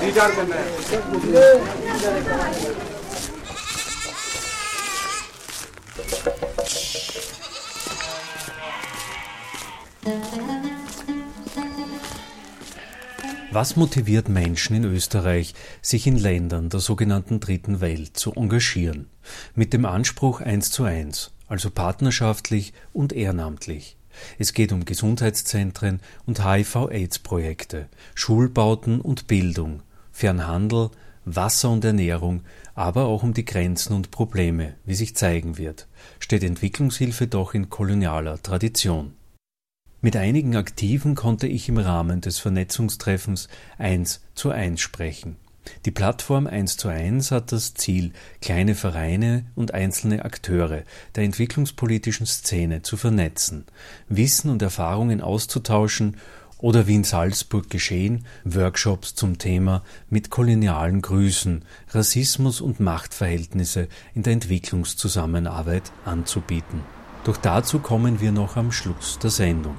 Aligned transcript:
रिचार्ज 0.00 0.34
करना 0.36 0.56
है। 0.56 0.66
Was 13.60 13.74
motiviert 13.74 14.28
Menschen 14.28 14.76
in 14.76 14.84
Österreich, 14.84 15.52
sich 15.82 16.06
in 16.06 16.16
Ländern 16.16 16.68
der 16.68 16.78
sogenannten 16.78 17.40
Dritten 17.40 17.80
Welt 17.80 18.16
zu 18.16 18.32
engagieren? 18.32 19.08
Mit 19.56 19.72
dem 19.72 19.84
Anspruch 19.84 20.40
eins 20.40 20.70
zu 20.70 20.84
eins, 20.84 21.32
also 21.48 21.68
partnerschaftlich 21.68 22.72
und 22.92 23.12
ehrenamtlich. 23.12 23.96
Es 24.38 24.52
geht 24.52 24.70
um 24.70 24.84
Gesundheitszentren 24.84 25.98
und 26.24 26.44
HIV-AIDS-Projekte, 26.46 27.88
Schulbauten 28.14 29.00
und 29.00 29.26
Bildung, 29.26 29.82
Fernhandel, 30.12 30.90
Wasser 31.24 31.70
und 31.70 31.84
Ernährung, 31.84 32.44
aber 32.76 33.06
auch 33.06 33.24
um 33.24 33.34
die 33.34 33.44
Grenzen 33.44 33.92
und 33.92 34.12
Probleme, 34.12 34.76
wie 34.84 34.94
sich 34.94 35.16
zeigen 35.16 35.58
wird, 35.58 35.88
steht 36.20 36.44
Entwicklungshilfe 36.44 37.26
doch 37.26 37.54
in 37.54 37.68
kolonialer 37.68 38.40
Tradition. 38.40 39.17
Mit 40.00 40.14
einigen 40.14 40.54
Aktiven 40.54 41.16
konnte 41.16 41.48
ich 41.48 41.68
im 41.68 41.76
Rahmen 41.76 42.20
des 42.20 42.38
Vernetzungstreffens 42.38 43.48
eins 43.78 44.20
zu 44.36 44.50
eins 44.50 44.80
sprechen. 44.80 45.34
Die 45.86 45.90
Plattform 45.90 46.46
1 46.46 46.76
zu 46.76 46.86
1 46.86 47.32
hat 47.32 47.50
das 47.50 47.74
Ziel, 47.74 48.12
kleine 48.40 48.76
Vereine 48.76 49.46
und 49.56 49.74
einzelne 49.74 50.24
Akteure 50.24 50.84
der 51.16 51.24
entwicklungspolitischen 51.24 52.26
Szene 52.26 52.82
zu 52.82 52.96
vernetzen, 52.96 53.64
Wissen 54.08 54.50
und 54.50 54.62
Erfahrungen 54.62 55.20
auszutauschen 55.20 56.16
oder 56.58 56.86
wie 56.86 56.94
in 56.94 57.04
Salzburg 57.04 57.68
geschehen, 57.68 58.24
Workshops 58.44 59.16
zum 59.16 59.38
Thema 59.38 59.82
mit 60.10 60.30
kolonialen 60.30 61.02
Grüßen, 61.02 61.64
Rassismus 61.90 62.60
und 62.60 62.78
Machtverhältnisse 62.78 63.88
in 64.14 64.22
der 64.22 64.34
Entwicklungszusammenarbeit 64.34 65.90
anzubieten. 66.04 66.82
Doch 67.24 67.36
dazu 67.36 67.80
kommen 67.80 68.20
wir 68.20 68.30
noch 68.30 68.56
am 68.56 68.70
Schluss 68.70 69.18
der 69.18 69.30
Sendung. 69.30 69.76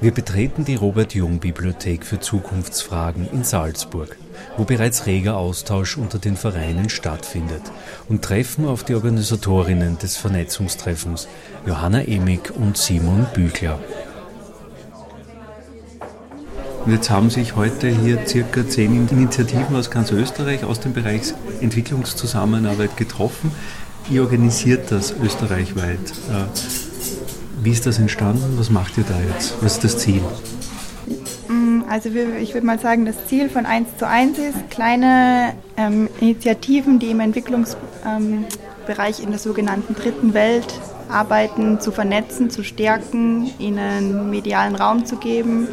Wir 0.00 0.14
betreten 0.14 0.64
die 0.64 0.76
Robert-Jung-Bibliothek 0.76 2.06
für 2.06 2.20
Zukunftsfragen 2.20 3.28
in 3.32 3.42
Salzburg, 3.42 4.16
wo 4.56 4.62
bereits 4.62 5.06
reger 5.06 5.36
Austausch 5.36 5.96
unter 5.96 6.20
den 6.20 6.36
Vereinen 6.36 6.88
stattfindet, 6.88 7.62
und 8.08 8.22
treffen 8.22 8.64
auf 8.64 8.84
die 8.84 8.94
Organisatorinnen 8.94 9.98
des 9.98 10.16
Vernetzungstreffens, 10.16 11.26
Johanna 11.66 12.02
Emig 12.02 12.52
und 12.54 12.78
Simon 12.78 13.26
Büchler. 13.34 13.80
Und 16.88 16.94
jetzt 16.94 17.10
haben 17.10 17.28
sich 17.28 17.54
heute 17.54 17.88
hier 17.88 18.26
circa 18.26 18.66
zehn 18.66 19.06
Initiativen 19.10 19.76
aus 19.76 19.90
ganz 19.90 20.10
Österreich 20.10 20.64
aus 20.64 20.80
dem 20.80 20.94
Bereich 20.94 21.34
Entwicklungszusammenarbeit 21.60 22.96
getroffen. 22.96 23.52
Ihr 24.10 24.22
organisiert 24.22 24.90
das 24.90 25.14
österreichweit. 25.22 25.98
Äh, 25.98 26.46
wie 27.62 27.72
ist 27.72 27.84
das 27.84 27.98
entstanden? 27.98 28.54
Was 28.56 28.70
macht 28.70 28.96
ihr 28.96 29.04
da 29.06 29.20
jetzt? 29.20 29.62
Was 29.62 29.74
ist 29.74 29.84
das 29.84 29.98
Ziel? 29.98 30.22
Mm, 31.48 31.82
also 31.90 32.08
ich 32.08 32.54
würde 32.54 32.66
mal 32.66 32.78
sagen, 32.78 33.04
das 33.04 33.16
Ziel 33.26 33.50
von 33.50 33.66
1 33.66 33.98
zu 33.98 34.08
1 34.08 34.38
ist, 34.38 34.70
kleine 34.70 35.52
ähm, 35.76 36.08
Initiativen, 36.22 36.98
die 36.98 37.10
im 37.10 37.20
Entwicklungsbereich 37.20 39.18
ähm, 39.18 39.24
in 39.24 39.28
der 39.28 39.38
sogenannten 39.38 39.94
dritten 39.94 40.32
Welt 40.32 40.72
arbeiten, 41.10 41.82
zu 41.82 41.92
vernetzen, 41.92 42.48
zu 42.48 42.64
stärken, 42.64 43.50
ihnen 43.58 44.30
medialen 44.30 44.74
Raum 44.74 45.04
zu 45.04 45.16
geben 45.16 45.68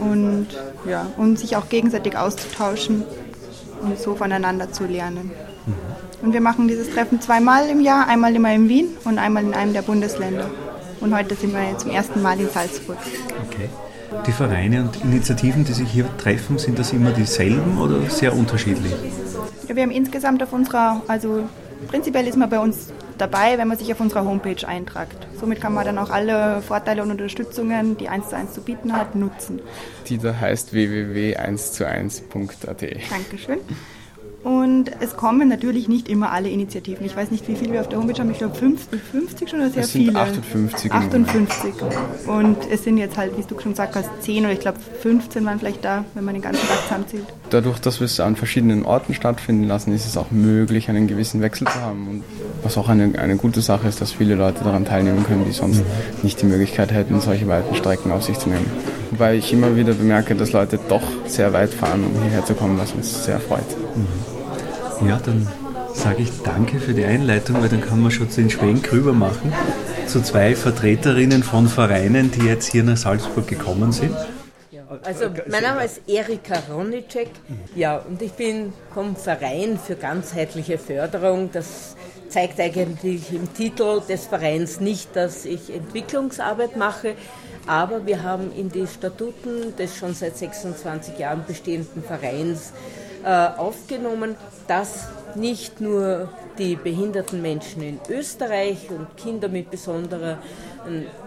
und, 0.00 0.48
ja, 0.86 1.06
und 1.16 1.38
sich 1.38 1.56
auch 1.56 1.68
gegenseitig 1.68 2.16
auszutauschen 2.16 3.04
und 3.82 3.98
so 3.98 4.14
voneinander 4.14 4.72
zu 4.72 4.84
lernen. 4.84 5.30
Mhm. 5.66 5.74
Und 6.26 6.32
wir 6.32 6.40
machen 6.40 6.66
dieses 6.66 6.90
Treffen 6.90 7.20
zweimal 7.20 7.68
im 7.68 7.80
Jahr, 7.80 8.08
einmal 8.08 8.34
immer 8.34 8.52
in 8.52 8.68
Wien 8.68 8.96
und 9.04 9.18
einmal 9.18 9.44
in 9.44 9.54
einem 9.54 9.72
der 9.72 9.82
Bundesländer. 9.82 10.50
Und 11.00 11.14
heute 11.16 11.36
sind 11.36 11.52
wir 11.52 11.78
zum 11.78 11.90
ersten 11.90 12.22
Mal 12.22 12.40
in 12.40 12.48
Salzburg. 12.48 12.98
Okay. 13.46 13.68
Die 14.26 14.32
Vereine 14.32 14.82
und 14.82 15.04
Initiativen, 15.04 15.64
die 15.64 15.72
sich 15.72 15.88
hier 15.88 16.06
treffen, 16.16 16.58
sind 16.58 16.78
das 16.78 16.92
immer 16.92 17.12
dieselben 17.12 17.78
oder 17.78 18.00
sehr 18.08 18.34
unterschiedlich? 18.34 18.92
Ja, 19.68 19.76
wir 19.76 19.82
haben 19.82 19.90
insgesamt 19.90 20.42
auf 20.42 20.52
unserer, 20.52 21.02
also 21.06 21.44
prinzipiell 21.88 22.26
ist 22.26 22.36
man 22.36 22.48
bei 22.48 22.58
uns 22.58 22.92
dabei, 23.20 23.58
wenn 23.58 23.68
man 23.68 23.78
sich 23.78 23.92
auf 23.92 24.00
unserer 24.00 24.24
Homepage 24.24 24.66
eintragt. 24.66 25.28
Somit 25.38 25.60
kann 25.60 25.74
man 25.74 25.84
dann 25.84 25.98
auch 25.98 26.10
alle 26.10 26.62
Vorteile 26.62 27.02
und 27.02 27.10
Unterstützungen, 27.10 27.96
die 27.96 28.08
1 28.08 28.30
zu 28.30 28.36
1 28.36 28.54
zu 28.54 28.62
bieten 28.62 28.92
hat, 28.92 29.14
nutzen. 29.14 29.60
Die 30.08 30.18
da 30.18 30.34
heißt 30.38 30.72
www.1zu1.at. 30.72 32.82
Dankeschön. 33.10 33.58
Und 34.48 34.90
es 35.00 35.14
kommen 35.14 35.46
natürlich 35.50 35.88
nicht 35.88 36.08
immer 36.08 36.32
alle 36.32 36.48
Initiativen. 36.48 37.04
Ich 37.04 37.14
weiß 37.14 37.30
nicht, 37.30 37.46
wie 37.48 37.54
viele 37.54 37.74
wir 37.74 37.82
auf 37.82 37.90
der 37.90 37.98
Homepage 37.98 38.18
haben. 38.18 38.30
Ich 38.30 38.38
glaube 38.38 38.54
50, 38.54 38.98
50 38.98 39.50
schon 39.50 39.60
oder 39.60 39.68
sehr 39.68 39.82
es 39.82 39.92
sind 39.92 40.06
viele. 40.06 40.18
58. 40.18 40.90
58. 40.90 41.74
Und 42.26 42.56
es 42.70 42.82
sind 42.82 42.96
jetzt 42.96 43.18
halt, 43.18 43.36
wie 43.36 43.42
du 43.42 43.60
schon 43.60 43.72
gesagt 43.72 43.94
hast, 43.94 44.08
10 44.22 44.44
oder 44.44 44.54
ich 44.54 44.60
glaube 44.60 44.78
15 45.02 45.44
waren 45.44 45.58
vielleicht 45.58 45.84
da, 45.84 46.06
wenn 46.14 46.24
man 46.24 46.32
den 46.32 46.40
ganzen 46.40 46.66
Tag 46.66 46.82
zusammenzählt. 46.84 47.26
Dadurch, 47.50 47.78
dass 47.78 48.00
wir 48.00 48.06
es 48.06 48.20
an 48.20 48.36
verschiedenen 48.36 48.86
Orten 48.86 49.12
stattfinden 49.12 49.64
lassen, 49.64 49.92
ist 49.92 50.06
es 50.06 50.16
auch 50.16 50.30
möglich, 50.30 50.88
einen 50.88 51.08
gewissen 51.08 51.42
Wechsel 51.42 51.66
zu 51.66 51.82
haben. 51.82 52.08
Und 52.08 52.24
was 52.62 52.78
auch 52.78 52.88
eine, 52.88 53.18
eine 53.18 53.36
gute 53.36 53.60
Sache 53.60 53.86
ist, 53.86 54.00
dass 54.00 54.12
viele 54.12 54.34
Leute 54.34 54.64
daran 54.64 54.86
teilnehmen 54.86 55.24
können, 55.24 55.44
die 55.44 55.52
sonst 55.52 55.82
nicht 56.22 56.40
die 56.40 56.46
Möglichkeit 56.46 56.90
hätten, 56.90 57.20
solche 57.20 57.46
weiten 57.48 57.74
Strecken 57.74 58.12
auf 58.12 58.22
sich 58.22 58.38
zu 58.38 58.48
nehmen. 58.48 58.64
Wobei 59.10 59.36
ich 59.36 59.52
immer 59.52 59.76
wieder 59.76 59.92
bemerke, 59.92 60.34
dass 60.34 60.52
Leute 60.52 60.78
doch 60.88 61.02
sehr 61.26 61.52
weit 61.52 61.74
fahren, 61.74 62.02
um 62.02 62.22
hierher 62.22 62.46
zu 62.46 62.54
kommen, 62.54 62.78
was 62.78 62.92
uns 62.92 63.26
sehr 63.26 63.40
freut. 63.40 63.68
Mhm. 63.94 64.37
Ja, 65.06 65.20
dann 65.24 65.46
sage 65.94 66.22
ich 66.22 66.30
danke 66.42 66.80
für 66.80 66.92
die 66.92 67.04
Einleitung, 67.04 67.60
weil 67.60 67.68
dann 67.68 67.80
kann 67.80 68.02
man 68.02 68.10
schon 68.10 68.28
den 68.28 68.50
Schwenk 68.50 68.92
rüber 68.92 69.12
machen 69.12 69.52
zu 70.06 70.22
zwei 70.22 70.56
Vertreterinnen 70.56 71.42
von 71.42 71.68
Vereinen, 71.68 72.30
die 72.30 72.46
jetzt 72.46 72.72
hier 72.72 72.82
nach 72.82 72.96
Salzburg 72.96 73.46
gekommen 73.46 73.92
sind. 73.92 74.16
Also 75.04 75.26
mein 75.50 75.62
Name 75.62 75.84
ist 75.84 76.00
Erika 76.08 76.60
Ronicek, 76.70 77.28
ja, 77.74 77.98
und 77.98 78.22
ich 78.22 78.32
bin 78.32 78.72
vom 78.94 79.16
Verein 79.16 79.78
für 79.78 79.96
ganzheitliche 79.96 80.78
Förderung. 80.78 81.50
Das 81.52 81.94
zeigt 82.30 82.58
eigentlich 82.58 83.32
im 83.32 83.52
Titel 83.52 84.00
des 84.08 84.26
Vereins 84.26 84.80
nicht, 84.80 85.14
dass 85.14 85.44
ich 85.44 85.74
Entwicklungsarbeit 85.74 86.76
mache, 86.76 87.14
aber 87.66 88.06
wir 88.06 88.22
haben 88.22 88.50
in 88.56 88.70
die 88.70 88.86
Statuten 88.86 89.76
des 89.76 89.94
schon 89.96 90.14
seit 90.14 90.38
26 90.38 91.18
Jahren 91.18 91.44
bestehenden 91.46 92.02
Vereins 92.02 92.72
aufgenommen, 93.24 94.36
dass 94.66 95.08
nicht 95.34 95.80
nur 95.80 96.28
die 96.58 96.76
behinderten 96.76 97.40
Menschen 97.40 97.82
in 97.82 98.00
Österreich 98.08 98.90
und 98.90 99.16
Kinder 99.16 99.48
mit 99.48 99.70
besonderen 99.70 100.38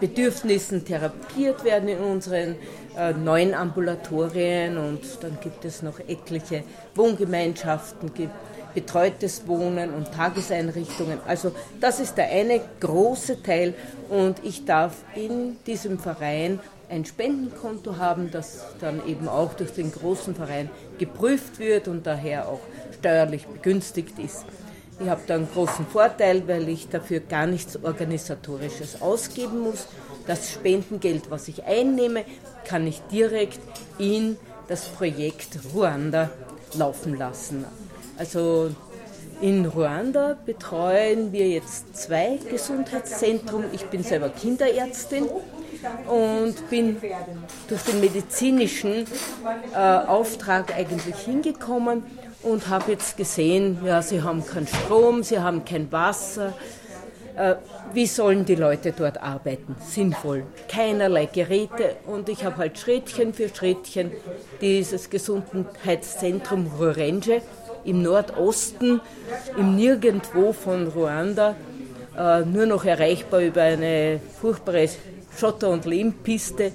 Bedürfnissen 0.00 0.84
therapiert 0.84 1.64
werden 1.64 1.88
in 1.88 1.98
unseren 1.98 2.56
äh, 2.96 3.12
neuen 3.12 3.54
Ambulatorien 3.54 4.76
und 4.76 5.00
dann 5.20 5.38
gibt 5.40 5.64
es 5.64 5.82
noch 5.82 5.98
etliche 6.00 6.64
Wohngemeinschaften, 6.94 8.12
gibt 8.12 8.32
betreutes 8.74 9.46
Wohnen 9.46 9.92
und 9.92 10.12
Tageseinrichtungen. 10.12 11.18
Also 11.26 11.52
das 11.80 12.00
ist 12.00 12.16
der 12.16 12.30
eine 12.30 12.60
große 12.80 13.42
Teil 13.42 13.74
und 14.08 14.42
ich 14.42 14.64
darf 14.64 14.96
in 15.14 15.56
diesem 15.66 15.98
Verein 15.98 16.58
ein 16.88 17.04
Spendenkonto 17.04 17.96
haben, 17.96 18.30
das 18.30 18.66
dann 18.80 19.06
eben 19.06 19.28
auch 19.28 19.54
durch 19.54 19.72
den 19.72 19.92
großen 19.92 20.34
Verein 20.34 20.70
geprüft 21.06 21.58
wird 21.58 21.88
und 21.88 22.06
daher 22.06 22.48
auch 22.48 22.60
steuerlich 22.98 23.46
begünstigt 23.46 24.18
ist. 24.18 24.44
Ich 25.00 25.08
habe 25.08 25.22
da 25.26 25.34
einen 25.34 25.48
großen 25.52 25.86
Vorteil, 25.86 26.46
weil 26.46 26.68
ich 26.68 26.88
dafür 26.88 27.20
gar 27.20 27.46
nichts 27.46 27.76
Organisatorisches 27.82 29.02
ausgeben 29.02 29.60
muss. 29.60 29.86
Das 30.26 30.52
Spendengeld, 30.52 31.28
was 31.28 31.48
ich 31.48 31.64
einnehme, 31.64 32.24
kann 32.64 32.86
ich 32.86 33.00
direkt 33.10 33.58
in 33.98 34.36
das 34.68 34.84
Projekt 34.84 35.58
Ruanda 35.74 36.30
laufen 36.74 37.18
lassen. 37.18 37.64
Also 38.16 38.70
in 39.40 39.66
Ruanda 39.66 40.36
betreuen 40.46 41.32
wir 41.32 41.48
jetzt 41.48 41.96
zwei 41.96 42.38
Gesundheitszentren. 42.48 43.64
Ich 43.72 43.84
bin 43.86 44.04
selber 44.04 44.28
Kinderärztin 44.28 45.26
und 46.08 46.70
bin 46.70 46.96
durch 47.68 47.82
den 47.82 48.00
medizinischen 48.00 49.06
äh, 49.74 49.78
Auftrag 49.78 50.74
eigentlich 50.76 51.16
hingekommen 51.16 52.02
und 52.42 52.68
habe 52.68 52.92
jetzt 52.92 53.16
gesehen, 53.16 53.78
ja, 53.84 54.02
sie 54.02 54.22
haben 54.22 54.44
keinen 54.44 54.66
Strom, 54.66 55.22
sie 55.22 55.38
haben 55.38 55.64
kein 55.64 55.90
Wasser. 55.92 56.52
Äh, 57.36 57.54
wie 57.94 58.06
sollen 58.06 58.44
die 58.44 58.54
Leute 58.54 58.92
dort 58.92 59.22
arbeiten? 59.22 59.76
Sinnvoll. 59.80 60.44
Keinerlei 60.68 61.26
Geräte 61.26 61.96
und 62.06 62.28
ich 62.28 62.44
habe 62.44 62.56
halt 62.58 62.78
Schrittchen 62.78 63.32
für 63.32 63.48
Schrittchen 63.48 64.12
dieses 64.60 65.10
Gesundheitszentrum 65.10 66.70
Rurenge 66.78 67.42
im 67.84 68.02
Nordosten, 68.02 69.00
im 69.56 69.76
Nirgendwo 69.76 70.52
von 70.52 70.88
Ruanda, 70.88 71.56
äh, 72.16 72.40
nur 72.44 72.66
noch 72.66 72.84
erreichbar 72.84 73.40
über 73.40 73.62
eine 73.62 74.20
furchtbare 74.40 74.88
Schotter- 75.38 75.70
und 75.70 75.84
Lehmpiste, 75.84 76.72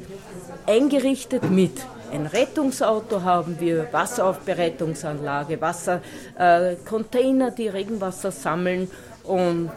eingerichtet 0.65 1.49
mit 1.49 1.73
ein 2.11 2.25
Rettungsauto 2.25 3.23
haben 3.23 3.59
wir, 3.59 3.87
Wasseraufbereitungsanlage, 3.91 5.59
Wassercontainer, 5.59 7.49
äh, 7.49 7.55
die 7.55 7.67
Regenwasser 7.67 8.31
sammeln 8.31 8.89
und 9.23 9.71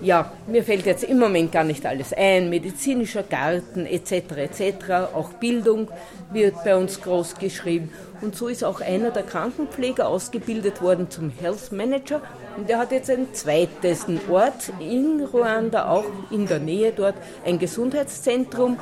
ja, 0.00 0.32
mir 0.46 0.62
fällt 0.62 0.86
jetzt 0.86 1.04
im 1.04 1.18
Moment 1.18 1.52
gar 1.52 1.64
nicht 1.64 1.84
alles 1.84 2.12
ein, 2.12 2.50
medizinischer 2.50 3.22
Garten 3.22 3.86
etc. 3.86 4.12
etc. 4.36 4.90
Auch 5.14 5.32
Bildung 5.34 5.88
wird 6.32 6.62
bei 6.64 6.76
uns 6.76 7.00
groß 7.00 7.34
geschrieben. 7.36 7.90
Und 8.20 8.36
so 8.36 8.48
ist 8.48 8.64
auch 8.64 8.80
einer 8.80 9.10
der 9.10 9.22
Krankenpfleger 9.22 10.08
ausgebildet 10.08 10.82
worden 10.82 11.10
zum 11.10 11.30
Health 11.30 11.72
Manager. 11.72 12.20
Und 12.56 12.68
der 12.68 12.78
hat 12.78 12.92
jetzt 12.92 13.10
einen 13.10 13.32
zweiten 13.34 14.20
Ort 14.30 14.72
in 14.80 15.24
Ruanda, 15.24 15.88
auch 15.88 16.06
in 16.30 16.46
der 16.46 16.58
Nähe 16.58 16.92
dort, 16.92 17.14
ein 17.44 17.58
Gesundheitszentrum, 17.58 18.78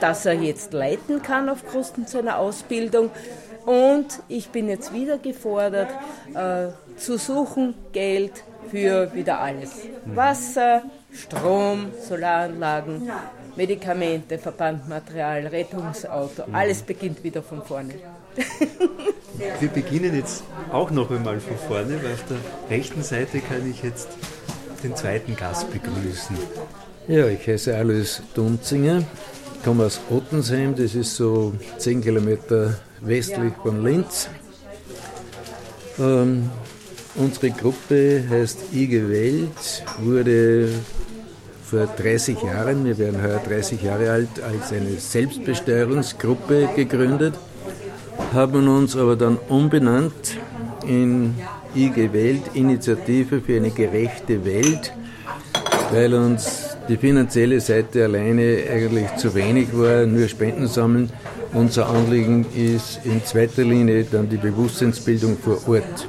das 0.00 0.26
er 0.26 0.34
jetzt 0.34 0.72
leiten 0.72 1.22
kann 1.22 1.48
aufgrund 1.48 2.08
seiner 2.08 2.38
Ausbildung. 2.38 3.10
Und 3.66 4.20
ich 4.28 4.48
bin 4.48 4.68
jetzt 4.68 4.92
wieder 4.92 5.18
gefordert, 5.18 5.90
äh, 6.34 6.68
zu 6.96 7.18
suchen 7.18 7.74
Geld 7.92 8.32
für 8.70 9.12
wieder 9.14 9.40
alles. 9.40 9.70
Wasser, 10.06 10.82
Strom, 11.12 11.86
Solaranlagen, 12.08 13.10
Medikamente, 13.56 14.38
Verbandmaterial, 14.38 15.46
Rettungsauto, 15.46 16.44
alles 16.52 16.82
beginnt 16.82 17.22
wieder 17.24 17.42
von 17.42 17.62
vorne. 17.62 17.94
Wir 19.58 19.68
beginnen 19.68 20.14
jetzt 20.14 20.44
auch 20.70 20.90
noch 20.90 21.10
einmal 21.10 21.40
von 21.40 21.56
vorne, 21.56 22.02
weil 22.02 22.12
auf 22.12 22.24
der 22.28 22.76
rechten 22.76 23.02
Seite 23.02 23.40
kann 23.40 23.68
ich 23.68 23.82
jetzt 23.82 24.08
den 24.82 24.94
zweiten 24.94 25.34
Gast 25.36 25.70
begrüßen. 25.72 26.36
Ja, 27.08 27.26
ich 27.26 27.46
heiße 27.46 27.76
Alois 27.76 28.22
Dunzinger, 28.34 29.02
komme 29.64 29.86
aus 29.86 30.00
Ottensheim, 30.10 30.74
das 30.76 30.94
ist 30.94 31.16
so 31.16 31.52
10 31.78 32.02
Kilometer 32.02 32.78
westlich 33.00 33.52
von 33.62 33.82
Linz. 33.82 34.28
Ähm, 35.98 36.50
Unsere 37.20 37.50
Gruppe 37.50 38.24
heißt 38.30 38.72
IG 38.72 39.10
Welt, 39.10 39.84
wurde 39.98 40.70
vor 41.62 41.86
30 41.86 42.42
Jahren, 42.42 42.86
wir 42.86 42.96
werden 42.96 43.22
heuer 43.22 43.42
30 43.46 43.82
Jahre 43.82 44.10
alt, 44.10 44.42
als 44.42 44.72
eine 44.72 44.98
Selbstbesteuerungsgruppe 44.98 46.70
gegründet, 46.74 47.34
haben 48.32 48.66
uns 48.68 48.96
aber 48.96 49.16
dann 49.16 49.36
umbenannt 49.50 50.38
in 50.86 51.34
IG 51.74 52.10
Welt, 52.14 52.42
Initiative 52.54 53.42
für 53.42 53.56
eine 53.56 53.70
gerechte 53.70 54.42
Welt, 54.46 54.94
weil 55.92 56.14
uns 56.14 56.70
die 56.88 56.96
finanzielle 56.96 57.60
Seite 57.60 58.04
alleine 58.04 58.62
eigentlich 58.72 59.14
zu 59.16 59.34
wenig 59.34 59.68
war, 59.72 60.06
nur 60.06 60.26
Spenden 60.26 60.68
sammeln. 60.68 61.10
Unser 61.52 61.90
Anliegen 61.90 62.46
ist 62.56 63.00
in 63.04 63.22
zweiter 63.26 63.62
Linie 63.62 64.06
dann 64.10 64.30
die 64.30 64.38
Bewusstseinsbildung 64.38 65.36
vor 65.36 65.58
Ort. 65.68 66.08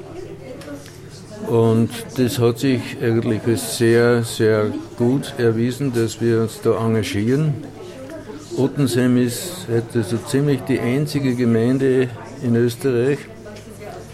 Und 1.51 1.89
das 2.15 2.39
hat 2.39 2.59
sich 2.59 2.79
eigentlich 3.01 3.41
als 3.45 3.77
sehr, 3.77 4.23
sehr 4.23 4.71
gut 4.97 5.33
erwiesen, 5.37 5.91
dass 5.93 6.21
wir 6.21 6.43
uns 6.43 6.61
da 6.61 6.77
engagieren. 6.77 7.53
Ottensheim 8.55 9.17
ist 9.17 9.67
heute 9.69 10.01
so 10.03 10.15
ziemlich 10.15 10.61
die 10.61 10.79
einzige 10.79 11.35
Gemeinde 11.35 12.07
in 12.41 12.55
Österreich, 12.55 13.17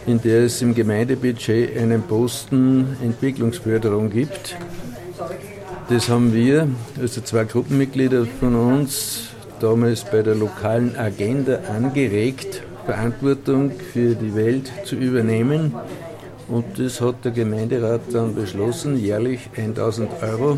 in 0.07 0.19
der 0.19 0.45
es 0.45 0.63
im 0.63 0.73
Gemeindebudget 0.73 1.77
einen 1.77 2.01
Posten 2.01 2.97
Entwicklungsförderung 3.03 4.09
gibt. 4.09 4.55
Das 5.89 6.09
haben 6.09 6.33
wir, 6.33 6.67
also 6.99 7.21
zwei 7.21 7.43
Gruppenmitglieder 7.43 8.25
von 8.39 8.55
uns, 8.55 9.27
damals 9.59 10.05
bei 10.05 10.23
der 10.23 10.33
lokalen 10.33 10.95
Agenda 10.97 11.59
angeregt, 11.71 12.63
Verantwortung 12.87 13.73
für 13.93 14.15
die 14.15 14.33
Welt 14.33 14.71
zu 14.85 14.95
übernehmen. 14.95 15.75
Und 16.47 16.79
das 16.79 17.01
hat 17.01 17.25
der 17.25 17.31
Gemeinderat 17.31 18.01
dann 18.11 18.33
beschlossen, 18.33 18.97
jährlich 18.97 19.49
1000 19.57 20.09
Euro 20.21 20.57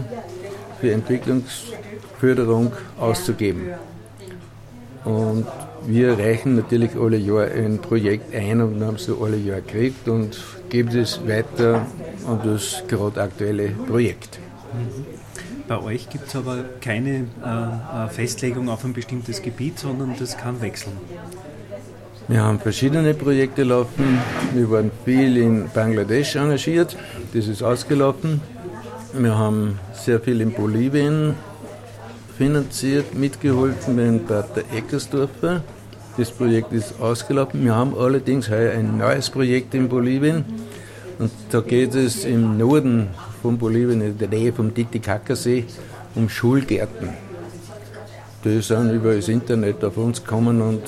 für 0.80 0.92
Entwicklungsförderung 0.92 2.72
auszugeben. 3.00 3.70
Und 5.04 5.48
wir 5.88 6.20
reichen 6.20 6.56
natürlich 6.56 6.92
alle 6.96 7.18
Jahr 7.18 7.46
ein 7.46 7.80
Projekt 7.80 8.36
ein 8.36 8.62
und 8.62 8.84
haben 8.84 8.96
es 8.96 9.10
alle 9.10 9.38
Jahr 9.38 9.62
gekriegt 9.62 10.08
und 10.08 10.40
geben 10.70 10.96
es 10.98 11.26
weiter 11.28 11.88
an 12.28 12.40
das 12.44 12.84
gerade 12.88 13.22
aktuelle 13.22 13.70
Projekt. 13.70 14.40
Bei 15.68 15.82
euch 15.82 16.10
gibt 16.10 16.28
es 16.28 16.36
aber 16.36 16.66
keine 16.82 17.28
äh, 17.46 18.06
äh, 18.06 18.10
Festlegung 18.10 18.70
auf 18.70 18.84
ein 18.86 18.94
bestimmtes 18.94 19.42
Gebiet, 19.42 19.80
sondern 19.80 20.16
das 20.18 20.38
kann 20.38 20.62
wechseln. 20.62 20.98
Wir 22.30 22.44
haben 22.44 22.60
verschiedene 22.60 23.16
Projekte 23.16 23.64
laufen. 23.64 24.20
Wir 24.54 24.70
waren 24.70 24.92
viel 25.04 25.36
in 25.36 25.68
Bangladesch 25.74 26.36
engagiert. 26.36 26.96
Das 27.34 27.48
ist 27.48 27.64
ausgelaufen. 27.64 28.40
Wir 29.14 29.36
haben 29.36 29.80
sehr 29.94 30.20
viel 30.20 30.40
in 30.40 30.52
Bolivien 30.54 31.34
finanziert, 32.38 33.16
mitgeholfen 33.16 33.96
mit 33.96 34.28
Pater 34.28 34.62
Eckersdorfer. 34.72 35.64
Das 36.18 36.30
Projekt 36.30 36.72
ist 36.72 37.02
ausgelaufen. 37.02 37.66
Wir 37.66 37.74
haben 37.74 37.98
allerdings 37.98 38.48
heuer 38.48 38.74
ein 38.74 39.00
neues 39.00 39.32
Projekt 39.32 39.74
in 39.74 39.90
Bolivien. 39.90 40.46
Und 41.18 41.32
da 41.50 41.62
geht 41.62 41.96
es 41.96 42.26
im 42.26 42.60
Norden 42.60 43.08
von 43.42 43.58
Bolivien, 43.58 44.02
in 44.02 44.20
der 44.20 44.28
Nähe 44.28 44.54
vom 44.54 44.72
Titicacasee, 44.72 45.66
um 46.14 46.30
Schulgärten. 46.30 47.10
Die 48.46 48.62
sind 48.62 48.92
über 48.92 49.16
das 49.16 49.30
Internet 49.30 49.84
auf 49.84 49.98
uns 49.98 50.24
gekommen 50.24 50.62
und 50.62 50.84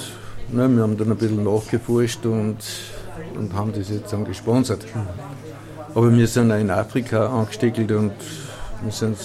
na, 0.51 0.67
wir 0.67 0.83
haben 0.83 0.97
dann 0.97 1.11
ein 1.11 1.17
bisschen 1.17 1.43
nachgeforscht 1.43 2.25
und, 2.25 2.57
und 3.35 3.53
haben 3.53 3.73
das 3.73 3.89
jetzt 3.89 4.11
dann 4.13 4.25
gesponsert. 4.25 4.85
Aber 5.93 6.15
wir 6.15 6.27
sind 6.27 6.51
auch 6.51 6.59
in 6.59 6.69
Afrika 6.69 7.27
angestickelt 7.27 7.91
und 7.91 8.13
wir 8.83 8.91
sind 8.91 9.17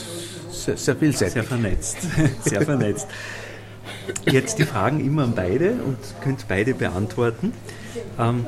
sehr, 0.51 0.77
sehr 0.77 0.97
vielseitig. 0.97 1.35
Sehr 1.35 1.45
vernetzt. 1.45 1.97
Sehr 2.43 2.63
vernetzt. 2.63 3.07
Jetzt 4.25 4.59
die 4.59 4.65
Fragen 4.65 5.05
immer 5.05 5.25
an 5.25 5.33
beide 5.35 5.73
und 5.73 5.99
könnt 6.23 6.47
beide 6.49 6.75
beantworten. 6.75 7.53
Ähm, 8.19 8.47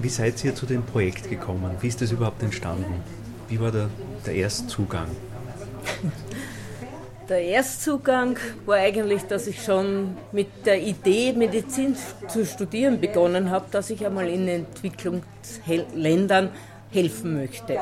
wie 0.00 0.08
seid 0.08 0.44
ihr 0.44 0.54
zu 0.54 0.66
dem 0.66 0.82
Projekt 0.82 1.30
gekommen? 1.30 1.70
Wie 1.80 1.88
ist 1.88 2.00
das 2.02 2.12
überhaupt 2.12 2.42
entstanden? 2.42 3.02
Wie 3.48 3.60
war 3.60 3.72
der, 3.72 3.88
der 4.24 4.34
Erstzugang? 4.34 5.08
Der 7.28 7.42
Erstzugang 7.42 8.38
war 8.66 8.76
eigentlich, 8.76 9.24
dass 9.24 9.48
ich 9.48 9.64
schon 9.64 10.16
mit 10.30 10.64
der 10.64 10.80
Idee, 10.80 11.32
Medizin 11.32 11.96
zu 12.28 12.46
studieren 12.46 13.00
begonnen 13.00 13.50
habe, 13.50 13.64
dass 13.72 13.90
ich 13.90 14.06
einmal 14.06 14.28
in 14.28 14.46
Entwicklungsländern 14.46 16.50
helfen 16.92 17.36
möchte. 17.36 17.80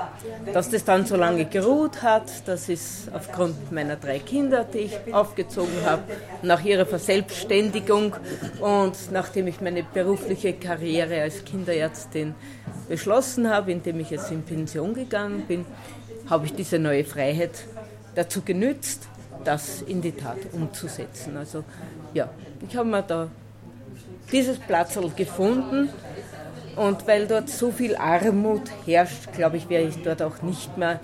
Dass 0.55 0.71
das 0.71 0.85
dann 0.85 1.05
so 1.05 1.17
lange 1.17 1.45
geruht 1.45 2.03
hat, 2.03 2.25
das 2.47 2.71
ist 2.71 3.11
aufgrund 3.13 3.71
meiner 3.71 3.97
drei 3.97 4.19
Kinder, 4.19 4.65
die 4.65 4.79
ich 4.79 4.99
aufgezogen 5.13 5.85
habe, 5.85 6.05
nach 6.43 6.65
ihrer 6.65 6.87
Verselbstständigung 6.87 8.17
und 8.61 9.13
nachdem 9.13 9.47
ich 9.47 9.61
meine 9.61 9.83
berufliche 9.83 10.55
Karriere 10.55 11.21
als 11.21 11.45
Kinderärztin 11.45 12.35
beschlossen 12.89 13.51
habe, 13.51 13.73
indem 13.73 14.01
ich 14.01 14.09
jetzt 14.09 14.31
in 14.31 14.43
Pension 14.43 14.95
gegangen 14.95 15.43
bin, 15.47 15.67
habe 16.31 16.47
ich 16.47 16.55
diese 16.55 16.79
neue 16.79 17.05
Freiheit 17.05 17.67
dazu 18.15 18.41
genützt, 18.41 19.07
das 19.45 19.83
in 19.83 20.01
die 20.01 20.13
Tat 20.13 20.39
umzusetzen. 20.53 21.37
Also 21.37 21.65
ja, 22.13 22.31
ich 22.69 22.77
habe 22.77 22.89
mir 22.89 23.03
da 23.03 23.29
dieses 24.33 24.59
Platzl 24.59 25.11
gefunden 25.11 25.91
und 26.77 27.07
weil 27.07 27.27
dort 27.27 27.49
so 27.51 27.71
viel 27.71 27.97
Armut 27.97 28.63
herrscht, 28.85 29.33
glaube 29.33 29.57
ich, 29.57 29.69
werde 29.69 29.89
ich 29.89 30.03
dort 30.03 30.23
auch 30.23 30.43
nicht 30.43 30.77
mehr 30.77 31.01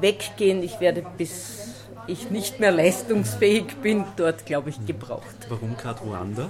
weggehen. 0.00 0.62
Ich 0.62 0.80
werde 0.80 1.04
bis 1.16 1.66
ich 2.06 2.30
nicht 2.30 2.60
mehr 2.60 2.70
leistungsfähig 2.70 3.76
bin, 3.82 4.04
dort, 4.16 4.46
glaube 4.46 4.70
ich, 4.70 4.84
gebraucht. 4.86 5.24
Warum 5.48 5.76
gerade 5.76 6.00
Ruanda? 6.00 6.48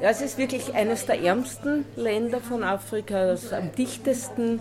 Ja, 0.00 0.10
es 0.10 0.20
ist 0.20 0.38
wirklich 0.38 0.74
eines 0.74 1.06
der 1.06 1.20
ärmsten 1.20 1.84
Länder 1.96 2.40
von 2.40 2.62
Afrika, 2.62 3.26
das 3.26 3.52
am 3.52 3.72
dichtesten 3.72 4.60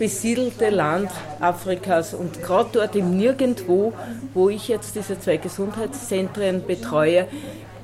besiedelte 0.00 0.70
Land 0.70 1.10
Afrikas 1.40 2.14
und 2.14 2.42
gerade 2.42 2.70
dort 2.72 2.96
im 2.96 3.18
Nirgendwo, 3.18 3.92
wo 4.32 4.48
ich 4.48 4.66
jetzt 4.66 4.96
diese 4.96 5.20
zwei 5.20 5.36
Gesundheitszentren 5.36 6.66
betreue, 6.66 7.28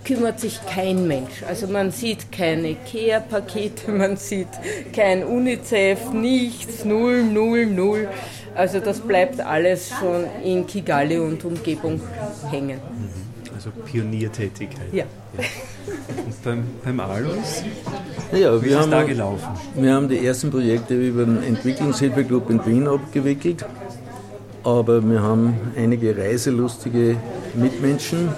kümmert 0.02 0.40
sich 0.40 0.58
kein 0.66 1.06
Mensch. 1.06 1.42
Also 1.46 1.66
man 1.66 1.90
sieht 1.90 2.32
keine 2.32 2.70
IKEA-Pakete, 2.70 3.92
man 3.92 4.16
sieht 4.16 4.48
kein 4.94 5.24
UNICEF, 5.24 6.10
nichts, 6.12 6.86
null, 6.86 7.22
null, 7.22 7.66
null. 7.66 8.08
Also 8.54 8.80
das 8.80 9.00
bleibt 9.00 9.40
alles 9.40 9.90
schon 9.90 10.24
in 10.42 10.66
Kigali 10.66 11.18
und 11.18 11.44
Umgebung 11.44 12.00
hängen. 12.50 12.80
Also 13.66 13.80
Pioniertätigkeit. 13.84 14.92
Ja. 14.92 15.04
ja. 15.36 15.44
Und 16.24 16.44
beim, 16.44 16.64
beim 16.84 17.00
Alois? 17.00 17.64
Ja, 18.32 18.62
Wie 18.62 18.68
ist 18.68 18.78
es 18.78 18.90
da 18.90 19.02
gelaufen? 19.02 19.48
Wir 19.74 19.92
haben 19.94 20.08
die 20.08 20.24
ersten 20.24 20.50
Projekte 20.50 20.94
über 20.94 21.24
den 21.24 21.42
Entwicklungshilfeclub 21.42 22.50
in 22.50 22.64
Wien 22.64 22.86
abgewickelt, 22.86 23.64
aber 24.62 25.02
wir 25.08 25.20
haben 25.20 25.54
einige 25.76 26.16
reiselustige 26.16 27.16
Mitmenschen. 27.54 28.28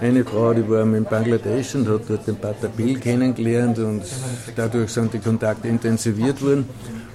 Eine 0.00 0.24
Frau, 0.24 0.52
die 0.54 0.68
war 0.68 0.82
in 0.82 1.04
Bangladesch 1.04 1.74
und 1.74 1.86
hat 1.88 2.02
dort 2.08 2.26
den 2.26 2.36
Pater 2.36 2.68
Bill 2.68 2.98
kennengelernt 2.98 3.78
und 3.78 4.02
dadurch 4.56 4.90
sind 4.90 5.12
die 5.12 5.18
Kontakte 5.18 5.68
intensiviert 5.68 6.42
worden. 6.42 6.66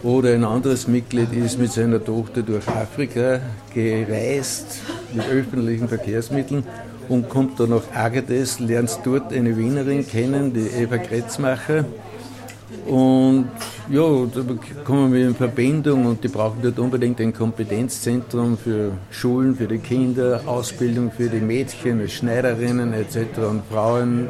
Oder 0.04 0.34
ein 0.34 0.44
anderes 0.44 0.88
Mitglied 0.88 1.34
ist 1.34 1.58
mit 1.58 1.72
seiner 1.72 2.04
Tochter 2.04 2.44
durch 2.44 2.68
Afrika 2.68 3.39
gereist 3.74 4.82
mit 5.13 5.27
öffentlichen 5.27 5.88
Verkehrsmitteln 5.88 6.63
und 7.10 7.30
kommt 7.30 7.60
dann 7.60 7.70
nach 7.72 7.84
Agadez, 7.94 8.60
lernt 8.60 9.00
dort 9.04 9.32
eine 9.34 9.58
Wienerin 9.58 10.08
kennen, 10.08 10.54
die 10.54 10.68
Eva 10.68 10.98
Kretzmacher. 10.98 11.86
Und 12.86 13.48
ja, 13.90 14.02
da 14.02 14.42
kommen 14.84 15.14
wir 15.14 15.28
in 15.28 15.36
Verbindung 15.36 16.06
und 16.06 16.24
die 16.24 16.28
brauchen 16.28 16.60
dort 16.62 16.78
unbedingt 16.78 17.20
ein 17.20 17.34
Kompetenzzentrum 17.34 18.58
für 18.58 18.92
Schulen, 19.10 19.56
für 19.56 19.68
die 19.68 19.80
Kinder, 19.80 20.42
Ausbildung 20.46 21.12
für 21.12 21.30
die 21.30 21.40
Mädchen, 21.40 22.08
Schneiderinnen 22.08 22.94
etc. 22.94 23.40
und 23.50 23.62
Frauen, 23.72 24.30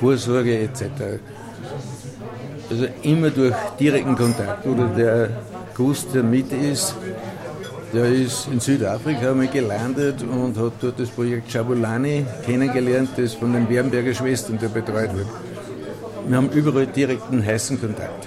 Vorsorge 0.00 0.58
etc. 0.58 1.20
Also 2.70 2.86
immer 3.02 3.30
durch 3.30 3.54
direkten 3.78 4.16
Kontakt. 4.16 4.66
Oder 4.66 4.86
der 4.86 5.30
Gus, 5.76 6.06
der 6.12 6.22
mit 6.22 6.52
ist, 6.52 6.94
der 7.92 8.04
ist 8.04 8.46
in 8.46 8.60
Südafrika 8.60 9.34
mal 9.34 9.48
gelandet 9.48 10.22
und 10.22 10.56
hat 10.56 10.72
dort 10.80 10.98
das 10.98 11.08
Projekt 11.08 11.50
Chabulani 11.50 12.24
kennengelernt, 12.44 13.10
das 13.16 13.34
von 13.34 13.52
den 13.52 13.68
Wernberger 13.68 14.14
Schwestern 14.14 14.58
der 14.58 14.68
betreut 14.68 15.14
wird. 15.14 15.26
Wir 16.26 16.36
haben 16.36 16.50
überall 16.50 16.86
direkten 16.86 17.44
heißen 17.44 17.80
Kontakt. 17.80 18.26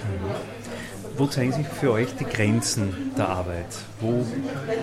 Wo 1.16 1.26
zeigen 1.26 1.52
sich 1.52 1.66
für 1.66 1.92
euch 1.92 2.08
die 2.18 2.24
Grenzen 2.24 3.12
der 3.16 3.28
Arbeit? 3.28 3.66
Wo 4.00 4.24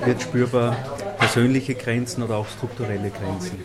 wird 0.06 0.22
spürbar 0.22 0.76
persönliche 1.20 1.76
Grenzen 1.76 2.24
oder 2.24 2.38
auch 2.38 2.48
strukturelle 2.48 3.12
Grenzen? 3.12 3.60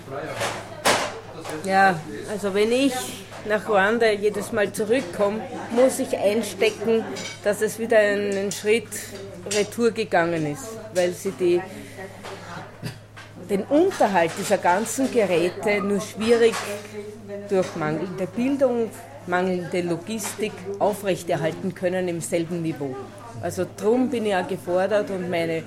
Ja, 1.65 1.99
also 2.31 2.53
wenn 2.55 2.73
ich 2.73 2.93
nach 3.49 3.69
Ruanda 3.69 4.11
jedes 4.11 4.53
Mal 4.53 4.73
zurückkomme, 4.73 5.41
muss 5.71 6.01
ich 6.01 6.17
einstecken, 6.19 7.05
dass 7.45 7.63
es 7.63 7.79
wieder 7.79 7.99
einen 7.99 8.51
Schritt 8.51 8.89
retour 9.57 9.93
gegangen 9.93 10.53
ist, 10.53 10.77
weil 10.97 11.13
sie 11.13 11.31
die, 11.33 11.61
den 13.49 13.63
Unterhalt 13.65 14.33
dieser 14.39 14.59
ganzen 14.59 15.13
Geräte 15.13 15.81
nur 15.81 16.01
schwierig 16.01 16.55
durch 17.49 17.77
mangelnde 17.77 18.27
Bildung, 18.27 18.91
mangelnde 19.27 19.83
Logistik 19.83 20.53
aufrechterhalten 20.79 21.75
können 21.75 22.09
im 22.09 22.21
selben 22.21 22.63
Niveau. 22.63 22.97
Also 23.43 23.67
darum 23.77 24.09
bin 24.09 24.27
ich 24.27 24.35
auch 24.35 24.49
gefordert 24.49 25.11
und 25.11 25.29
meine, 25.31 25.63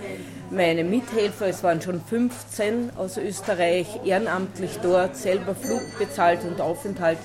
meine 0.50 0.84
Mithelfer, 0.84 1.48
es 1.48 1.64
waren 1.64 1.82
schon 1.82 2.02
15 2.02 2.92
aus 2.98 3.18
Österreich, 3.18 3.88
ehrenamtlich 4.04 4.80
dort, 4.82 5.16
selber 5.16 5.54
Flug 5.54 5.82
bezahlt 6.00 6.44
und 6.44 6.60
Aufenthalt, 6.60 7.20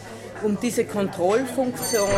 um 0.45 0.59
diese 0.61 0.85
Kontrollfunktion 0.85 2.09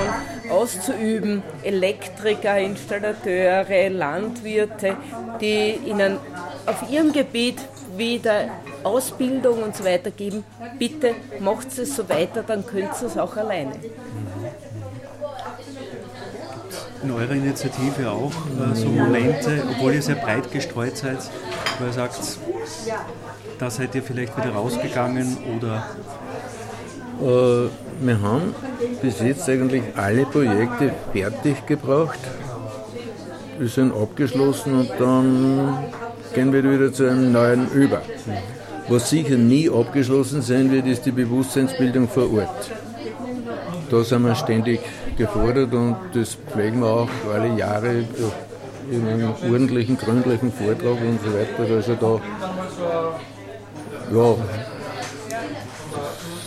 auszuüben. 0.50 1.42
Elektriker, 1.62 2.59
Installateure, 2.59 3.88
Landwirte, 3.90 4.97
die 5.40 5.78
ihnen 5.87 6.18
auf 6.66 6.90
ihrem 6.90 7.12
Gebiet 7.12 7.59
wieder 7.97 8.49
Ausbildung 8.83 9.62
und 9.62 9.76
so 9.76 9.85
weiter 9.85 10.11
geben. 10.11 10.45
Bitte 10.78 11.14
macht 11.40 11.78
es 11.78 11.97
so 11.97 12.09
weiter, 12.09 12.42
dann 12.42 12.66
könnt 12.66 12.90
ihr 13.00 13.06
es 13.06 13.16
auch 13.16 13.37
alleine. 13.37 13.73
In 17.02 17.11
eurer 17.11 17.33
Initiative 17.33 18.11
auch 18.11 18.33
äh, 18.33 18.75
so 18.75 18.88
Momente, 18.88 19.62
obwohl 19.71 19.95
ihr 19.95 20.02
sehr 20.02 20.16
breit 20.16 20.50
gestreut 20.50 20.97
seid, 20.97 21.18
wo 21.78 21.87
ihr 21.87 21.92
sagt, 21.92 22.18
da 23.59 23.71
seid 23.71 23.95
ihr 23.95 24.02
vielleicht 24.02 24.37
wieder 24.37 24.50
rausgegangen 24.50 25.37
oder 25.56 25.87
äh, 27.23 27.68
wir 28.00 28.21
haben 28.21 28.55
bis 29.03 29.21
jetzt 29.21 29.49
eigentlich 29.49 29.83
alle 29.97 30.25
Projekte 30.26 30.93
fertig 31.12 31.67
gebracht. 31.67 32.19
Wir 33.59 33.69
sind 33.69 33.93
abgeschlossen 33.95 34.81
und 34.81 34.91
dann 34.99 35.79
gehen 36.35 36.53
wir 36.53 36.62
wieder 36.62 36.93
zu 36.93 37.09
einem 37.09 37.33
neuen 37.33 37.71
über. 37.73 38.03
Was 38.88 39.11
sicher 39.11 39.37
nie 39.37 39.71
abgeschlossen 39.71 40.43
sein 40.43 40.71
wird, 40.71 40.87
ist 40.87 41.07
die 41.07 41.12
Bewusstseinsbildung 41.12 42.09
vor 42.09 42.33
Ort. 42.35 42.71
Da 43.91 44.03
sind 44.03 44.23
wir 44.23 44.35
ständig 44.35 44.81
gefordert 45.17 45.73
und 45.73 45.97
das 46.12 46.35
pflegen 46.35 46.81
wir 46.81 46.88
auch 46.88 47.09
alle 47.33 47.57
Jahre 47.57 48.05
in 48.91 49.07
einem 49.07 49.31
ordentlichen, 49.50 49.97
gründlichen 49.97 50.53
Vortrag 50.53 51.00
und 51.00 51.19
so 51.25 51.33
weiter. 51.33 51.75
Also 51.75 51.95
da, 51.95 52.21
ja, 54.12 54.37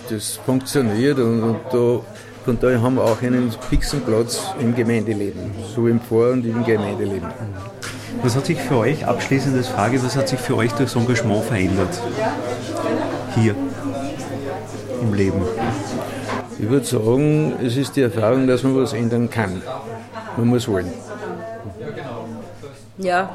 das 0.10 0.40
funktioniert 0.46 1.20
und, 1.20 1.44
und 1.44 1.58
da, 1.72 2.02
von 2.46 2.60
daher 2.60 2.82
haben 2.82 2.96
wir 2.96 3.04
auch 3.04 3.22
einen 3.22 3.52
fixen 3.70 4.02
Platz 4.02 4.42
im 4.60 4.76
Gemeindeleben, 4.76 5.52
so 5.76 5.88
im 5.88 6.00
Vor- 6.00 6.32
und 6.32 6.46
im 6.46 6.64
Gemeindeleben. 6.64 7.30
Was 8.24 8.36
hat 8.36 8.46
sich 8.46 8.60
für 8.60 8.78
euch, 8.78 9.06
abschließende 9.06 9.64
Frage, 9.64 10.04
was 10.04 10.16
hat 10.16 10.28
sich 10.28 10.40
für 10.40 10.56
euch 10.56 10.72
durchs 10.74 10.96
Engagement 10.96 11.46
verändert? 11.46 12.02
Hier 13.36 13.56
im 15.02 15.14
Leben? 15.14 15.42
Ich 16.58 16.70
würde 16.70 16.86
sagen, 16.86 17.54
es 17.64 17.78
ist 17.78 17.96
die 17.96 18.02
Erfahrung, 18.02 18.48
dass 18.48 18.64
man 18.64 18.76
was 18.76 18.94
ändern 18.94 19.30
kann. 19.30 19.62
Man 20.36 20.48
muss 20.48 20.68
wollen. 20.68 20.92
Ja, 22.98 23.30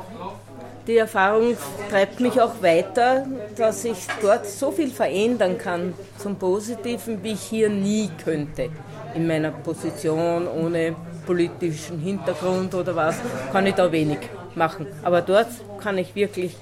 die 0.86 0.96
Erfahrung 0.96 1.56
treibt 1.90 2.20
mich 2.20 2.40
auch 2.40 2.62
weiter, 2.62 3.26
dass 3.56 3.84
ich 3.84 3.98
dort 4.20 4.46
so 4.46 4.70
viel 4.70 4.90
verändern 4.90 5.58
kann 5.58 5.94
zum 6.18 6.36
Positiven, 6.36 7.22
wie 7.22 7.32
ich 7.32 7.40
hier 7.40 7.68
nie 7.68 8.10
könnte. 8.22 8.68
In 9.14 9.26
meiner 9.26 9.50
Position, 9.50 10.46
ohne 10.48 10.94
politischen 11.26 12.00
Hintergrund 12.00 12.74
oder 12.74 12.94
was, 12.96 13.16
kann 13.52 13.66
ich 13.66 13.74
da 13.74 13.90
wenig 13.90 14.18
machen. 14.54 14.86
Aber 15.02 15.22
dort 15.22 15.48
kann 15.80 15.98
ich 15.98 16.14
wirklich 16.14 16.56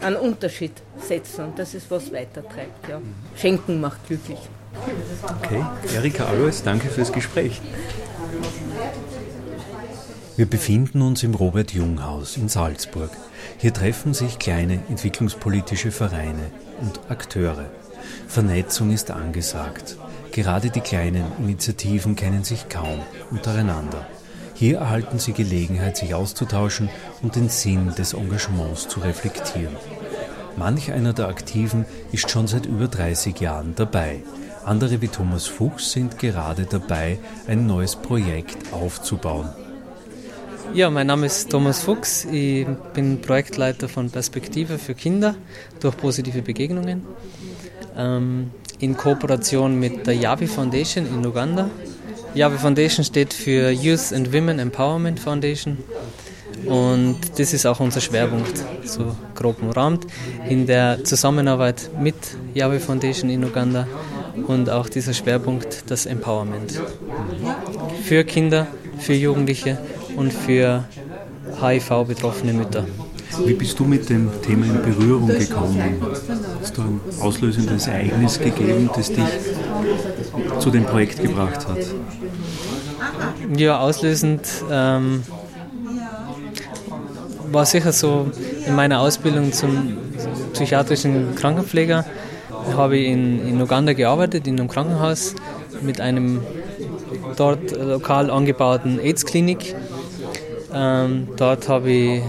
einen 0.00 0.16
Unterschied 0.16 0.72
setzen 1.00 1.46
und 1.46 1.58
das 1.58 1.74
ist, 1.74 1.90
was 1.90 2.12
weitertreibt. 2.12 2.88
Ja. 2.88 3.00
Schenken 3.36 3.80
macht 3.80 4.06
glücklich. 4.06 4.38
Okay, 5.42 5.64
Erika 5.94 6.26
Alois, 6.26 6.62
danke 6.64 6.88
fürs 6.88 7.12
Gespräch. 7.12 7.60
Wir 10.36 10.46
befinden 10.46 11.00
uns 11.00 11.22
im 11.22 11.32
Robert-Jung-Haus 11.32 12.36
in 12.36 12.48
Salzburg. 12.48 13.10
Hier 13.58 13.72
treffen 13.72 14.14
sich 14.14 14.40
kleine 14.40 14.80
entwicklungspolitische 14.88 15.92
Vereine 15.92 16.50
und 16.80 17.08
Akteure. 17.08 17.66
Vernetzung 18.26 18.90
ist 18.90 19.12
angesagt. 19.12 19.96
Gerade 20.32 20.70
die 20.70 20.80
kleinen 20.80 21.24
Initiativen 21.38 22.16
kennen 22.16 22.42
sich 22.42 22.68
kaum 22.68 22.98
untereinander. 23.30 24.08
Hier 24.54 24.78
erhalten 24.78 25.20
sie 25.20 25.34
Gelegenheit, 25.34 25.96
sich 25.96 26.14
auszutauschen 26.14 26.88
und 27.22 27.36
den 27.36 27.48
Sinn 27.48 27.94
des 27.96 28.12
Engagements 28.12 28.88
zu 28.88 28.98
reflektieren. 28.98 29.76
Manch 30.56 30.90
einer 30.90 31.12
der 31.12 31.28
Aktiven 31.28 31.84
ist 32.10 32.28
schon 32.28 32.48
seit 32.48 32.66
über 32.66 32.88
30 32.88 33.38
Jahren 33.38 33.76
dabei. 33.76 34.24
Andere 34.64 35.00
wie 35.00 35.08
Thomas 35.08 35.46
Fuchs 35.46 35.92
sind 35.92 36.18
gerade 36.18 36.64
dabei, 36.64 37.18
ein 37.46 37.68
neues 37.68 37.94
Projekt 37.94 38.72
aufzubauen. 38.72 39.48
Ja, 40.72 40.90
mein 40.90 41.06
Name 41.06 41.26
ist 41.26 41.50
Thomas 41.50 41.80
Fuchs. 41.82 42.24
Ich 42.24 42.66
bin 42.94 43.20
Projektleiter 43.20 43.88
von 43.88 44.10
Perspektive 44.10 44.78
für 44.78 44.94
Kinder 44.94 45.36
durch 45.80 45.96
positive 45.96 46.42
Begegnungen 46.42 47.04
ähm, 47.96 48.50
in 48.80 48.96
Kooperation 48.96 49.78
mit 49.78 50.06
der 50.06 50.14
Yavi 50.14 50.46
Foundation 50.46 51.06
in 51.06 51.26
Uganda. 51.26 51.70
Yavi 52.34 52.58
Foundation 52.58 53.04
steht 53.04 53.32
für 53.32 53.70
Youth 53.70 54.12
and 54.12 54.32
Women 54.32 54.58
Empowerment 54.58 55.20
Foundation 55.20 55.78
und 56.66 57.18
das 57.36 57.52
ist 57.52 57.66
auch 57.66 57.80
unser 57.80 58.00
Schwerpunkt, 58.00 58.64
so 58.84 59.14
grob 59.34 59.62
umrahmt, 59.62 60.06
in 60.48 60.66
der 60.66 61.04
Zusammenarbeit 61.04 61.90
mit 62.00 62.14
Yavi 62.54 62.78
Foundation 62.80 63.30
in 63.30 63.44
Uganda 63.44 63.86
und 64.46 64.70
auch 64.70 64.88
dieser 64.88 65.12
Schwerpunkt 65.12 65.84
das 65.88 66.06
Empowerment 66.06 66.80
für 68.02 68.24
Kinder, 68.24 68.66
für 68.98 69.14
Jugendliche 69.14 69.78
und 70.16 70.32
für 70.32 70.84
HIV-betroffene 71.60 72.52
Mütter. 72.52 72.86
Wie 73.44 73.54
bist 73.54 73.78
du 73.78 73.84
mit 73.84 74.08
dem 74.08 74.30
Thema 74.42 74.66
in 74.66 74.82
Berührung 74.82 75.28
gekommen? 75.28 75.80
Hast 76.60 76.76
du 76.76 76.82
ein 76.82 77.00
auslösendes 77.20 77.86
Ereignis 77.88 78.38
gegeben, 78.38 78.88
das 78.94 79.08
dich 79.08 79.24
zu 80.60 80.70
dem 80.70 80.84
Projekt 80.84 81.20
gebracht 81.20 81.66
hat? 81.66 81.78
Ja, 83.56 83.80
auslösend 83.80 84.46
ähm, 84.70 85.22
war 87.50 87.66
sicher 87.66 87.92
so 87.92 88.30
in 88.66 88.74
meiner 88.74 89.00
Ausbildung 89.00 89.52
zum 89.52 89.96
psychiatrischen 90.52 91.34
Krankenpfleger. 91.34 92.04
Habe 92.76 92.96
ich 92.96 93.08
in, 93.08 93.46
in 93.46 93.60
Uganda 93.60 93.92
gearbeitet, 93.92 94.46
in 94.46 94.58
einem 94.58 94.68
Krankenhaus 94.68 95.34
mit 95.82 96.00
einem 96.00 96.40
dort 97.36 97.72
lokal 97.72 98.30
angebauten 98.30 98.98
AIDS-Klinik. 98.98 99.74
Ähm, 100.74 101.28
dort 101.36 101.68
habe 101.68 101.90
ich 101.90 102.22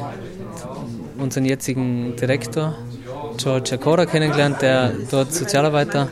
unseren 1.18 1.46
jetzigen 1.46 2.16
Direktor, 2.16 2.76
George 3.38 3.74
Akora, 3.74 4.06
kennengelernt, 4.06 4.62
der 4.62 4.92
dort 5.10 5.34
Sozialarbeiter 5.34 6.10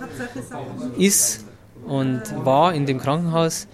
ist 0.97 1.45
und 1.87 2.21
war 2.43 2.73
in 2.73 2.85
dem 2.85 2.99
Krankenhaus. 2.99 3.67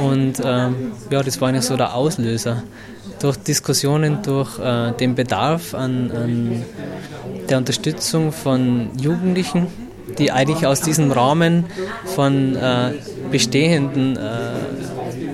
Und 0.00 0.34
ähm, 0.44 0.92
ja, 1.10 1.22
das 1.22 1.40
war 1.40 1.48
eigentlich 1.48 1.64
so 1.64 1.76
der 1.76 1.94
Auslöser. 1.94 2.62
Durch 3.20 3.36
Diskussionen, 3.36 4.22
durch 4.22 4.58
äh, 4.58 4.92
den 4.92 5.14
Bedarf 5.14 5.74
an, 5.74 6.10
an 6.10 6.64
der 7.48 7.58
Unterstützung 7.58 8.32
von 8.32 8.90
Jugendlichen, 8.98 9.66
die 10.18 10.32
eigentlich 10.32 10.66
aus 10.66 10.80
diesem 10.80 11.10
Rahmen 11.10 11.64
von 12.04 12.56
äh, 12.56 12.92
bestehenden 13.30 14.16
äh, 14.16 14.20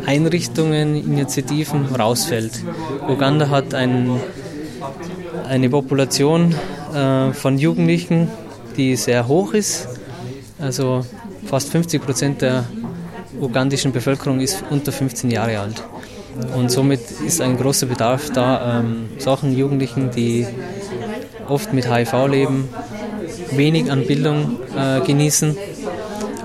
Einrichtungen, 0.07 0.97
Initiativen 0.97 1.87
rausfällt. 1.87 2.65
Uganda 3.09 3.49
hat 3.49 3.75
ein, 3.75 4.21
eine 5.49 5.69
Population 5.69 6.55
äh, 6.95 7.33
von 7.33 7.59
Jugendlichen, 7.59 8.29
die 8.77 8.97
sehr 8.97 9.29
hoch 9.29 9.55
ist. 9.55 9.89
Also 10.59 11.05
fast 11.47 11.71
50 11.71 12.03
Prozent 12.03 12.43
der 12.43 12.65
ugandischen 13.41 13.93
Bevölkerung 13.93 14.41
ist 14.41 14.63
unter 14.71 14.93
15 14.93 15.31
Jahre 15.31 15.59
alt. 15.59 15.83
Und 16.57 16.71
somit 16.71 17.01
ist 17.27 17.41
ein 17.41 17.57
großer 17.57 17.87
Bedarf 17.87 18.31
da, 18.31 18.81
ähm, 18.81 19.09
solchen 19.19 19.57
Jugendlichen, 19.57 20.11
die 20.11 20.47
oft 21.49 21.73
mit 21.73 21.93
HIV 21.93 22.29
leben, 22.29 22.69
wenig 23.53 23.91
an 23.91 24.07
Bildung 24.07 24.59
äh, 24.77 25.01
genießen 25.01 25.57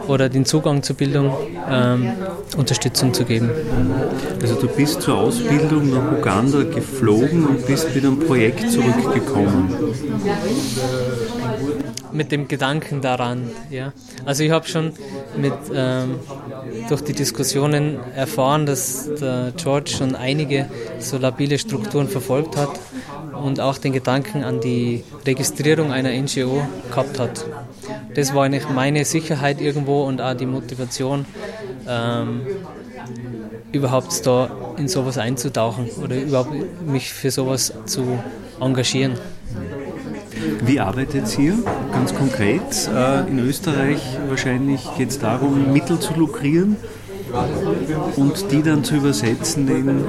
oder 0.08 0.30
den 0.30 0.46
Zugang 0.46 0.84
zur 0.84 0.96
Bildung 0.96 1.34
ähm, 1.70 2.12
Unterstützung 2.58 3.14
zu 3.14 3.26
geben. 3.26 3.50
Also 4.42 4.56
du 4.56 4.68
bist 4.68 5.02
zur 5.02 5.18
Ausbildung 5.18 5.90
nach 5.90 6.12
Uganda 6.12 6.64
geflogen 6.64 7.46
und 7.46 7.66
bist 7.66 7.94
mit 7.94 8.06
einem 8.06 8.20
Projekt 8.20 8.72
zurückgekommen. 8.72 9.74
Mit 12.12 12.32
dem 12.32 12.48
Gedanken 12.48 13.02
daran, 13.02 13.50
ja. 13.70 13.92
Also 14.26 14.44
ich 14.44 14.52
habe 14.52 14.68
schon 14.68 14.94
mit, 15.38 15.54
ähm, 15.74 16.20
durch 16.88 17.02
die 17.02 17.14
Diskussionen 17.14 17.98
erfahren, 18.16 18.66
dass 18.66 19.10
George 19.58 19.92
schon 19.92 20.16
einige 20.16 20.68
so 21.00 21.18
labile 21.18 21.58
Strukturen 21.60 22.08
verfolgt 22.08 22.56
hat 22.58 22.80
und 23.44 23.60
auch 23.60 23.78
den 23.78 23.94
Gedanken 23.94 24.44
an 24.44 24.62
die 24.62 25.04
Registrierung 25.26 25.92
einer 25.92 26.10
NGO 26.10 26.66
gehabt 26.90 27.20
hat. 27.20 27.46
Das 28.16 28.34
war 28.34 28.46
eigentlich 28.46 28.70
meine 28.70 29.06
Sicherheit 29.06 29.62
irgendwo 29.62 30.04
und 30.04 30.22
auch 30.22 30.34
die 30.34 30.46
Motivation, 30.46 31.26
ähm, 31.88 32.42
überhaupt 33.72 34.26
da 34.26 34.50
in 34.78 34.88
sowas 34.88 35.18
einzutauchen 35.18 35.90
oder 36.02 36.16
überhaupt 36.16 36.54
mich 36.86 37.12
für 37.12 37.30
sowas 37.30 37.74
zu 37.86 38.18
engagieren. 38.60 39.14
Wie 40.66 40.80
arbeitet 40.80 41.38
ihr 41.38 41.56
ganz 41.92 42.16
konkret? 42.16 42.90
Äh, 42.94 43.28
in 43.30 43.40
Österreich 43.40 44.02
wahrscheinlich 44.30 44.82
geht 44.98 45.10
es 45.10 45.20
darum, 45.20 45.74
Mittel 45.74 46.00
zu 46.00 46.14
lukrieren 46.14 46.78
und 48.16 48.52
die 48.52 48.62
dann 48.62 48.84
zu 48.84 48.96
übersetzen 48.96 49.68
in 49.68 49.90
äh, 49.90 50.04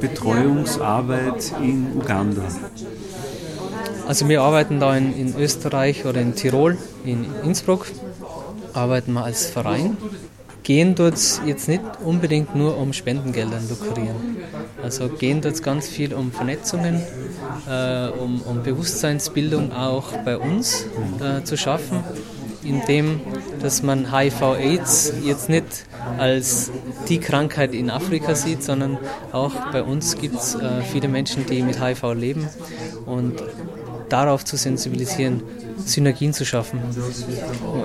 Betreuungsarbeit 0.00 1.52
in 1.62 1.88
Uganda. 1.96 2.42
Also 4.10 4.28
wir 4.28 4.42
arbeiten 4.42 4.80
da 4.80 4.96
in, 4.96 5.16
in 5.16 5.36
Österreich 5.36 6.04
oder 6.04 6.20
in 6.20 6.34
Tirol, 6.34 6.76
in 7.04 7.26
Innsbruck, 7.44 7.86
arbeiten 8.72 9.12
wir 9.12 9.22
als 9.22 9.46
Verein 9.46 9.96
gehen 10.64 10.94
dort 10.94 11.18
jetzt 11.46 11.68
nicht 11.68 11.82
unbedingt 12.04 12.54
nur 12.54 12.76
um 12.76 12.92
Spendengeldern 12.92 13.68
lukrieren. 13.68 14.36
Also 14.82 15.08
gehen 15.08 15.40
dort 15.40 15.62
ganz 15.62 15.88
viel 15.88 16.12
um 16.14 16.32
Vernetzungen, 16.32 17.02
äh, 17.68 18.08
um, 18.08 18.42
um, 18.42 18.62
Bewusstseinsbildung 18.62 19.72
auch 19.72 20.12
bei 20.24 20.36
uns 20.38 20.86
äh, 21.20 21.44
zu 21.44 21.56
schaffen, 21.56 22.04
indem 22.62 23.20
dass 23.62 23.82
man 23.82 24.12
HIV-AIDS 24.12 25.12
jetzt 25.24 25.48
nicht 25.48 25.86
als 26.18 26.70
die 27.08 27.18
Krankheit 27.18 27.74
in 27.74 27.90
Afrika 27.90 28.34
sieht, 28.34 28.62
sondern 28.62 28.98
auch 29.32 29.54
bei 29.72 29.82
uns 29.82 30.18
gibt 30.18 30.36
es 30.36 30.54
äh, 30.54 30.82
viele 30.82 31.08
Menschen, 31.08 31.46
die 31.46 31.62
mit 31.62 31.82
HIV 31.82 32.14
leben 32.14 32.48
und 33.06 33.42
darauf 34.12 34.44
zu 34.44 34.56
sensibilisieren, 34.56 35.42
Synergien 35.84 36.32
zu 36.32 36.44
schaffen. 36.44 36.80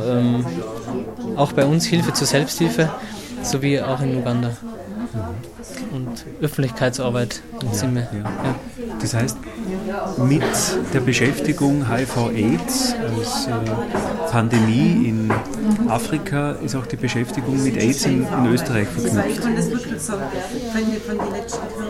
Ähm, 0.06 0.46
auch 1.36 1.54
bei 1.54 1.66
uns 1.66 1.86
Hilfe 1.86 2.14
zur 2.14 2.28
Selbsthilfe, 2.28 2.90
sowie 3.44 3.80
auch 3.82 4.02
in 4.02 4.18
Uganda. 4.18 4.58
Und 5.92 6.26
Öffentlichkeitsarbeit 6.42 7.42
im 7.62 7.68
ja, 7.68 7.74
Sinne. 7.74 8.08
Ja. 8.12 8.20
Ja. 8.20 8.56
Das 9.02 9.14
heißt, 9.14 9.38
mit 10.18 10.42
der 10.94 11.00
Beschäftigung 11.00 11.90
HIV-AIDS 11.90 12.96
als 12.96 13.48
äh, 13.48 14.32
Pandemie 14.32 15.08
in 15.08 15.32
Afrika 15.88 16.52
ist 16.54 16.76
auch 16.76 16.86
die 16.86 16.98
Beschäftigung 16.98 17.64
mit 17.64 17.78
AIDS 17.78 18.06
in, 18.06 18.26
in 18.26 18.46
Österreich 18.48 18.88
verknüpft. 18.88 19.48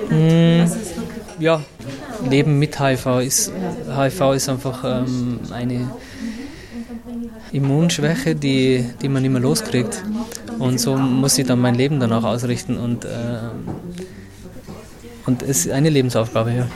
Mm, 0.10 0.64
ja, 1.40 1.62
Leben 2.30 2.60
mit 2.60 2.80
HIV 2.80 3.20
ist, 3.20 3.52
HIV 3.88 4.22
ist 4.34 4.50
einfach 4.50 4.84
ähm, 4.84 5.40
eine 5.52 5.90
Immunschwäche, 7.52 8.36
die, 8.36 8.86
die 9.02 9.10
man 9.10 9.22
nicht 9.22 9.32
mehr 9.32 9.42
loskriegt. 9.42 10.04
Und 10.60 10.80
so 10.80 10.98
muss 10.98 11.38
ich 11.38 11.46
dann 11.46 11.60
mein 11.60 11.76
Leben 11.76 12.00
danach 12.00 12.24
ausrichten. 12.24 12.78
Und, 12.78 13.06
äh, 13.06 13.40
und 15.26 15.42
es 15.44 15.66
ist 15.66 15.72
eine 15.72 15.90
Lebensaufgabe, 15.90 16.52
ja. 16.52 16.68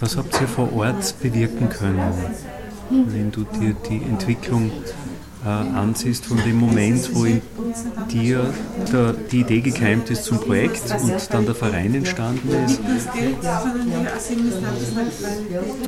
Was 0.00 0.16
habt 0.16 0.40
ihr 0.40 0.48
vor 0.48 0.72
Ort 0.74 1.14
bewirken 1.22 1.68
können, 1.68 2.12
wenn 2.90 3.30
du 3.30 3.44
dir 3.44 3.74
die 3.88 4.02
Entwicklung 4.02 4.70
äh, 5.44 5.48
ansiehst 5.48 6.26
von 6.26 6.38
dem 6.38 6.56
Moment, 6.56 7.14
wo 7.14 7.24
in 7.24 7.42
dir 8.10 8.52
der, 8.92 9.12
die 9.12 9.40
Idee 9.40 9.60
gekeimt 9.60 10.10
ist 10.10 10.24
zum 10.24 10.40
Projekt 10.40 10.82
und 11.02 11.32
dann 11.32 11.44
der 11.44 11.54
Verein 11.54 11.94
entstanden 11.94 12.48
ist? 12.64 12.80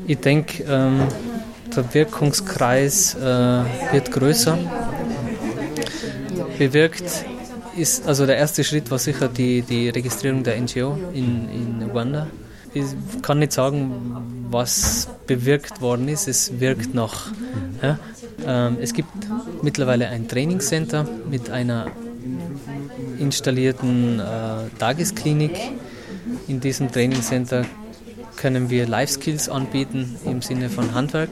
Ich 0.07 0.19
denke, 0.19 0.63
ähm, 0.65 1.01
der 1.75 1.95
Wirkungskreis 1.95 3.15
äh, 3.15 3.21
wird 3.93 4.11
größer. 4.13 4.59
Bewirkt 6.59 7.25
ist, 7.77 8.07
also 8.07 8.27
der 8.27 8.37
erste 8.37 8.65
Schritt 8.65 8.91
war 8.91 8.99
sicher 8.99 9.29
die, 9.29 9.63
die 9.63 9.89
Registrierung 9.89 10.43
der 10.43 10.61
NGO 10.61 10.99
in, 11.13 11.49
in 11.49 11.91
Uganda. 11.91 12.27
Ich 12.73 12.85
kann 13.23 13.39
nicht 13.39 13.53
sagen, 13.53 14.47
was 14.51 15.09
bewirkt 15.27 15.81
worden 15.81 16.09
ist, 16.09 16.29
es 16.29 16.61
wirkt 16.61 16.95
noch. 16.95 17.29
Ja? 17.83 17.99
Ähm, 18.47 18.79
es 18.81 18.93
gibt 18.93 19.11
mittlerweile 19.63 20.09
ein 20.09 20.29
Trainingscenter 20.29 21.07
mit 21.29 21.51
einer 21.51 21.89
installierten 23.19 24.21
äh, 24.21 24.23
Tagesklinik. 24.79 25.59
In 26.47 26.61
diesem 26.61 26.93
Trainingscenter 26.93 27.65
können 28.37 28.71
wir 28.71 28.87
Life 28.87 29.15
Skills 29.15 29.49
anbieten 29.49 30.17
im 30.25 30.43
Sinne 30.43 30.71
von 30.71 30.95
Handwerk, 30.95 31.31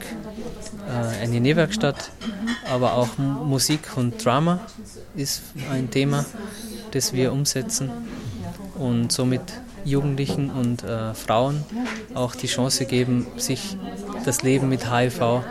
äh, 0.89 1.23
eine 1.23 1.39
Nähwerkstatt, 1.39 2.11
aber 2.69 2.95
auch 2.95 3.17
Musik 3.17 3.95
und 3.95 4.23
Drama 4.23 4.59
ist 5.15 5.41
ein 5.71 5.89
Thema, 5.89 6.25
das 6.91 7.13
wir 7.13 7.31
umsetzen 7.31 7.91
und 8.77 9.11
somit 9.11 9.41
Jugendlichen 9.85 10.49
und 10.49 10.83
äh, 10.83 11.13
Frauen 11.13 11.63
auch 12.15 12.35
die 12.35 12.47
Chance 12.47 12.85
geben, 12.85 13.27
sich 13.37 13.77
das 14.25 14.41
Leben 14.41 14.67
mit 14.67 14.91
HIV 14.91 15.43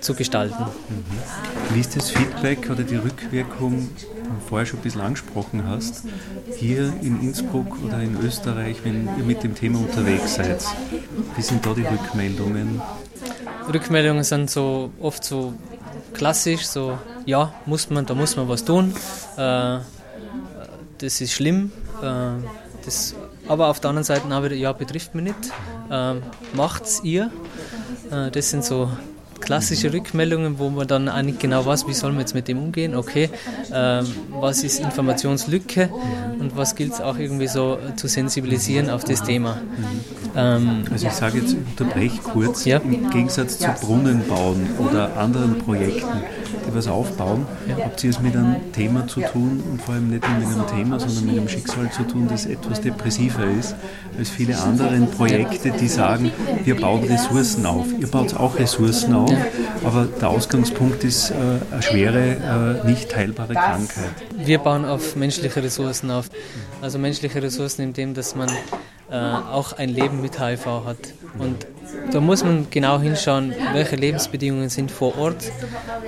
zu 0.00 0.14
gestalten. 0.14 0.64
Mhm. 0.88 1.74
Wie 1.74 1.80
ist 1.80 1.96
das 1.96 2.10
Feedback 2.10 2.68
oder 2.70 2.82
die 2.82 2.96
Rückwirkung, 2.96 3.88
die 3.96 4.04
du 4.04 4.48
vorher 4.48 4.66
schon 4.66 4.80
ein 4.80 4.82
bisschen 4.82 5.00
angesprochen 5.00 5.64
hast, 5.66 6.04
hier 6.56 6.92
in 7.02 7.20
Innsbruck 7.20 7.76
oder 7.84 8.00
in 8.00 8.16
Österreich, 8.22 8.78
wenn 8.84 9.08
ihr 9.18 9.24
mit 9.24 9.42
dem 9.42 9.54
Thema 9.54 9.78
unterwegs 9.78 10.34
seid? 10.34 10.64
Wie 11.36 11.42
sind 11.42 11.64
da 11.64 11.74
die 11.74 11.84
Rückmeldungen? 11.84 12.80
Rückmeldungen 13.72 14.24
sind 14.24 14.50
so 14.50 14.90
oft 15.00 15.24
so 15.24 15.54
klassisch, 16.14 16.66
so 16.66 16.98
ja, 17.26 17.52
muss 17.66 17.90
man, 17.90 18.06
da 18.06 18.14
muss 18.14 18.36
man 18.36 18.48
was 18.48 18.64
tun. 18.64 18.92
Äh, 19.36 19.78
das 20.98 21.20
ist 21.20 21.32
schlimm. 21.32 21.70
Äh, 22.02 22.42
das, 22.84 23.14
aber 23.46 23.68
auf 23.68 23.80
der 23.80 23.90
anderen 23.90 24.04
Seite 24.04 24.22
auch 24.34 24.42
wieder, 24.42 24.54
ja, 24.54 24.72
betrifft 24.72 25.14
mich 25.14 25.24
nicht. 25.24 25.52
ähm, 25.90 26.22
macht's 26.54 27.00
ihr? 27.04 27.30
Äh, 28.10 28.30
das 28.30 28.50
sind 28.50 28.64
so 28.64 28.90
klassische 29.40 29.92
Rückmeldungen, 29.92 30.58
wo 30.58 30.70
man 30.70 30.86
dann 30.86 31.10
nicht 31.26 31.40
genau 31.40 31.64
weiß, 31.66 31.86
wie 31.88 31.94
soll 31.94 32.12
man 32.12 32.20
jetzt 32.20 32.34
mit 32.34 32.48
dem 32.48 32.58
umgehen. 32.58 32.94
Okay, 32.94 33.30
ähm, 33.72 34.06
was 34.30 34.62
ist 34.62 34.80
Informationslücke 34.80 35.90
und 36.38 36.56
was 36.56 36.74
gilt 36.74 36.92
es 36.92 37.00
auch 37.00 37.18
irgendwie 37.18 37.48
so 37.48 37.78
zu 37.96 38.08
sensibilisieren 38.08 38.90
auf 38.90 39.04
das 39.04 39.22
Thema. 39.22 39.58
Ähm, 40.36 40.84
also 40.90 41.06
ich 41.06 41.12
sage 41.12 41.38
jetzt, 41.38 41.54
unterbreche 41.54 42.20
kurz, 42.22 42.64
ja? 42.64 42.78
im 42.78 43.10
Gegensatz 43.10 43.58
zu 43.58 43.68
Brunnenbauen 43.80 44.68
oder 44.78 45.16
anderen 45.16 45.58
Projekten, 45.58 46.22
die 46.66 46.74
was 46.74 46.88
aufbauen, 46.88 47.46
ja. 47.68 47.84
habt 47.84 48.02
ihr 48.04 48.10
es 48.10 48.20
mit 48.20 48.36
einem 48.36 48.72
Thema 48.72 49.06
zu 49.06 49.20
tun 49.20 49.62
und 49.70 49.82
vor 49.82 49.94
allem 49.94 50.10
nicht 50.10 50.28
nur 50.28 50.38
mit 50.38 50.48
einem 50.48 50.66
Thema, 50.66 51.00
sondern 51.00 51.26
mit 51.26 51.38
einem 51.38 51.48
Schicksal 51.48 51.90
zu 51.90 52.02
tun, 52.04 52.28
das 52.28 52.46
etwas 52.46 52.80
depressiver 52.80 53.44
ist 53.58 53.74
als 54.18 54.30
viele 54.30 54.58
andere 54.58 55.00
Projekte, 55.06 55.70
die 55.70 55.88
sagen, 55.88 56.32
wir 56.64 56.76
bauen 56.76 57.04
Ressourcen 57.04 57.66
auf. 57.66 57.86
Ihr 57.98 58.06
baut 58.06 58.34
auch 58.34 58.58
Ressourcen 58.58 59.14
auf, 59.14 59.32
aber 59.84 60.06
der 60.20 60.28
Ausgangspunkt 60.28 61.04
ist 61.04 61.30
äh, 61.30 61.34
eine 61.70 61.82
schwere, 61.82 62.80
äh, 62.84 62.86
nicht 62.86 63.14
heilbare 63.14 63.54
Krankheit. 63.54 64.10
Wir 64.36 64.58
bauen 64.58 64.84
auf 64.84 65.16
menschliche 65.16 65.62
Ressourcen 65.62 66.10
auf. 66.10 66.28
Also 66.80 66.98
menschliche 66.98 67.42
Ressourcen 67.42 67.82
in 67.82 67.92
dem, 67.92 68.14
dass 68.14 68.34
man 68.34 68.48
äh, 69.10 69.16
auch 69.16 69.72
ein 69.72 69.88
Leben 69.88 70.20
mit 70.20 70.40
HIV 70.40 70.66
hat. 70.84 71.14
Und 71.38 71.66
da 72.12 72.20
muss 72.20 72.44
man 72.44 72.66
genau 72.70 73.00
hinschauen, 73.00 73.54
welche 73.72 73.96
Lebensbedingungen 73.96 74.68
sind 74.68 74.90
vor 74.90 75.16
Ort 75.18 75.50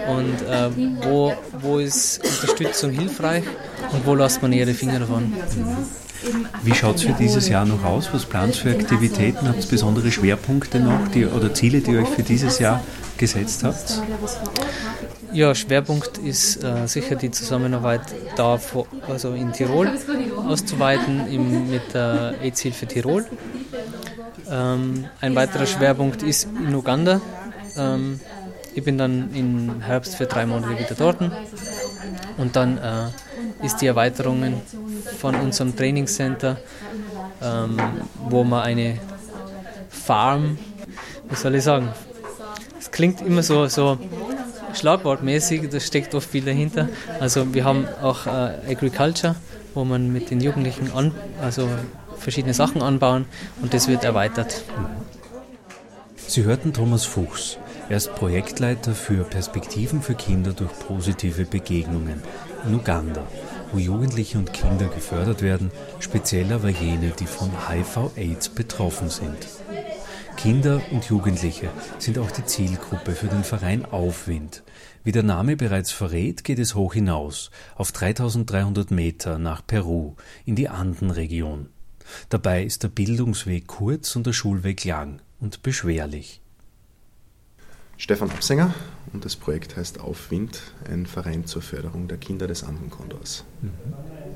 und 0.09 0.43
äh, 0.49 0.71
wo, 1.05 1.33
wo 1.61 1.79
ist 1.79 2.21
Unterstützung 2.25 2.91
hilfreich 2.91 3.45
und 3.93 4.07
wo 4.07 4.15
lässt 4.15 4.43
man 4.43 4.53
eher 4.53 4.67
die 4.67 4.75
Finger 4.75 5.01
davon. 5.01 5.33
Wie 6.63 6.75
schaut 6.75 6.97
es 6.97 7.03
für 7.03 7.13
dieses 7.13 7.49
Jahr 7.49 7.65
noch 7.65 7.85
aus? 7.85 8.09
Was 8.13 8.25
plant 8.25 8.55
für 8.55 8.71
Aktivitäten? 8.71 9.49
Habt 9.49 9.65
ihr 9.65 9.71
besondere 9.71 10.11
Schwerpunkte 10.13 10.79
noch 10.79 11.09
die, 11.09 11.27
oder 11.27 11.53
Ziele, 11.53 11.81
die 11.81 11.93
ihr 11.93 12.03
euch 12.03 12.09
für 12.09 12.23
dieses 12.23 12.59
Jahr 12.61 12.81
gesetzt 13.17 13.65
habt? 13.65 14.01
Ja, 15.33 15.55
Schwerpunkt 15.55 16.19
ist 16.19 16.63
äh, 16.63 16.87
sicher 16.87 17.17
die 17.17 17.31
Zusammenarbeit 17.31 18.03
da 18.37 18.61
also 19.09 19.33
in 19.33 19.53
Tirol 19.53 19.91
auszuweiten 20.47 21.27
im, 21.33 21.71
mit 21.71 21.95
der 21.95 22.35
AIDS-Hilfe 22.43 22.87
Tirol. 22.87 23.25
Ähm, 24.53 25.07
ein 25.21 25.35
weiterer 25.35 25.67
Schwerpunkt 25.67 26.23
ist 26.23 26.45
in 26.45 26.75
Uganda. 26.75 27.23
Ähm, 27.77 28.21
ich 28.75 28.85
bin 28.85 28.99
dann 28.99 29.35
im 29.35 29.81
Herbst 29.81 30.17
für 30.17 30.27
drei 30.27 30.45
Monate 30.45 30.79
wieder 30.79 30.95
dort. 30.95 31.19
Und 32.37 32.55
dann 32.55 32.77
äh, 32.79 33.65
ist 33.65 33.81
die 33.81 33.87
Erweiterung 33.87 34.63
von 35.19 35.35
unserem 35.37 35.75
Trainingscenter, 35.75 36.59
ähm, 37.43 37.79
wo 38.29 38.45
man 38.45 38.63
eine 38.63 38.99
Farm, 39.89 40.59
wie 41.29 41.35
soll 41.35 41.55
ich 41.55 41.65
sagen, 41.65 41.89
es 42.79 42.91
klingt 42.91 43.23
immer 43.23 43.43
so, 43.43 43.67
so 43.69 43.99
schlagwortmäßig, 44.75 45.71
da 45.71 45.81
steckt 45.81 46.15
oft 46.15 46.29
viel 46.29 46.45
dahinter. 46.45 46.89
Also 47.21 47.55
wir 47.55 47.65
haben 47.65 47.87
auch 48.03 48.27
äh, 48.27 48.71
Agriculture, 48.71 49.37
wo 49.75 49.85
man 49.85 50.13
mit 50.13 50.31
den 50.31 50.41
Jugendlichen 50.41 50.93
an, 50.93 51.15
also 51.41 51.69
verschiedene 52.23 52.55
Sachen 52.55 52.83
anbauen 52.83 53.27
und 53.61 53.75
das 53.75 53.89
wird 53.89 54.05
erweitert. 54.05 54.63
Sie 56.17 56.45
hörten 56.45 56.73
Thomas 56.73 57.05
Fuchs. 57.05 57.59
Er 57.89 57.99
ist 57.99 58.15
Projektleiter 58.15 58.95
für 58.95 59.25
Perspektiven 59.25 60.01
für 60.01 60.15
Kinder 60.15 60.53
durch 60.53 60.73
positive 60.87 61.45
Begegnungen 61.45 62.23
in 62.67 62.75
Uganda, 62.75 63.27
wo 63.73 63.79
Jugendliche 63.79 64.39
und 64.39 64.53
Kinder 64.53 64.87
gefördert 64.87 65.43
werden, 65.43 65.71
speziell 65.99 66.53
aber 66.53 66.71
jene, 66.71 67.11
die 67.11 67.27
von 67.27 67.51
HIV-Aids 67.69 68.51
betroffen 68.51 69.11
sind. 69.11 69.37
Kinder 70.37 70.81
und 70.91 71.05
Jugendliche 71.05 71.69
sind 71.99 72.19
auch 72.19 72.31
die 72.31 72.45
Zielgruppe 72.45 73.13
für 73.13 73.29
den 73.29 73.45
Verein 73.45 73.85
Aufwind. 73.85 74.63
Wie 75.05 75.13
der 75.13 75.23
Name 75.23 75.57
bereits 75.57 75.93
verrät, 75.93 76.45
geht 76.45 76.59
es 76.59 76.75
hoch 76.75 76.95
hinaus, 76.95 77.51
auf 77.77 77.93
3300 77.93 78.91
Meter 78.91 79.39
nach 79.39 79.67
Peru, 79.67 80.15
in 80.45 80.57
die 80.57 80.69
Andenregion. 80.69 81.69
Dabei 82.29 82.65
ist 82.65 82.83
der 82.83 82.89
Bildungsweg 82.89 83.67
kurz 83.67 84.17
und 84.17 84.27
der 84.27 84.33
Schulweg 84.33 84.85
lang 84.85 85.21
und 85.41 85.63
beschwerlich. 85.63 86.41
Stefan 88.03 88.31
Absänger 88.31 88.75
und 89.13 89.25
das 89.25 89.37
Projekt 89.37 89.77
heißt 89.77 90.01
Aufwind, 90.01 90.61
ein 90.91 91.07
Verein 91.07 91.47
zur 91.47 91.63
Förderung 91.63 92.09
der 92.09 92.19
Kinder 92.19 92.49
des 92.49 92.65
Andenkondors. 92.65 93.45
Mhm. 93.61 93.71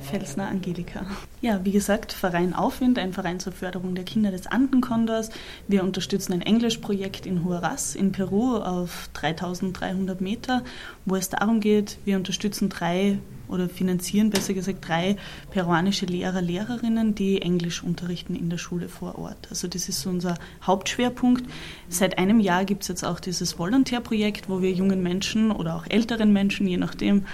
Felsner 0.00 0.46
Angelika. 0.46 1.04
Ja, 1.40 1.64
wie 1.64 1.72
gesagt, 1.72 2.12
Verein 2.12 2.54
Aufwind, 2.54 2.96
ein 2.98 3.12
Verein 3.12 3.40
zur 3.40 3.52
Förderung 3.52 3.96
der 3.96 4.04
Kinder 4.04 4.30
des 4.30 4.46
Andenkondors. 4.46 5.30
Wir 5.66 5.82
unterstützen 5.82 6.34
ein 6.34 6.42
Englischprojekt 6.42 7.26
in 7.26 7.44
Huaraz 7.44 7.94
in 7.96 8.12
Peru 8.12 8.56
auf 8.56 9.08
3300 9.14 10.20
Meter, 10.20 10.62
wo 11.04 11.16
es 11.16 11.28
darum 11.28 11.60
geht, 11.60 11.98
wir 12.04 12.16
unterstützen 12.16 12.68
drei 12.68 13.18
oder 13.48 13.68
finanzieren 13.68 14.30
besser 14.30 14.54
gesagt 14.54 14.86
drei 14.86 15.16
peruanische 15.50 16.06
Lehrer, 16.06 16.42
Lehrerinnen, 16.42 17.14
die 17.14 17.42
Englisch 17.42 17.82
unterrichten 17.82 18.34
in 18.34 18.50
der 18.50 18.58
Schule 18.58 18.88
vor 18.88 19.18
Ort. 19.18 19.48
Also 19.50 19.68
das 19.68 19.88
ist 19.88 20.00
so 20.00 20.10
unser 20.10 20.34
Hauptschwerpunkt. 20.62 21.44
Seit 21.88 22.18
einem 22.18 22.40
Jahr 22.40 22.64
gibt 22.64 22.82
es 22.82 22.88
jetzt 22.88 23.04
auch 23.04 23.20
dieses 23.20 23.58
Volontärprojekt, 23.58 24.48
wo 24.48 24.62
wir 24.62 24.72
jungen 24.72 25.02
Menschen 25.02 25.50
oder 25.50 25.76
auch 25.76 25.86
älteren 25.88 26.32
Menschen, 26.32 26.66
je 26.66 26.76
nachdem, 26.76 27.24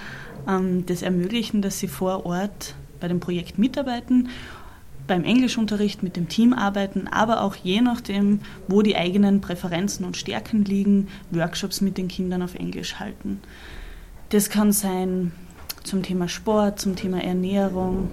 ähm, 0.47 0.85
das 0.85 1.01
ermöglichen, 1.01 1.61
dass 1.61 1.79
sie 1.79 1.87
vor 1.87 2.25
Ort 2.25 2.75
bei 2.99 3.07
dem 3.07 3.19
Projekt 3.19 3.57
mitarbeiten 3.57 4.29
beim 5.07 5.23
Englischunterricht 5.23 6.03
mit 6.03 6.15
dem 6.15 6.29
Team 6.29 6.53
arbeiten, 6.53 7.07
aber 7.07 7.41
auch 7.41 7.55
je 7.55 7.81
nachdem, 7.81 8.39
wo 8.67 8.81
die 8.81 8.95
eigenen 8.95 9.41
Präferenzen 9.41 10.05
und 10.05 10.17
Stärken 10.17 10.63
liegen, 10.63 11.09
Workshops 11.31 11.81
mit 11.81 11.97
den 11.97 12.07
Kindern 12.07 12.41
auf 12.41 12.55
Englisch 12.55 12.99
halten. 12.99 13.41
Das 14.29 14.49
kann 14.49 14.71
sein 14.71 15.31
zum 15.83 16.03
Thema 16.03 16.27
Sport, 16.27 16.79
zum 16.79 16.95
Thema 16.95 17.23
Ernährung. 17.23 18.09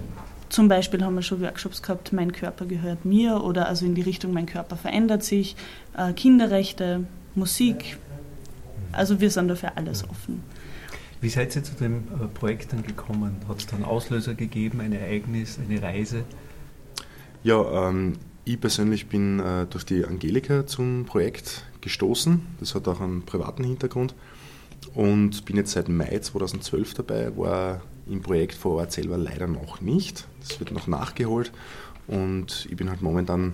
Zum 0.49 0.67
Beispiel 0.67 1.03
haben 1.03 1.15
wir 1.15 1.21
schon 1.21 1.41
Workshops 1.41 1.81
gehabt, 1.81 2.11
mein 2.11 2.33
Körper 2.33 2.65
gehört 2.65 3.05
mir 3.05 3.41
oder 3.43 3.67
also 3.67 3.85
in 3.85 3.95
die 3.95 4.01
Richtung, 4.01 4.33
mein 4.33 4.45
Körper 4.45 4.75
verändert 4.75 5.23
sich, 5.23 5.55
äh, 5.95 6.11
Kinderrechte, 6.11 7.05
Musik. 7.35 7.97
Also 8.91 9.21
wir 9.21 9.29
sind 9.29 9.47
dafür 9.47 9.71
alles 9.77 10.03
offen. 10.09 10.43
Wie 11.21 11.29
seid 11.29 11.55
ihr 11.55 11.63
zu 11.63 11.75
dem 11.75 12.03
äh, 12.19 12.27
Projekt 12.27 12.73
dann 12.73 12.83
gekommen? 12.83 13.37
Hat 13.47 13.59
es 13.59 13.67
dann 13.67 13.85
Auslöser 13.85 14.33
gegeben, 14.33 14.81
ein 14.81 14.91
Ereignis, 14.91 15.57
eine 15.57 15.81
Reise? 15.81 16.25
Ja, 17.43 17.87
ähm, 17.89 18.13
ich 18.43 18.59
persönlich 18.59 19.07
bin 19.07 19.39
äh, 19.39 19.67
durch 19.67 19.85
die 19.85 20.03
Angelika 20.03 20.65
zum 20.65 21.05
Projekt 21.05 21.63
gestoßen. 21.79 22.41
Das 22.59 22.75
hat 22.75 22.87
auch 22.87 22.99
einen 22.99 23.21
privaten 23.21 23.63
Hintergrund 23.63 24.15
und 24.93 25.45
bin 25.45 25.57
jetzt 25.57 25.71
seit 25.71 25.89
Mai 25.89 26.19
2012 26.19 26.95
dabei, 26.95 27.37
war 27.37 27.81
im 28.07 28.21
Projekt 28.21 28.55
vor 28.55 28.77
Ort 28.77 28.91
selber 28.91 29.17
leider 29.17 29.47
noch 29.47 29.81
nicht. 29.81 30.27
Das 30.41 30.59
wird 30.59 30.71
noch 30.71 30.87
nachgeholt. 30.87 31.51
Und 32.07 32.67
ich 32.69 32.75
bin 32.75 32.89
halt 32.89 33.01
momentan 33.01 33.53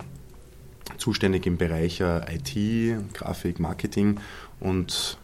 zuständig 0.98 1.46
im 1.46 1.58
Bereich 1.58 2.02
äh, 2.02 2.22
IT, 2.36 3.14
Grafik, 3.14 3.60
Marketing. 3.60 4.20
Und 4.60 5.18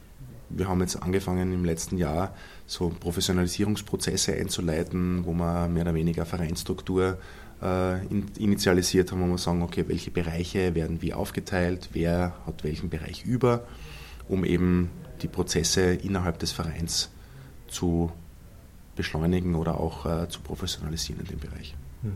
wir 0.50 0.68
haben 0.68 0.82
jetzt 0.82 1.02
angefangen 1.02 1.52
im 1.54 1.66
letzten 1.66 1.98
Jahr 1.98 2.36
so 2.68 2.90
Professionalisierungsprozesse 2.90 4.34
einzuleiten, 4.34 5.26
wo 5.26 5.34
wir 5.34 5.68
mehr 5.68 5.84
oder 5.84 5.96
weniger 5.96 6.26
Vereinsstruktur 6.26 7.18
äh, 7.62 8.06
initialisiert 8.38 9.12
haben, 9.12 9.22
wo 9.22 9.28
wir 9.28 9.38
sagen, 9.38 9.64
okay, 9.64 9.86
welche 9.88 10.12
Bereiche 10.12 10.76
werden 10.76 11.02
wie 11.02 11.14
aufgeteilt, 11.14 11.90
wer 11.94 12.34
hat 12.46 12.64
welchen 12.64 12.90
Bereich 12.90 13.26
über, 13.26 13.64
um 14.28 14.46
eben 14.46 14.90
die 15.22 15.28
Prozesse 15.28 15.94
innerhalb 15.94 16.40
des 16.40 16.52
Vereins 16.52 17.10
zu 17.68 18.12
beschleunigen 18.96 19.56
oder 19.56 19.80
auch 19.80 20.06
äh, 20.06 20.30
zu 20.30 20.42
professionalisieren 20.42 21.22
in 21.22 21.28
dem 21.28 21.40
Bereich. 21.40 21.76
Mhm. 22.02 22.14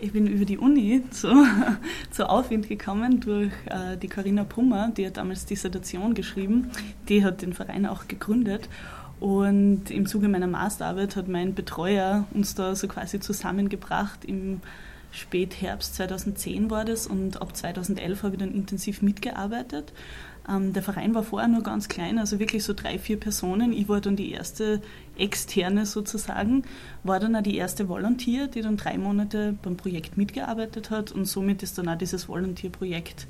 Ich 0.00 0.12
bin 0.12 0.28
über 0.28 0.44
die 0.44 0.58
Uni 0.58 1.02
zu, 1.10 1.28
zu 2.10 2.28
Aufwind 2.28 2.68
gekommen 2.68 3.20
durch 3.20 3.52
äh, 3.66 3.96
die 3.96 4.08
Corinna 4.08 4.44
Pummer, 4.44 4.92
die 4.96 5.06
hat 5.06 5.16
damals 5.16 5.44
Dissertation 5.44 6.14
geschrieben. 6.14 6.70
Die 7.08 7.24
hat 7.24 7.42
den 7.42 7.52
Verein 7.52 7.84
auch 7.84 8.06
gegründet. 8.06 8.68
Und 9.18 9.90
im 9.90 10.06
Zuge 10.06 10.28
meiner 10.28 10.46
Masterarbeit 10.46 11.16
hat 11.16 11.26
mein 11.26 11.54
Betreuer 11.54 12.26
uns 12.32 12.54
da 12.54 12.76
so 12.76 12.86
quasi 12.86 13.18
zusammengebracht. 13.18 14.24
Im 14.24 14.60
Spätherbst 15.10 15.96
2010 15.96 16.70
war 16.70 16.84
das 16.84 17.08
und 17.08 17.42
ab 17.42 17.56
2011 17.56 18.22
habe 18.22 18.34
ich 18.34 18.38
dann 18.38 18.54
intensiv 18.54 19.02
mitgearbeitet. 19.02 19.92
Ähm, 20.48 20.72
der 20.72 20.82
Verein 20.82 21.14
war 21.14 21.22
vorher 21.22 21.48
nur 21.48 21.62
ganz 21.62 21.88
klein, 21.88 22.18
also 22.18 22.38
wirklich 22.38 22.64
so 22.64 22.72
drei, 22.72 22.98
vier 22.98 23.18
Personen. 23.18 23.72
Ich 23.72 23.88
war 23.88 24.00
dann 24.00 24.16
die 24.16 24.32
erste 24.32 24.80
Externe 25.16 25.86
sozusagen, 25.86 26.64
war 27.02 27.20
dann 27.20 27.36
auch 27.36 27.42
die 27.42 27.56
erste 27.56 27.88
Volunteer, 27.88 28.46
die 28.48 28.62
dann 28.62 28.76
drei 28.76 28.98
Monate 28.98 29.56
beim 29.62 29.76
Projekt 29.76 30.16
mitgearbeitet 30.16 30.90
hat 30.90 31.12
und 31.12 31.26
somit 31.26 31.62
ist 31.62 31.78
dann 31.78 31.88
auch 31.88 31.98
dieses 31.98 32.28
Volunteer-Projekt 32.28 33.26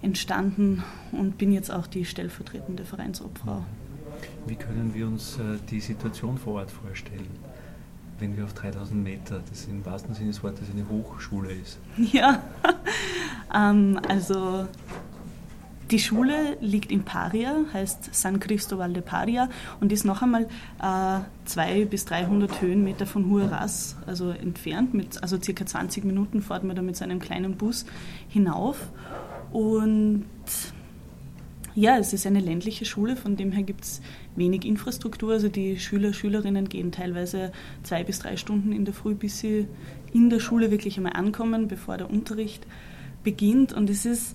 entstanden 0.00 0.82
und 1.12 1.38
bin 1.38 1.52
jetzt 1.52 1.70
auch 1.70 1.86
die 1.86 2.04
stellvertretende 2.04 2.84
Vereinsobfrau. 2.84 3.64
Wie 4.46 4.56
können 4.56 4.94
wir 4.94 5.06
uns 5.06 5.36
äh, 5.36 5.58
die 5.70 5.80
Situation 5.80 6.38
vor 6.38 6.54
Ort 6.54 6.70
vorstellen? 6.70 7.28
wenn 8.18 8.36
wir 8.36 8.44
auf 8.44 8.54
3000 8.54 9.02
Meter, 9.02 9.42
das 9.50 9.64
im 9.64 9.84
wahrsten 9.84 10.14
Sinne 10.14 10.28
des 10.28 10.44
Wortes 10.44 10.68
eine 10.70 10.88
Hochschule 10.88 11.50
ist. 11.50 11.80
Ja, 12.12 12.40
Ähm, 13.54 14.00
also 14.08 14.66
die 15.92 15.98
Schule 15.98 16.56
liegt 16.60 16.90
in 16.90 17.04
Paria, 17.04 17.54
heißt 17.72 18.14
San 18.14 18.40
Cristobal 18.40 18.92
de 18.94 19.02
Paria 19.02 19.50
und 19.78 19.92
ist 19.92 20.04
noch 20.04 20.22
einmal 20.22 20.48
äh, 20.80 21.20
200 21.44 21.90
bis 21.90 22.06
300 22.06 22.62
Höhenmeter 22.62 23.06
von 23.06 23.30
Huaraz, 23.30 23.96
also 24.06 24.30
entfernt. 24.30 24.94
Mit, 24.94 25.22
also 25.22 25.38
circa 25.40 25.66
20 25.66 26.04
Minuten 26.04 26.40
fährt 26.40 26.64
man 26.64 26.74
da 26.74 26.82
mit 26.82 26.96
seinem 26.96 27.18
kleinen 27.18 27.56
Bus 27.56 27.84
hinauf. 28.28 28.88
Und 29.52 30.24
ja, 31.74 31.98
es 31.98 32.14
ist 32.14 32.26
eine 32.26 32.40
ländliche 32.40 32.86
Schule, 32.86 33.14
von 33.14 33.36
dem 33.36 33.52
her 33.52 33.62
gibt 33.62 33.84
es 33.84 34.00
wenig 34.34 34.64
Infrastruktur. 34.64 35.32
Also 35.32 35.48
die 35.48 35.78
Schüler, 35.78 36.14
Schülerinnen 36.14 36.70
gehen 36.70 36.90
teilweise 36.90 37.52
zwei 37.82 38.02
bis 38.02 38.18
drei 38.18 38.38
Stunden 38.38 38.72
in 38.72 38.86
der 38.86 38.94
Früh, 38.94 39.14
bis 39.14 39.40
sie 39.40 39.68
in 40.14 40.30
der 40.30 40.40
Schule 40.40 40.70
wirklich 40.70 40.96
einmal 40.96 41.12
ankommen, 41.12 41.68
bevor 41.68 41.98
der 41.98 42.10
Unterricht 42.10 42.66
beginnt. 43.22 43.74
Und 43.74 43.90
es 43.90 44.06
ist 44.06 44.34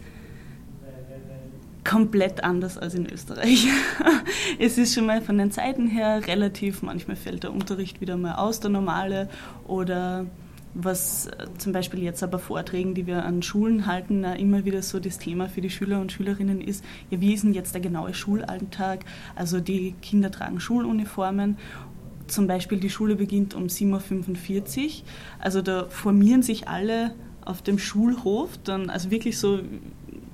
komplett 1.87 2.43
anders 2.43 2.77
als 2.77 2.93
in 2.95 3.11
Österreich. 3.11 3.67
es 4.59 4.77
ist 4.77 4.93
schon 4.93 5.05
mal 5.05 5.21
von 5.21 5.37
den 5.37 5.51
Zeiten 5.51 5.87
her 5.87 6.27
relativ, 6.27 6.81
manchmal 6.81 7.15
fällt 7.15 7.43
der 7.43 7.53
Unterricht 7.53 8.01
wieder 8.01 8.17
mal 8.17 8.35
aus, 8.35 8.59
der 8.59 8.69
normale, 8.69 9.29
oder 9.65 10.25
was 10.73 11.27
äh, 11.27 11.47
zum 11.57 11.71
Beispiel 11.71 12.03
jetzt 12.03 12.21
aber 12.23 12.39
Vorträgen, 12.39 12.93
die 12.93 13.07
wir 13.07 13.23
an 13.23 13.41
Schulen 13.41 13.85
halten, 13.87 14.23
immer 14.25 14.65
wieder 14.65 14.81
so 14.81 14.99
das 14.99 15.17
Thema 15.17 15.47
für 15.47 15.61
die 15.61 15.69
Schüler 15.69 16.01
und 16.01 16.11
Schülerinnen 16.11 16.61
ist, 16.61 16.83
ja, 17.09 17.21
wie 17.21 17.33
ist 17.33 17.43
denn 17.43 17.53
jetzt 17.53 17.73
der 17.73 17.81
genaue 17.81 18.13
Schulalltag? 18.13 19.05
Also 19.35 19.59
die 19.59 19.95
Kinder 20.01 20.29
tragen 20.29 20.59
Schuluniformen 20.59 21.57
zum 22.27 22.45
Beispiel 22.45 22.79
die 22.79 22.89
Schule 22.89 23.15
beginnt 23.15 23.53
um 23.53 23.67
7.45 23.67 24.85
Uhr. 24.85 24.91
Also 25.39 25.61
da 25.61 25.85
formieren 25.87 26.43
sich 26.43 26.67
alle 26.67 27.13
auf 27.45 27.61
dem 27.61 27.79
Schulhof, 27.79 28.59
dann 28.65 28.89
also 28.89 29.09
wirklich 29.09 29.37
so 29.37 29.61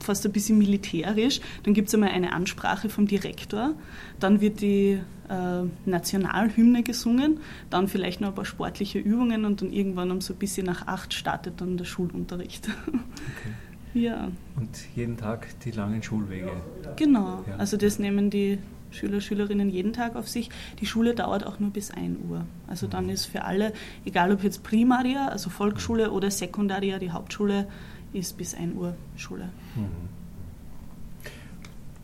fast 0.03 0.25
ein 0.25 0.31
bisschen 0.31 0.57
militärisch. 0.57 1.41
Dann 1.63 1.73
gibt 1.73 1.87
es 1.87 1.93
einmal 1.93 2.09
eine 2.09 2.33
Ansprache 2.33 2.89
vom 2.89 3.07
Direktor, 3.07 3.73
dann 4.19 4.41
wird 4.41 4.61
die 4.61 4.99
äh, 5.29 5.89
Nationalhymne 5.89 6.83
gesungen, 6.83 7.39
dann 7.69 7.87
vielleicht 7.87 8.21
noch 8.21 8.29
ein 8.29 8.35
paar 8.35 8.45
sportliche 8.45 8.99
Übungen 8.99 9.45
und 9.45 9.61
dann 9.61 9.71
irgendwann 9.71 10.11
um 10.11 10.21
so 10.21 10.33
ein 10.33 10.39
bisschen 10.39 10.65
nach 10.65 10.87
acht 10.87 11.13
startet 11.13 11.61
dann 11.61 11.77
der 11.77 11.85
Schulunterricht. 11.85 12.69
Okay. 12.87 13.53
Ja. 13.93 14.29
Und 14.55 14.69
jeden 14.95 15.17
Tag 15.17 15.47
die 15.61 15.71
langen 15.71 16.01
Schulwege. 16.01 16.51
Genau, 16.95 17.43
ja. 17.47 17.57
also 17.57 17.77
das 17.77 17.99
nehmen 17.99 18.29
die 18.29 18.57
Schüler, 18.93 19.21
Schülerinnen 19.21 19.69
jeden 19.69 19.93
Tag 19.93 20.15
auf 20.15 20.27
sich. 20.27 20.49
Die 20.79 20.85
Schule 20.85 21.15
dauert 21.15 21.45
auch 21.45 21.59
nur 21.59 21.71
bis 21.71 21.91
1 21.91 22.17
Uhr. 22.29 22.45
Also 22.67 22.87
dann 22.87 23.05
mhm. 23.05 23.11
ist 23.11 23.25
für 23.25 23.43
alle, 23.43 23.73
egal 24.05 24.31
ob 24.31 24.43
jetzt 24.43 24.63
Primaria, 24.63 25.27
also 25.27 25.49
Volksschule 25.49 26.11
oder 26.11 26.31
Sekundaria, 26.31 26.99
die 26.99 27.11
Hauptschule, 27.11 27.67
ist 28.13 28.37
bis 28.37 28.53
1 28.53 28.75
Uhr 28.75 28.95
Schule. 29.15 29.49
Mhm. 29.75 30.09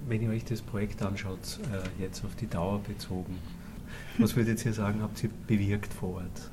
Wenn 0.07 0.21
ihr 0.21 0.29
euch 0.29 0.43
das 0.43 0.61
Projekt 0.61 1.01
anschaut, 1.01 1.59
äh, 1.71 2.01
jetzt 2.01 2.25
auf 2.25 2.35
die 2.35 2.47
Dauer 2.47 2.79
bezogen, 2.79 3.37
was 4.17 4.35
würdet 4.35 4.63
ihr 4.65 4.73
sagen, 4.73 5.01
habt 5.01 5.23
ihr 5.23 5.29
bewirkt 5.47 5.93
vor 5.93 6.15
Ort? 6.15 6.51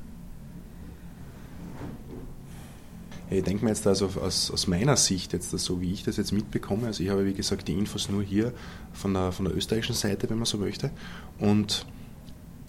Ich 3.29 3.43
denke 3.43 3.65
mir 3.65 3.71
jetzt 3.71 3.85
also 3.85 4.05
aus, 4.21 4.51
aus, 4.51 4.67
meiner 4.67 4.95
Sicht, 4.95 5.33
jetzt 5.33 5.49
so 5.51 5.81
wie 5.81 5.91
ich 5.91 6.03
das 6.03 6.15
jetzt 6.15 6.31
mitbekomme, 6.31 6.87
also 6.87 7.03
ich 7.03 7.09
habe 7.09 7.25
wie 7.25 7.33
gesagt 7.33 7.67
die 7.67 7.73
Infos 7.73 8.07
nur 8.07 8.23
hier 8.23 8.53
von 8.93 9.13
der, 9.13 9.33
von 9.33 9.45
der 9.45 9.55
österreichischen 9.55 9.95
Seite, 9.95 10.29
wenn 10.29 10.37
man 10.37 10.45
so 10.45 10.57
möchte, 10.57 10.91
und 11.39 11.85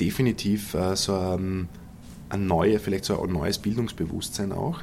definitiv 0.01 0.75
äh, 0.75 0.97
so 0.97 1.15
ein, 1.15 1.69
ein 2.29 2.47
neue, 2.47 2.81
vielleicht 2.81 3.05
so 3.05 3.23
ein 3.23 3.33
neues 3.33 3.59
Bildungsbewusstsein 3.59 4.51
auch. 4.51 4.81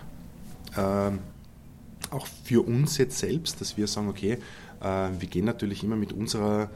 Ähm, 0.77 1.19
auch 2.15 2.28
für 2.43 2.65
uns 2.65 2.97
jetzt 2.97 3.19
selbst, 3.19 3.62
dass 3.62 3.78
wir 3.78 3.88
sagen, 3.88 4.08
okay, 4.08 4.38
äh, 4.82 4.86
wir 5.19 5.28
gehen 5.30 5.45
natürlich 5.45 5.84
immer 5.84 5.95
mit 5.95 6.13
unserer 6.13 6.69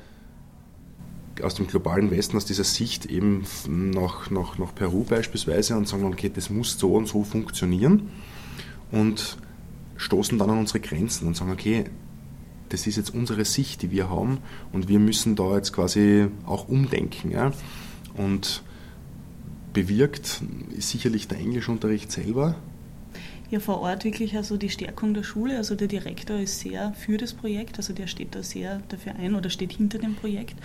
aus 1.41 1.56
dem 1.56 1.67
globalen 1.67 2.12
Westen, 2.12 2.36
aus 2.36 2.43
dieser 2.43 2.65
Sicht 2.65 3.06
eben 3.06 3.45
nach, 3.67 4.30
nach, 4.30 4.58
nach 4.58 4.75
Peru 4.75 5.06
beispielsweise 5.06 5.78
und 5.78 5.88
sagen, 5.88 6.04
okay, 6.04 6.30
das 6.34 6.49
muss 6.49 6.78
so 6.78 6.93
und 6.95 7.08
so 7.08 7.23
funktionieren 7.23 8.10
und 8.91 9.38
stoßen 9.95 10.38
dann 10.38 10.49
an 10.49 10.60
unsere 10.60 10.82
Grenzen 10.82 11.28
und 11.28 11.38
sagen, 11.38 11.52
okay, 11.52 11.86
das 12.69 12.88
ist 12.88 12.97
jetzt 12.97 13.13
unsere 13.13 13.45
Sicht, 13.45 13.82
die 13.82 13.91
wir 13.91 14.10
haben 14.10 14.39
und 14.71 14.88
wir 14.88 14.99
müssen 14.99 15.36
da 15.36 15.56
jetzt 15.56 15.73
quasi 15.73 16.28
auch 16.45 16.67
umdenken. 16.67 17.32
Ja? 17.32 17.52
Und 18.15 18.63
bewirkt 19.73 20.41
ist 20.78 20.89
sicherlich 20.89 21.28
der 21.28 21.39
Englischunterricht 21.39 22.12
selber, 22.12 22.56
ja 23.49 23.59
vor 23.59 23.81
Ort 23.81 24.03
wirklich 24.03 24.35
also 24.35 24.57
die 24.57 24.69
Stärkung 24.69 25.13
der 25.13 25.23
Schule. 25.23 25.57
Also 25.57 25.75
der 25.75 25.88
Direktor 25.88 26.38
ist 26.38 26.59
sehr 26.59 26.93
für 26.93 27.17
das 27.17 27.33
Projekt, 27.33 27.77
also 27.77 27.93
der 27.93 28.07
steht 28.07 28.35
da 28.35 28.43
sehr 28.43 28.81
dafür 28.89 29.15
ein 29.15 29.35
oder 29.35 29.49
steht 29.49 29.73
hinter 29.73 29.97
dem 29.97 30.15
Projekt. 30.15 30.55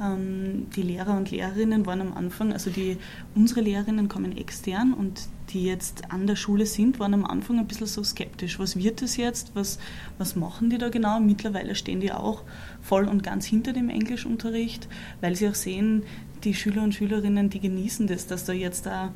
Ähm, 0.00 0.66
die 0.74 0.82
Lehrer 0.82 1.16
und 1.16 1.30
Lehrerinnen 1.30 1.84
waren 1.84 2.00
am 2.00 2.14
Anfang, 2.14 2.52
also 2.52 2.70
die, 2.70 2.96
unsere 3.34 3.60
Lehrerinnen 3.60 4.08
kommen 4.08 4.36
extern 4.36 4.94
und 4.94 5.28
die 5.50 5.64
jetzt 5.64 6.10
an 6.10 6.26
der 6.26 6.36
Schule 6.36 6.64
sind, 6.64 7.00
waren 7.00 7.12
am 7.12 7.26
Anfang 7.26 7.58
ein 7.58 7.66
bisschen 7.66 7.86
so 7.86 8.02
skeptisch. 8.02 8.58
Was 8.58 8.76
wird 8.76 9.02
das 9.02 9.16
jetzt? 9.16 9.50
Was, 9.54 9.78
was 10.16 10.36
machen 10.36 10.70
die 10.70 10.78
da 10.78 10.88
genau? 10.88 11.20
Mittlerweile 11.20 11.74
stehen 11.74 12.00
die 12.00 12.12
auch 12.12 12.44
voll 12.80 13.06
und 13.06 13.22
ganz 13.22 13.44
hinter 13.44 13.72
dem 13.72 13.90
Englischunterricht, 13.90 14.88
weil 15.20 15.36
sie 15.36 15.48
auch 15.48 15.54
sehen, 15.54 16.04
die 16.44 16.54
Schüler 16.54 16.82
und 16.82 16.94
Schülerinnen, 16.94 17.50
die 17.50 17.60
genießen 17.60 18.06
das, 18.06 18.26
dass 18.26 18.44
da 18.44 18.54
jetzt 18.54 18.86
da 18.86 19.12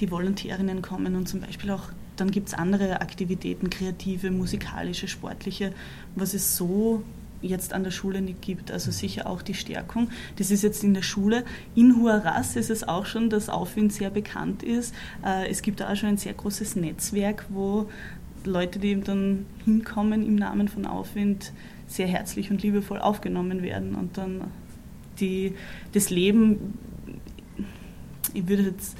die 0.00 0.10
Volontärinnen 0.10 0.82
kommen 0.82 1.16
und 1.16 1.26
zum 1.26 1.40
Beispiel 1.40 1.70
auch 1.70 1.84
dann 2.20 2.30
gibt 2.30 2.48
es 2.48 2.54
andere 2.54 3.00
Aktivitäten, 3.00 3.70
kreative, 3.70 4.30
musikalische, 4.30 5.08
sportliche, 5.08 5.72
was 6.14 6.34
es 6.34 6.56
so 6.56 7.02
jetzt 7.40 7.72
an 7.72 7.84
der 7.84 7.90
Schule 7.90 8.20
nicht 8.20 8.42
gibt. 8.42 8.70
Also 8.70 8.90
sicher 8.90 9.28
auch 9.28 9.42
die 9.42 9.54
Stärkung. 9.54 10.10
Das 10.36 10.50
ist 10.50 10.62
jetzt 10.62 10.82
in 10.82 10.94
der 10.94 11.02
Schule. 11.02 11.44
In 11.74 11.96
Huaraz 11.96 12.56
ist 12.56 12.70
es 12.70 12.86
auch 12.86 13.06
schon, 13.06 13.30
dass 13.30 13.48
Aufwind 13.48 13.92
sehr 13.92 14.10
bekannt 14.10 14.62
ist. 14.62 14.94
Äh, 15.24 15.48
es 15.48 15.62
gibt 15.62 15.82
auch 15.82 15.94
schon 15.94 16.10
ein 16.10 16.16
sehr 16.16 16.34
großes 16.34 16.76
Netzwerk, 16.76 17.46
wo 17.48 17.88
Leute, 18.44 18.78
die 18.78 19.00
dann 19.00 19.46
hinkommen 19.64 20.26
im 20.26 20.36
Namen 20.36 20.68
von 20.68 20.86
Aufwind, 20.86 21.52
sehr 21.86 22.06
herzlich 22.06 22.50
und 22.50 22.62
liebevoll 22.62 22.98
aufgenommen 22.98 23.62
werden 23.62 23.94
und 23.94 24.18
dann 24.18 24.44
die, 25.20 25.54
das 25.92 26.10
Leben, 26.10 26.74
ich 28.34 28.46
würde 28.46 28.64
jetzt 28.64 28.96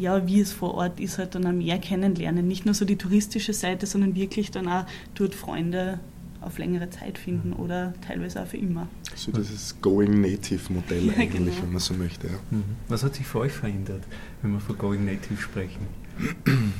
ja, 0.00 0.26
wie 0.26 0.40
es 0.40 0.52
vor 0.52 0.74
Ort 0.74 0.98
ist, 0.98 1.18
halt 1.18 1.34
dann 1.34 1.46
auch 1.46 1.52
mehr 1.52 1.78
kennenlernen. 1.78 2.48
Nicht 2.48 2.64
nur 2.64 2.74
so 2.74 2.84
die 2.84 2.96
touristische 2.96 3.52
Seite, 3.52 3.86
sondern 3.86 4.14
wirklich 4.14 4.50
dann 4.50 4.68
auch 4.68 4.86
dort 5.14 5.34
Freunde 5.34 6.00
auf 6.40 6.58
längere 6.58 6.88
Zeit 6.88 7.18
finden 7.18 7.52
oder 7.52 7.92
teilweise 8.06 8.42
auch 8.42 8.46
für 8.46 8.56
immer. 8.56 8.88
So 9.14 9.30
dieses 9.30 9.76
Going 9.82 10.22
Native 10.22 10.72
Modell 10.72 11.06
ja, 11.08 11.12
eigentlich, 11.14 11.54
genau. 11.54 11.62
wenn 11.62 11.72
man 11.72 11.80
so 11.80 11.94
möchte. 11.94 12.28
Ja. 12.28 12.32
Mhm. 12.50 12.64
Was 12.88 13.04
hat 13.04 13.14
sich 13.14 13.26
für 13.26 13.40
euch 13.40 13.52
verändert, 13.52 14.04
wenn 14.40 14.52
wir 14.52 14.60
von 14.60 14.78
Going 14.78 15.04
Native 15.04 15.40
sprechen? 15.40 15.86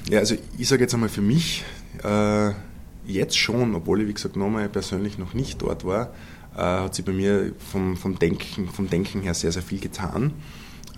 Ja, 0.08 0.18
also 0.18 0.36
ich 0.56 0.68
sage 0.68 0.82
jetzt 0.82 0.94
einmal 0.94 1.08
für 1.08 1.22
mich, 1.22 1.64
äh, 2.02 2.52
jetzt 3.06 3.38
schon, 3.38 3.74
obwohl 3.74 4.02
ich 4.02 4.08
wie 4.08 4.14
gesagt 4.14 4.36
nochmal 4.36 4.68
persönlich 4.68 5.18
noch 5.18 5.34
nicht 5.34 5.60
dort 5.60 5.84
war, 5.84 6.12
äh, 6.54 6.60
hat 6.60 6.94
sich 6.94 7.04
bei 7.04 7.12
mir 7.12 7.52
vom, 7.58 7.96
vom, 7.96 8.18
Denken, 8.18 8.68
vom 8.68 8.88
Denken 8.88 9.20
her 9.22 9.34
sehr, 9.34 9.52
sehr 9.52 9.62
viel 9.62 9.80
getan. 9.80 10.32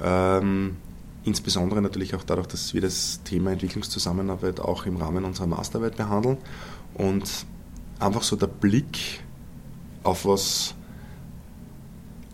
Ähm, 0.03 0.77
Insbesondere 1.25 1.81
natürlich 1.81 2.15
auch 2.15 2.25
dadurch, 2.25 2.49
dass 2.49 2.75
wir 2.75 2.81
das 2.81 3.21
Thema 3.23 3.53
Entwicklungszusammenarbeit 3.53 4.59
auch 4.61 4.87
im 4.87 4.97
Rahmen 4.97 5.25
unserer 5.25 5.47
Masterarbeit 5.47 5.97
behandeln. 5.97 6.39
Und 6.95 7.47
einfach 8.01 8.23
so 8.23 8.35
der 8.37 8.49
Blick 8.49 9.23
auf 10.03 10.25
was 10.27 10.75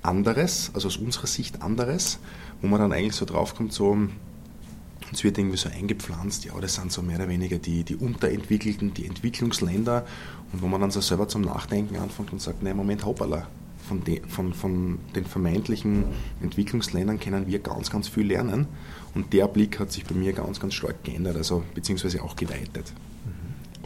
anderes, 0.03 0.71
also 0.73 0.89
aus 0.89 0.97
unserer 0.97 1.27
Sicht 1.27 1.61
anderes, 1.63 2.19
wo 2.63 2.67
man 2.67 2.81
dann 2.81 2.93
eigentlich 2.93 3.15
so 3.15 3.27
draufkommt, 3.27 3.75
so, 3.75 3.91
uns 3.91 5.25
wird 5.25 5.37
irgendwie 5.37 5.59
so 5.59 5.69
eingepflanzt, 5.69 6.47
ja, 6.47 6.59
das 6.59 6.75
sind 6.75 6.91
so 6.91 7.03
mehr 7.03 7.17
oder 7.17 7.29
weniger 7.29 7.59
die, 7.59 7.85
die 7.85 7.97
unterentwickelten, 7.97 8.95
die 8.95 9.07
Entwicklungsländer. 9.07 10.07
Und 10.53 10.63
wo 10.63 10.67
man 10.67 10.81
dann 10.81 10.91
so 10.91 11.03
selber 11.03 11.29
zum 11.29 11.43
Nachdenken 11.43 11.97
anfängt 11.97 12.33
und 12.33 12.41
sagt, 12.41 12.63
nein, 12.63 12.77
Moment, 12.77 13.05
hoppala, 13.05 13.49
von, 13.89 14.05
de, 14.05 14.23
von, 14.29 14.53
von 14.53 14.99
den 15.17 15.25
vermeintlichen 15.25 16.05
Entwicklungsländern 16.43 17.19
können 17.19 17.47
wir 17.47 17.59
ganz, 17.59 17.91
ganz 17.91 18.09
viel 18.09 18.27
lernen. 18.27 18.69
Und 19.15 19.33
der 19.33 19.49
Blick 19.49 19.81
hat 19.81 19.91
sich 19.91 20.05
bei 20.05 20.15
mir 20.15 20.33
ganz, 20.33 20.61
ganz 20.61 20.75
stark 20.75 21.03
geändert, 21.03 21.37
also 21.37 21.65
beziehungsweise 21.75 22.23
auch 22.23 22.37
geweitet. 22.37 22.93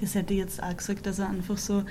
Das 0.01 0.15
hätte 0.17 0.35
ich 0.35 0.41
jetzt 0.41 0.62
auch 0.62 0.77
gesagt, 0.77 1.07
also 1.07 1.23
einfach 1.23 1.57
so 1.57 1.85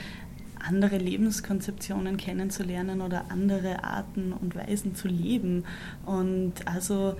andere 0.59 0.97
Lebenskonzeptionen 0.97 2.17
kennenzulernen 2.17 3.01
oder 3.01 3.31
andere 3.31 3.83
Arten 3.83 4.33
und 4.33 4.55
Weisen 4.55 4.95
zu 4.95 5.07
leben. 5.07 5.63
Und 6.05 6.53
also 6.65 7.15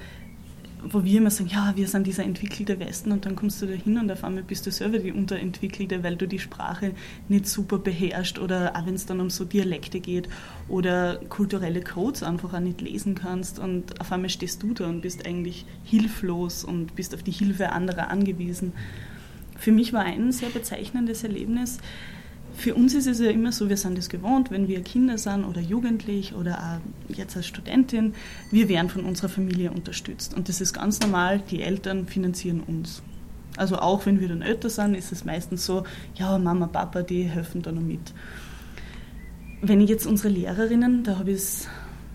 wo 0.84 1.04
wir 1.04 1.20
immer 1.20 1.30
sagen, 1.30 1.50
ja, 1.50 1.74
wir 1.76 1.88
sind 1.88 2.08
dieser 2.08 2.24
entwickelte 2.24 2.80
Westen 2.80 3.12
und 3.12 3.26
dann 3.26 3.36
kommst 3.36 3.62
du 3.62 3.68
da 3.68 3.74
hin 3.74 3.98
und 3.98 4.12
auf 4.12 4.24
einmal 4.24 4.44
bist 4.44 4.66
du 4.66 4.72
selber 4.72 4.98
die 4.98 5.12
Unterentwickelte, 5.12 6.04
weil 6.04 6.16
du 6.16 6.28
die 6.28 6.40
Sprache 6.40 6.94
nicht 7.30 7.48
super 7.48 7.78
beherrschst 7.78 8.40
oder 8.40 8.76
auch 8.76 8.86
wenn 8.86 8.96
es 8.96 9.06
dann 9.06 9.20
um 9.20 9.30
so 9.30 9.46
Dialekte 9.46 10.00
geht 10.00 10.28
oder 10.68 11.18
kulturelle 11.30 11.82
Codes 11.82 12.24
einfach 12.24 12.54
auch 12.54 12.60
nicht 12.60 12.82
lesen 12.82 13.16
kannst 13.16 13.60
und 13.60 14.00
auf 14.02 14.12
einmal 14.12 14.30
stehst 14.30 14.64
du 14.64 14.74
da 14.74 14.88
und 14.88 15.02
bist 15.02 15.28
eigentlich 15.28 15.66
hilflos 15.84 16.64
und 16.64 16.96
bist 16.96 17.14
auf 17.14 17.24
die 17.24 17.32
Hilfe 17.32 17.72
anderer 17.72 18.10
angewiesen. 18.10 18.74
Für 19.58 19.72
mich 19.72 19.94
war 19.94 20.02
ein 20.02 20.32
sehr 20.32 20.50
bezeichnendes 20.50 21.24
Erlebnis, 21.24 21.78
für 22.54 22.76
uns 22.76 22.94
ist 22.94 23.08
es 23.08 23.20
ja 23.20 23.30
immer 23.30 23.52
so, 23.52 23.70
wir 23.70 23.78
sind 23.78 23.98
es 23.98 24.10
gewohnt, 24.10 24.52
wenn 24.52 24.68
wir 24.68 24.82
Kinder 24.82 25.18
sind 25.18 25.46
oder 25.46 25.62
jugendlich 25.62 26.34
oder 26.34 26.82
auch 26.82 27.16
jetzt 27.16 27.36
als 27.36 27.48
Studentin, 27.48 28.14
wir 28.52 28.70
werden 28.70 28.90
von 28.90 29.06
unserer 29.06 29.30
Familie 29.30 29.72
unterstützt. 29.72 30.34
Und 30.34 30.50
das 30.50 30.62
ist 30.62 30.74
ganz 30.74 31.00
normal, 31.00 31.42
die 31.50 31.62
Eltern 31.62 32.08
finanzieren 32.08 32.62
uns. 32.62 33.02
Also 33.58 33.78
auch 33.78 34.06
wenn 34.06 34.20
wir 34.20 34.30
dann 34.30 34.42
älter 34.42 34.70
sind, 34.70 34.96
ist 34.96 35.12
es 35.12 35.26
meistens 35.26 35.66
so, 35.66 35.84
ja, 36.16 36.38
Mama, 36.38 36.68
Papa, 36.68 37.02
die 37.02 37.24
helfen 37.24 37.62
da 37.62 37.72
noch 37.72 37.82
mit. 37.82 38.14
Wenn 39.62 39.82
ich 39.82 39.90
jetzt 39.90 40.06
unsere 40.06 40.30
Lehrerinnen, 40.30 41.04
da 41.04 41.20
habe 41.20 41.32
ich 41.32 41.38
es 41.38 41.68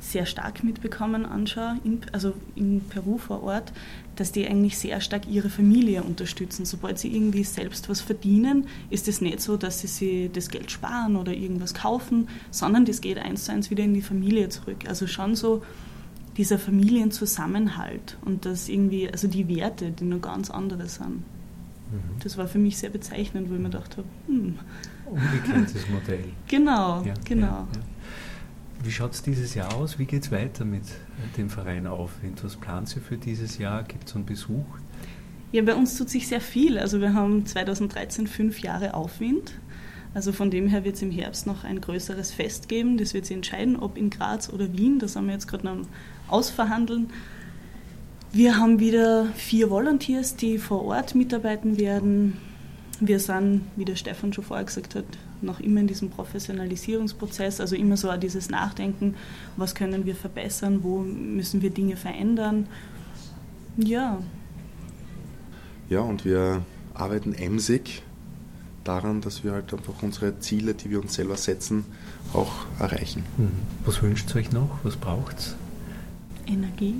sehr 0.07 0.27
stark 0.27 0.62
mitbekommen, 0.62 1.27
anschaue, 1.27 1.79
in, 1.85 2.01
also 2.12 2.33
in 2.55 2.81
Peru 2.81 3.19
vor 3.19 3.42
Ort, 3.42 3.73
dass 4.14 4.33
die 4.33 4.47
eigentlich 4.47 4.79
sehr 4.79 5.01
stark 5.01 5.27
ihre 5.29 5.51
Familie 5.51 6.03
unterstützen. 6.03 6.64
Sobald 6.64 6.99
sie 6.99 7.14
irgendwie 7.14 7.45
selbst 7.45 7.88
was 7.88 8.01
verdienen, 8.01 8.66
ist 8.88 9.09
es 9.09 9.21
nicht 9.21 9.40
so, 9.40 9.57
dass 9.57 9.81
sie 9.81 9.88
sich 9.88 10.33
das 10.33 10.49
Geld 10.49 10.71
sparen 10.71 11.16
oder 11.16 11.35
irgendwas 11.35 11.75
kaufen, 11.75 12.29
sondern 12.51 12.85
das 12.85 13.01
geht 13.01 13.19
eins 13.19 13.45
zu 13.45 13.53
eins 13.53 13.71
wieder 13.71 13.85
in 13.85 13.95
die 13.95 14.03
Familie 14.03 14.49
zurück. 14.49 14.85
Also 14.88 15.07
schon 15.07 15.35
so 15.35 15.62
dieser 16.37 16.59
Familienzusammenhalt 16.59 18.19
und 18.25 18.47
das 18.47 18.69
irgendwie, 18.69 19.11
also 19.11 19.27
die 19.27 19.49
Werte, 19.49 19.90
die 19.90 20.05
noch 20.05 20.21
ganz 20.21 20.51
andere 20.51 20.87
sind. 20.88 21.16
Mhm. 21.90 22.21
Das 22.23 22.37
war 22.37 22.47
für 22.47 22.59
mich 22.59 22.79
sehr 22.79 22.90
bezeichnend, 22.90 23.51
wo 23.51 23.55
ich 23.55 23.61
mir 23.61 23.71
gedacht 23.71 23.97
habe, 23.97 24.09
hm. 24.27 24.59
Umgekehrtes 25.07 25.88
Modell. 25.88 26.25
Genau, 26.49 27.03
ja, 27.03 27.14
genau. 27.25 27.47
Ja, 27.47 27.69
ja. 27.75 27.81
Wie 28.83 28.93
schaut 28.93 29.12
es 29.15 29.23
dieses 29.23 29.55
Jahr 29.55 29.75
aus? 29.75 29.99
Wie 29.99 30.05
geht 30.05 30.25
es 30.25 30.31
weiter 30.31 30.65
mit 30.65 30.85
dem 31.37 31.51
Verein 31.51 31.87
Aufwind? 31.87 32.45
Was 32.45 32.57
plant 32.57 32.89
Sie 32.89 33.01
für 33.01 33.17
dieses 33.17 33.59
Jahr? 33.59 33.83
Gibt 33.83 34.09
es 34.09 34.15
einen 34.15 34.27
Besuch? 34.27 34.67
Ja, 35.53 35.62
bei 35.62 35.75
uns 35.75 35.97
tut 35.97 36.11
sich 36.11 36.29
sehr 36.29 36.41
viel. 36.41 36.79
Also 36.79 37.01
wir 37.01 37.15
haben 37.15 37.47
2013 37.47 38.27
fünf 38.27 38.61
Jahre 38.61 38.95
Aufwind. 38.95 39.53
Also 40.15 40.33
von 40.33 40.51
dem 40.51 40.67
her 40.69 40.85
wird 40.85 40.97
es 40.97 41.03
im 41.03 41.11
Herbst 41.11 41.47
noch 41.47 41.65
ein 41.65 41.81
größeres 41.81 42.33
Fest 42.33 42.69
geben. 42.69 42.97
Das 42.97 43.12
wird 43.12 43.27
sich 43.27 43.37
entscheiden, 43.37 43.77
ob 43.77 43.99
in 43.99 44.11
Graz 44.11 44.49
oder 44.51 44.73
Wien. 44.73 44.99
Das 44.99 45.17
haben 45.17 45.27
wir 45.27 45.35
jetzt 45.35 45.49
gerade 45.49 45.67
noch 45.67 45.87
ausverhandeln. 46.29 47.11
Wir 48.33 48.59
haben 48.59 48.81
wieder 48.81 49.27
vier 49.35 49.71
Volunteers, 49.71 50.37
die 50.37 50.59
vor 50.59 50.85
Ort 50.85 51.15
mitarbeiten 51.15 51.79
werden. 51.79 52.37
Wir 53.01 53.21
sind, 53.21 53.62
wie 53.77 53.85
der 53.85 53.97
Stefan 53.97 54.33
schon 54.33 54.45
vorher 54.45 54.65
gesagt 54.65 54.95
hat, 54.95 55.05
noch 55.42 55.61
immer 55.61 55.81
in 55.81 55.87
diesem 55.87 56.11
Professionalisierungsprozess, 56.11 57.61
also 57.61 57.77
immer 57.77 57.96
so 57.96 58.14
dieses 58.16 58.51
Nachdenken, 58.51 59.14
was 59.57 59.75
können 59.75 60.07
wir 60.07 60.14
verbessern, 60.14 60.81
wo 60.83 60.99
müssen 60.99 61.62
wir 61.62 61.70
Dinge 61.70 61.96
verändern. 61.96 62.66
Ja. 63.77 64.18
Ja, 65.88 66.01
und 66.01 66.25
wir 66.25 66.62
arbeiten 66.94 67.35
emsig 67.35 68.03
daran, 68.85 69.20
dass 69.20 69.44
wir 69.44 69.53
halt 69.53 69.72
einfach 69.72 70.03
unsere 70.03 70.38
Ziele, 70.40 70.75
die 70.75 70.90
wir 70.90 71.01
uns 71.01 71.14
selber 71.14 71.37
setzen, 71.37 71.85
auch 72.33 72.53
erreichen. 72.79 73.25
Mhm. 73.37 73.51
Was 73.85 74.03
wünscht 74.03 74.31
ihr 74.31 74.37
euch 74.37 74.53
noch? 74.53 74.79
Was 74.83 74.96
braucht 74.96 75.38
es? 75.38 75.57
Energie. 76.47 76.95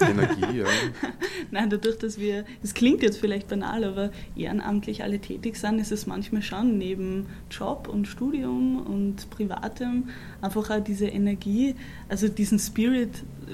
Energie, 0.00 0.58
ja. 0.58 0.66
Nein, 1.50 1.70
dadurch, 1.70 1.98
dass 1.98 2.18
wir, 2.18 2.44
es 2.62 2.74
klingt 2.74 3.02
jetzt 3.02 3.18
vielleicht 3.18 3.48
banal, 3.48 3.84
aber 3.84 4.10
ehrenamtlich 4.36 5.02
alle 5.02 5.18
tätig 5.18 5.56
sind, 5.56 5.78
ist 5.78 5.92
es 5.92 6.06
manchmal 6.06 6.42
schon 6.42 6.78
neben 6.78 7.26
Job 7.50 7.88
und 7.88 8.06
Studium 8.06 8.84
und 8.84 9.28
Privatem 9.30 10.08
einfach 10.40 10.70
auch 10.70 10.80
diese 10.80 11.06
Energie, 11.06 11.74
also 12.08 12.28
diesen 12.28 12.58
Spirit, 12.58 13.10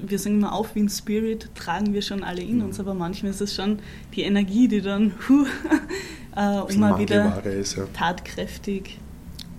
wir 0.06 0.18
sagen 0.18 0.36
immer 0.36 0.52
auf 0.52 0.74
wie 0.74 0.80
ein 0.80 0.88
Spirit, 0.88 1.50
tragen 1.54 1.92
wir 1.92 2.02
schon 2.02 2.22
alle 2.22 2.42
in 2.42 2.58
mhm. 2.58 2.64
uns, 2.66 2.80
aber 2.80 2.94
manchmal 2.94 3.30
ist 3.30 3.40
es 3.40 3.54
schon 3.54 3.78
die 4.14 4.22
Energie, 4.22 4.68
die 4.68 4.80
dann, 4.80 5.12
huh, 5.28 5.46
äh, 6.36 6.76
mal 6.76 6.98
wieder 6.98 7.42
ist, 7.44 7.76
ja. 7.76 7.84
tatkräftig 7.92 8.98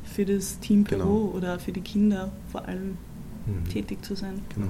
für 0.03 0.25
das 0.25 0.59
Team 0.59 0.83
Peru 0.83 0.99
genau. 0.99 1.37
oder 1.37 1.59
für 1.59 1.71
die 1.71 1.81
Kinder 1.81 2.31
vor 2.51 2.65
allem 2.65 2.97
mhm. 3.45 3.69
tätig 3.69 4.03
zu 4.03 4.15
sein. 4.15 4.41
Genau. 4.55 4.69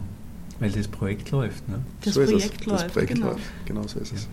Weil 0.60 0.72
das 0.72 0.88
Projekt 0.88 1.32
läuft, 1.32 1.68
ne? 1.70 1.84
Das 2.02 2.16
so 2.16 2.24
Projekt 2.24 2.66
läuft, 2.66 2.84
das 2.84 2.92
Projekt 2.92 3.14
genau. 3.14 3.28
läuft. 3.28 3.44
Genau 3.66 3.88
so 3.88 4.00
ist 4.00 4.14
es. 4.14 4.28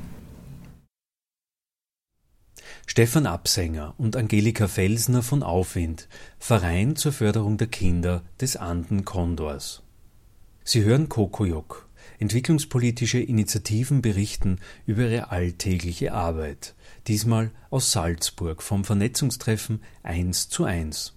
Stefan 2.86 3.26
Absänger 3.26 3.94
und 3.98 4.14
Angelika 4.14 4.68
Felsner 4.68 5.22
von 5.22 5.42
Aufwind, 5.42 6.08
Verein 6.38 6.96
zur 6.96 7.12
Förderung 7.12 7.56
der 7.56 7.66
Kinder 7.66 8.22
des 8.40 8.56
Anden 8.56 9.04
Kondors. 9.04 9.82
Sie 10.64 10.84
hören 10.84 11.08
Kokojok. 11.08 11.88
Entwicklungspolitische 12.18 13.18
Initiativen 13.18 14.00
berichten 14.00 14.60
über 14.86 15.08
ihre 15.08 15.30
alltägliche 15.30 16.12
Arbeit. 16.12 16.74
Diesmal 17.06 17.50
aus 17.70 17.92
Salzburg 17.92 18.62
vom 18.62 18.84
Vernetzungstreffen 18.84 19.82
1 20.02 20.48
zu 20.48 20.64
1. 20.64 21.14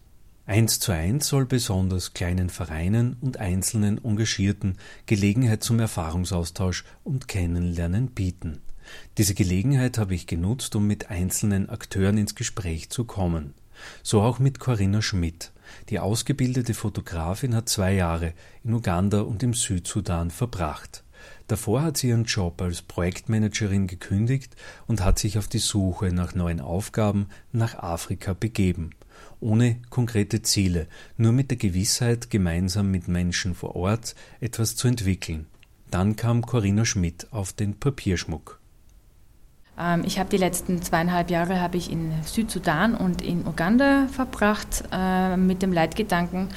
Eins 0.47 0.79
zu 0.79 0.93
eins 0.93 1.27
soll 1.27 1.45
besonders 1.45 2.13
kleinen 2.13 2.49
Vereinen 2.49 3.17
und 3.19 3.35
einzelnen 3.35 4.01
Engagierten 4.01 4.77
Gelegenheit 5.05 5.61
zum 5.61 5.77
Erfahrungsaustausch 5.77 6.85
und 7.03 7.27
Kennenlernen 7.27 8.11
bieten. 8.11 8.61
Diese 9.17 9.33
Gelegenheit 9.33 9.97
habe 9.97 10.15
ich 10.15 10.25
genutzt, 10.25 10.73
um 10.77 10.87
mit 10.87 11.09
einzelnen 11.09 11.69
Akteuren 11.69 12.17
ins 12.17 12.33
Gespräch 12.33 12.89
zu 12.89 13.03
kommen. 13.03 13.55
So 14.03 14.21
auch 14.21 14.39
mit 14.39 14.57
Corinna 14.59 15.01
Schmidt. 15.01 15.51
Die 15.89 15.99
ausgebildete 15.99 16.73
Fotografin 16.73 17.53
hat 17.53 17.67
zwei 17.67 17.91
Jahre 17.93 18.31
in 18.63 18.73
Uganda 18.73 19.23
und 19.23 19.43
im 19.43 19.53
Südsudan 19.53 20.31
verbracht. 20.31 21.03
Davor 21.47 21.81
hat 21.81 21.97
sie 21.97 22.07
ihren 22.07 22.23
Job 22.23 22.61
als 22.61 22.81
Projektmanagerin 22.81 23.87
gekündigt 23.87 24.55
und 24.87 25.03
hat 25.03 25.19
sich 25.19 25.37
auf 25.37 25.49
die 25.49 25.57
Suche 25.57 26.13
nach 26.13 26.35
neuen 26.35 26.61
Aufgaben 26.61 27.27
nach 27.51 27.75
Afrika 27.75 28.33
begeben 28.33 28.91
ohne 29.39 29.77
konkrete 29.89 30.41
Ziele, 30.41 30.87
nur 31.17 31.31
mit 31.31 31.51
der 31.51 31.57
Gewissheit, 31.57 32.29
gemeinsam 32.29 32.91
mit 32.91 33.07
Menschen 33.07 33.55
vor 33.55 33.75
Ort 33.75 34.15
etwas 34.39 34.75
zu 34.75 34.87
entwickeln. 34.87 35.45
Dann 35.91 36.15
kam 36.15 36.45
Corinna 36.45 36.85
Schmidt 36.85 37.27
auf 37.31 37.53
den 37.53 37.79
Papierschmuck. 37.79 38.59
Ähm, 39.79 40.03
ich 40.05 40.19
habe 40.19 40.29
die 40.29 40.37
letzten 40.37 40.81
zweieinhalb 40.81 41.29
Jahre 41.29 41.61
habe 41.61 41.77
ich 41.77 41.91
in 41.91 42.11
Südsudan 42.23 42.95
und 42.95 43.21
in 43.21 43.45
Uganda 43.45 44.07
verbracht 44.11 44.83
äh, 44.91 45.37
mit 45.37 45.61
dem 45.61 45.71
Leitgedanken 45.71 46.49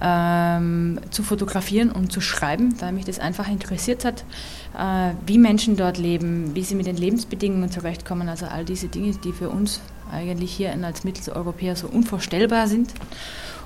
ähm, 0.00 1.00
zu 1.10 1.22
fotografieren 1.22 1.90
und 1.90 2.12
zu 2.12 2.20
schreiben, 2.20 2.80
weil 2.80 2.92
mich 2.92 3.06
das 3.06 3.18
einfach 3.18 3.48
interessiert 3.48 4.04
hat, 4.04 4.24
äh, 4.78 5.14
wie 5.26 5.38
Menschen 5.38 5.76
dort 5.76 5.98
leben, 5.98 6.54
wie 6.54 6.62
sie 6.62 6.74
mit 6.74 6.86
den 6.86 6.96
Lebensbedingungen 6.96 7.70
zurechtkommen, 7.70 8.28
also 8.28 8.46
all 8.46 8.64
diese 8.64 8.88
Dinge, 8.88 9.12
die 9.12 9.32
für 9.32 9.48
uns 9.48 9.80
eigentlich 10.12 10.52
hier 10.52 10.76
als 10.84 11.04
Mitteleuropäer 11.04 11.76
so 11.76 11.88
unvorstellbar 11.88 12.68
sind. 12.68 12.92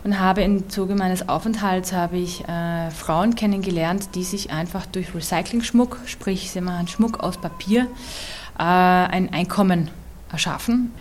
Und 0.03 0.19
habe 0.19 0.43
im 0.43 0.71
Zuge 0.71 0.95
meines 0.95 1.29
Aufenthalts 1.29 1.93
habe 1.93 2.17
ich 2.17 2.43
äh, 2.49 2.91
Frauen 2.91 3.35
kennengelernt, 3.35 4.15
die 4.15 4.25
sich 4.25 4.51
einfach 4.51 4.87
durch 4.87 5.15
Recycling-Schmuck, 5.15 5.99
sprich 6.07 6.51
sie 6.51 6.63
machen 6.63 6.89
Schmuck 6.89 7.21
aus 7.21 7.37
Papier, 7.37 7.83
äh, 8.59 8.63
ein 8.63 9.33
Einkommen 9.33 9.91
erschaffen. 10.33 10.93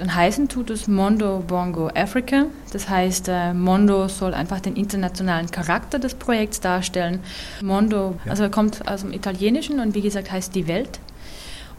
Und 0.00 0.12
heißen 0.12 0.48
tut 0.48 0.70
es 0.70 0.88
Mondo 0.88 1.44
Bongo 1.46 1.88
Africa. 1.94 2.46
Das 2.72 2.88
heißt, 2.88 3.28
äh, 3.28 3.54
Mondo 3.54 4.08
soll 4.08 4.34
einfach 4.34 4.58
den 4.58 4.74
internationalen 4.74 5.48
Charakter 5.52 6.00
des 6.00 6.16
Projekts 6.16 6.58
darstellen. 6.58 7.20
Mondo, 7.62 8.18
ja. 8.24 8.32
also 8.32 8.48
kommt 8.50 8.88
aus 8.88 9.02
dem 9.02 9.12
Italienischen 9.12 9.78
und 9.78 9.94
wie 9.94 10.00
gesagt 10.00 10.32
heißt 10.32 10.52
die 10.56 10.66
Welt. 10.66 10.98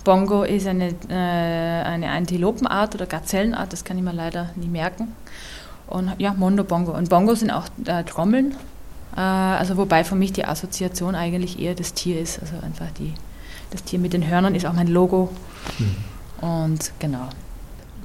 Bongo 0.05 0.43
ist 0.43 0.65
eine, 0.67 0.95
äh, 1.09 1.13
eine 1.13 2.11
Antilopenart 2.11 2.95
oder 2.95 3.05
Gazellenart, 3.05 3.73
das 3.73 3.83
kann 3.83 3.97
ich 3.97 4.03
mir 4.03 4.13
leider 4.13 4.51
nie 4.55 4.69
merken. 4.69 5.09
Und 5.87 6.13
ja, 6.17 6.33
Mondo 6.33 6.63
Bongo. 6.63 6.93
Und 6.93 7.09
Bongo 7.09 7.35
sind 7.35 7.51
auch 7.51 7.65
äh, 7.85 8.03
Trommeln. 8.05 8.55
Äh, 9.15 9.19
also 9.19 9.75
wobei 9.75 10.03
für 10.05 10.15
mich 10.15 10.31
die 10.31 10.45
Assoziation 10.45 11.15
eigentlich 11.15 11.59
eher 11.59 11.75
das 11.75 11.93
Tier 11.93 12.19
ist. 12.19 12.39
Also 12.39 12.53
einfach 12.63 12.89
die, 12.97 13.13
das 13.71 13.83
Tier 13.83 13.99
mit 13.99 14.13
den 14.13 14.25
Hörnern 14.27 14.55
ist 14.55 14.65
auch 14.65 14.73
mein 14.73 14.87
Logo. 14.87 15.31
Mhm. 15.79 16.47
Und 16.47 16.91
genau. 16.99 17.27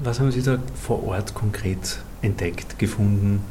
Was 0.02 0.18
haben 0.18 0.32
Sie 0.32 0.42
da 0.42 0.58
vor 0.74 1.06
Ort 1.06 1.34
konkret 1.34 1.98
entdeckt, 2.22 2.78
gefunden? 2.78 3.44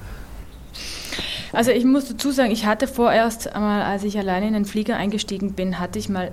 Also 1.52 1.72
ich 1.72 1.86
muss 1.86 2.08
dazu 2.08 2.32
sagen, 2.32 2.52
ich 2.52 2.66
hatte 2.66 2.88
vorerst 2.88 3.54
einmal, 3.54 3.82
als 3.82 4.04
ich 4.04 4.18
alleine 4.18 4.48
in 4.48 4.54
den 4.54 4.66
Flieger 4.66 4.98
eingestiegen 4.98 5.54
bin, 5.54 5.80
hatte 5.80 5.98
ich 5.98 6.10
mal 6.10 6.32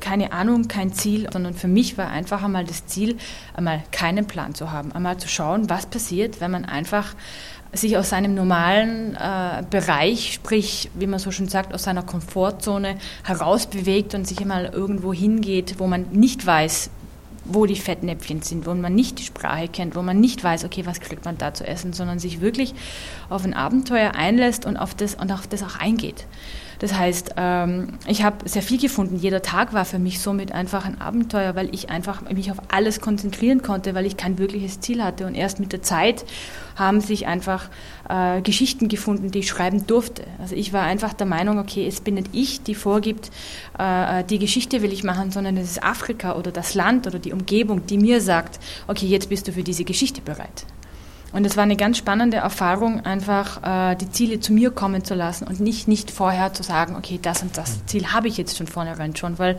keine 0.00 0.32
Ahnung, 0.32 0.68
kein 0.68 0.92
Ziel, 0.92 1.28
sondern 1.32 1.54
für 1.54 1.68
mich 1.68 1.98
war 1.98 2.08
einfach 2.08 2.42
einmal 2.42 2.64
das 2.64 2.86
Ziel, 2.86 3.16
einmal 3.54 3.82
keinen 3.92 4.26
Plan 4.26 4.54
zu 4.54 4.72
haben, 4.72 4.92
einmal 4.92 5.18
zu 5.18 5.28
schauen, 5.28 5.68
was 5.68 5.86
passiert, 5.86 6.40
wenn 6.40 6.50
man 6.50 6.64
einfach 6.64 7.14
sich 7.74 7.96
aus 7.96 8.10
seinem 8.10 8.34
normalen 8.34 9.16
äh, 9.16 9.62
Bereich, 9.70 10.34
sprich, 10.34 10.90
wie 10.94 11.06
man 11.06 11.18
so 11.18 11.30
schön 11.30 11.48
sagt, 11.48 11.72
aus 11.72 11.84
seiner 11.84 12.02
Komfortzone 12.02 12.96
herausbewegt 13.24 14.14
und 14.14 14.26
sich 14.26 14.40
einmal 14.40 14.66
irgendwo 14.66 15.12
hingeht, 15.12 15.76
wo 15.78 15.86
man 15.86 16.06
nicht 16.10 16.44
weiß, 16.44 16.90
wo 17.44 17.66
die 17.66 17.76
Fettnäpfchen 17.76 18.42
sind, 18.42 18.66
wo 18.66 18.74
man 18.74 18.94
nicht 18.94 19.18
die 19.18 19.24
Sprache 19.24 19.68
kennt, 19.68 19.96
wo 19.96 20.02
man 20.02 20.20
nicht 20.20 20.44
weiß, 20.44 20.64
okay, 20.64 20.86
was 20.86 21.00
kriegt 21.00 21.24
man 21.24 21.38
da 21.38 21.54
zu 21.54 21.66
essen, 21.66 21.92
sondern 21.92 22.18
sich 22.18 22.40
wirklich 22.40 22.74
auf 23.30 23.44
ein 23.44 23.54
Abenteuer 23.54 24.12
einlässt 24.14 24.64
und 24.66 24.76
auf 24.76 24.94
das, 24.94 25.14
und 25.14 25.32
auf 25.32 25.46
das 25.46 25.62
auch 25.62 25.78
eingeht. 25.80 26.26
Das 26.82 26.94
heißt, 26.94 27.34
ähm, 27.36 27.90
ich 28.08 28.24
habe 28.24 28.48
sehr 28.48 28.60
viel 28.60 28.80
gefunden. 28.80 29.14
Jeder 29.14 29.40
Tag 29.40 29.72
war 29.72 29.84
für 29.84 30.00
mich 30.00 30.18
somit 30.18 30.50
einfach 30.50 30.84
ein 30.84 31.00
Abenteuer, 31.00 31.54
weil 31.54 31.72
ich 31.72 31.90
einfach 31.90 32.28
mich 32.28 32.50
auf 32.50 32.56
alles 32.72 33.00
konzentrieren 33.00 33.62
konnte, 33.62 33.94
weil 33.94 34.04
ich 34.04 34.16
kein 34.16 34.36
wirkliches 34.36 34.80
Ziel 34.80 35.00
hatte. 35.00 35.28
Und 35.28 35.36
erst 35.36 35.60
mit 35.60 35.72
der 35.72 35.82
Zeit 35.82 36.24
haben 36.74 37.00
sich 37.00 37.28
einfach 37.28 37.68
äh, 38.08 38.42
Geschichten 38.42 38.88
gefunden, 38.88 39.30
die 39.30 39.38
ich 39.38 39.48
schreiben 39.48 39.86
durfte. 39.86 40.24
Also 40.40 40.56
ich 40.56 40.72
war 40.72 40.82
einfach 40.82 41.12
der 41.12 41.28
Meinung, 41.28 41.60
okay, 41.60 41.86
es 41.86 42.00
bin 42.00 42.14
nicht 42.14 42.30
ich, 42.32 42.64
die 42.64 42.74
vorgibt, 42.74 43.30
äh, 43.78 44.24
die 44.24 44.40
Geschichte 44.40 44.82
will 44.82 44.92
ich 44.92 45.04
machen, 45.04 45.30
sondern 45.30 45.56
es 45.58 45.70
ist 45.70 45.84
Afrika 45.84 46.34
oder 46.34 46.50
das 46.50 46.74
Land 46.74 47.06
oder 47.06 47.20
die 47.20 47.32
Umgebung, 47.32 47.86
die 47.86 47.96
mir 47.96 48.20
sagt, 48.20 48.58
okay, 48.88 49.06
jetzt 49.06 49.28
bist 49.28 49.46
du 49.46 49.52
für 49.52 49.62
diese 49.62 49.84
Geschichte 49.84 50.20
bereit. 50.20 50.66
Und 51.32 51.46
es 51.46 51.56
war 51.56 51.62
eine 51.62 51.76
ganz 51.76 51.96
spannende 51.98 52.38
Erfahrung, 52.38 53.04
einfach 53.06 53.92
äh, 53.92 53.96
die 53.96 54.10
Ziele 54.10 54.40
zu 54.40 54.52
mir 54.52 54.70
kommen 54.70 55.02
zu 55.04 55.14
lassen 55.14 55.46
und 55.46 55.60
nicht, 55.60 55.88
nicht 55.88 56.10
vorher 56.10 56.52
zu 56.52 56.62
sagen, 56.62 56.94
okay, 56.96 57.18
das 57.20 57.42
und 57.42 57.56
das 57.56 57.84
Ziel 57.86 58.12
habe 58.12 58.28
ich 58.28 58.36
jetzt 58.36 58.56
schon 58.56 58.66
vornherein 58.66 59.16
schon, 59.16 59.38
weil 59.38 59.56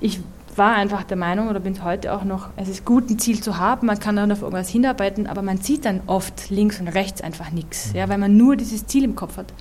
ich 0.00 0.20
war 0.56 0.74
einfach 0.74 1.02
der 1.02 1.16
Meinung 1.16 1.48
oder 1.48 1.60
bin 1.60 1.82
heute 1.82 2.12
auch 2.12 2.24
noch, 2.24 2.48
es 2.56 2.68
ist 2.68 2.84
gut, 2.84 3.10
ein 3.10 3.18
Ziel 3.18 3.42
zu 3.42 3.58
haben, 3.58 3.86
man 3.86 3.98
kann 3.98 4.16
dann 4.16 4.30
auf 4.30 4.42
irgendwas 4.42 4.68
hinarbeiten, 4.68 5.26
aber 5.26 5.42
man 5.42 5.58
sieht 5.58 5.84
dann 5.84 6.02
oft 6.06 6.50
links 6.50 6.80
und 6.80 6.88
rechts 6.88 7.20
einfach 7.20 7.50
nichts, 7.50 7.92
ja, 7.92 8.08
weil 8.08 8.18
man 8.18 8.36
nur 8.36 8.56
dieses 8.56 8.86
Ziel 8.86 9.04
im 9.04 9.16
Kopf 9.16 9.36
hat. 9.36 9.52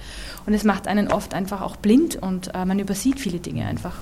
Und 0.46 0.54
es 0.54 0.64
macht 0.64 0.88
einen 0.88 1.12
oft 1.12 1.34
einfach 1.34 1.62
auch 1.62 1.78
blind 1.78 2.16
und 2.22 2.54
äh, 2.54 2.66
man 2.66 2.80
übersieht 2.80 3.20
viele 3.20 3.40
Dinge 3.40 3.66
einfach. 3.66 3.96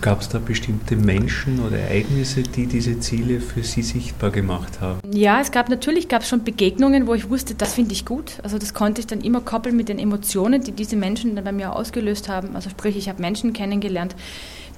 Gab 0.00 0.22
es 0.22 0.28
da 0.30 0.38
bestimmte 0.38 0.96
Menschen 0.96 1.60
oder 1.60 1.78
Ereignisse, 1.78 2.42
die 2.42 2.66
diese 2.66 3.00
Ziele 3.00 3.40
für 3.40 3.62
Sie 3.62 3.82
sichtbar 3.82 4.30
gemacht 4.30 4.80
haben? 4.80 5.00
Ja, 5.12 5.40
es 5.40 5.50
gab 5.50 5.68
natürlich 5.68 6.08
gab 6.08 6.24
schon 6.24 6.42
Begegnungen, 6.42 7.06
wo 7.06 7.14
ich 7.14 7.28
wusste, 7.28 7.54
das 7.54 7.74
finde 7.74 7.92
ich 7.92 8.06
gut. 8.06 8.38
Also 8.42 8.58
das 8.58 8.72
konnte 8.72 9.00
ich 9.00 9.06
dann 9.06 9.20
immer 9.20 9.42
koppeln 9.42 9.76
mit 9.76 9.90
den 9.90 9.98
Emotionen, 9.98 10.62
die 10.62 10.72
diese 10.72 10.96
Menschen 10.96 11.34
dann 11.34 11.44
bei 11.44 11.52
mir 11.52 11.74
ausgelöst 11.74 12.28
haben. 12.28 12.56
Also 12.56 12.70
sprich, 12.70 12.96
ich 12.96 13.08
habe 13.08 13.20
Menschen 13.20 13.52
kennengelernt, 13.52 14.16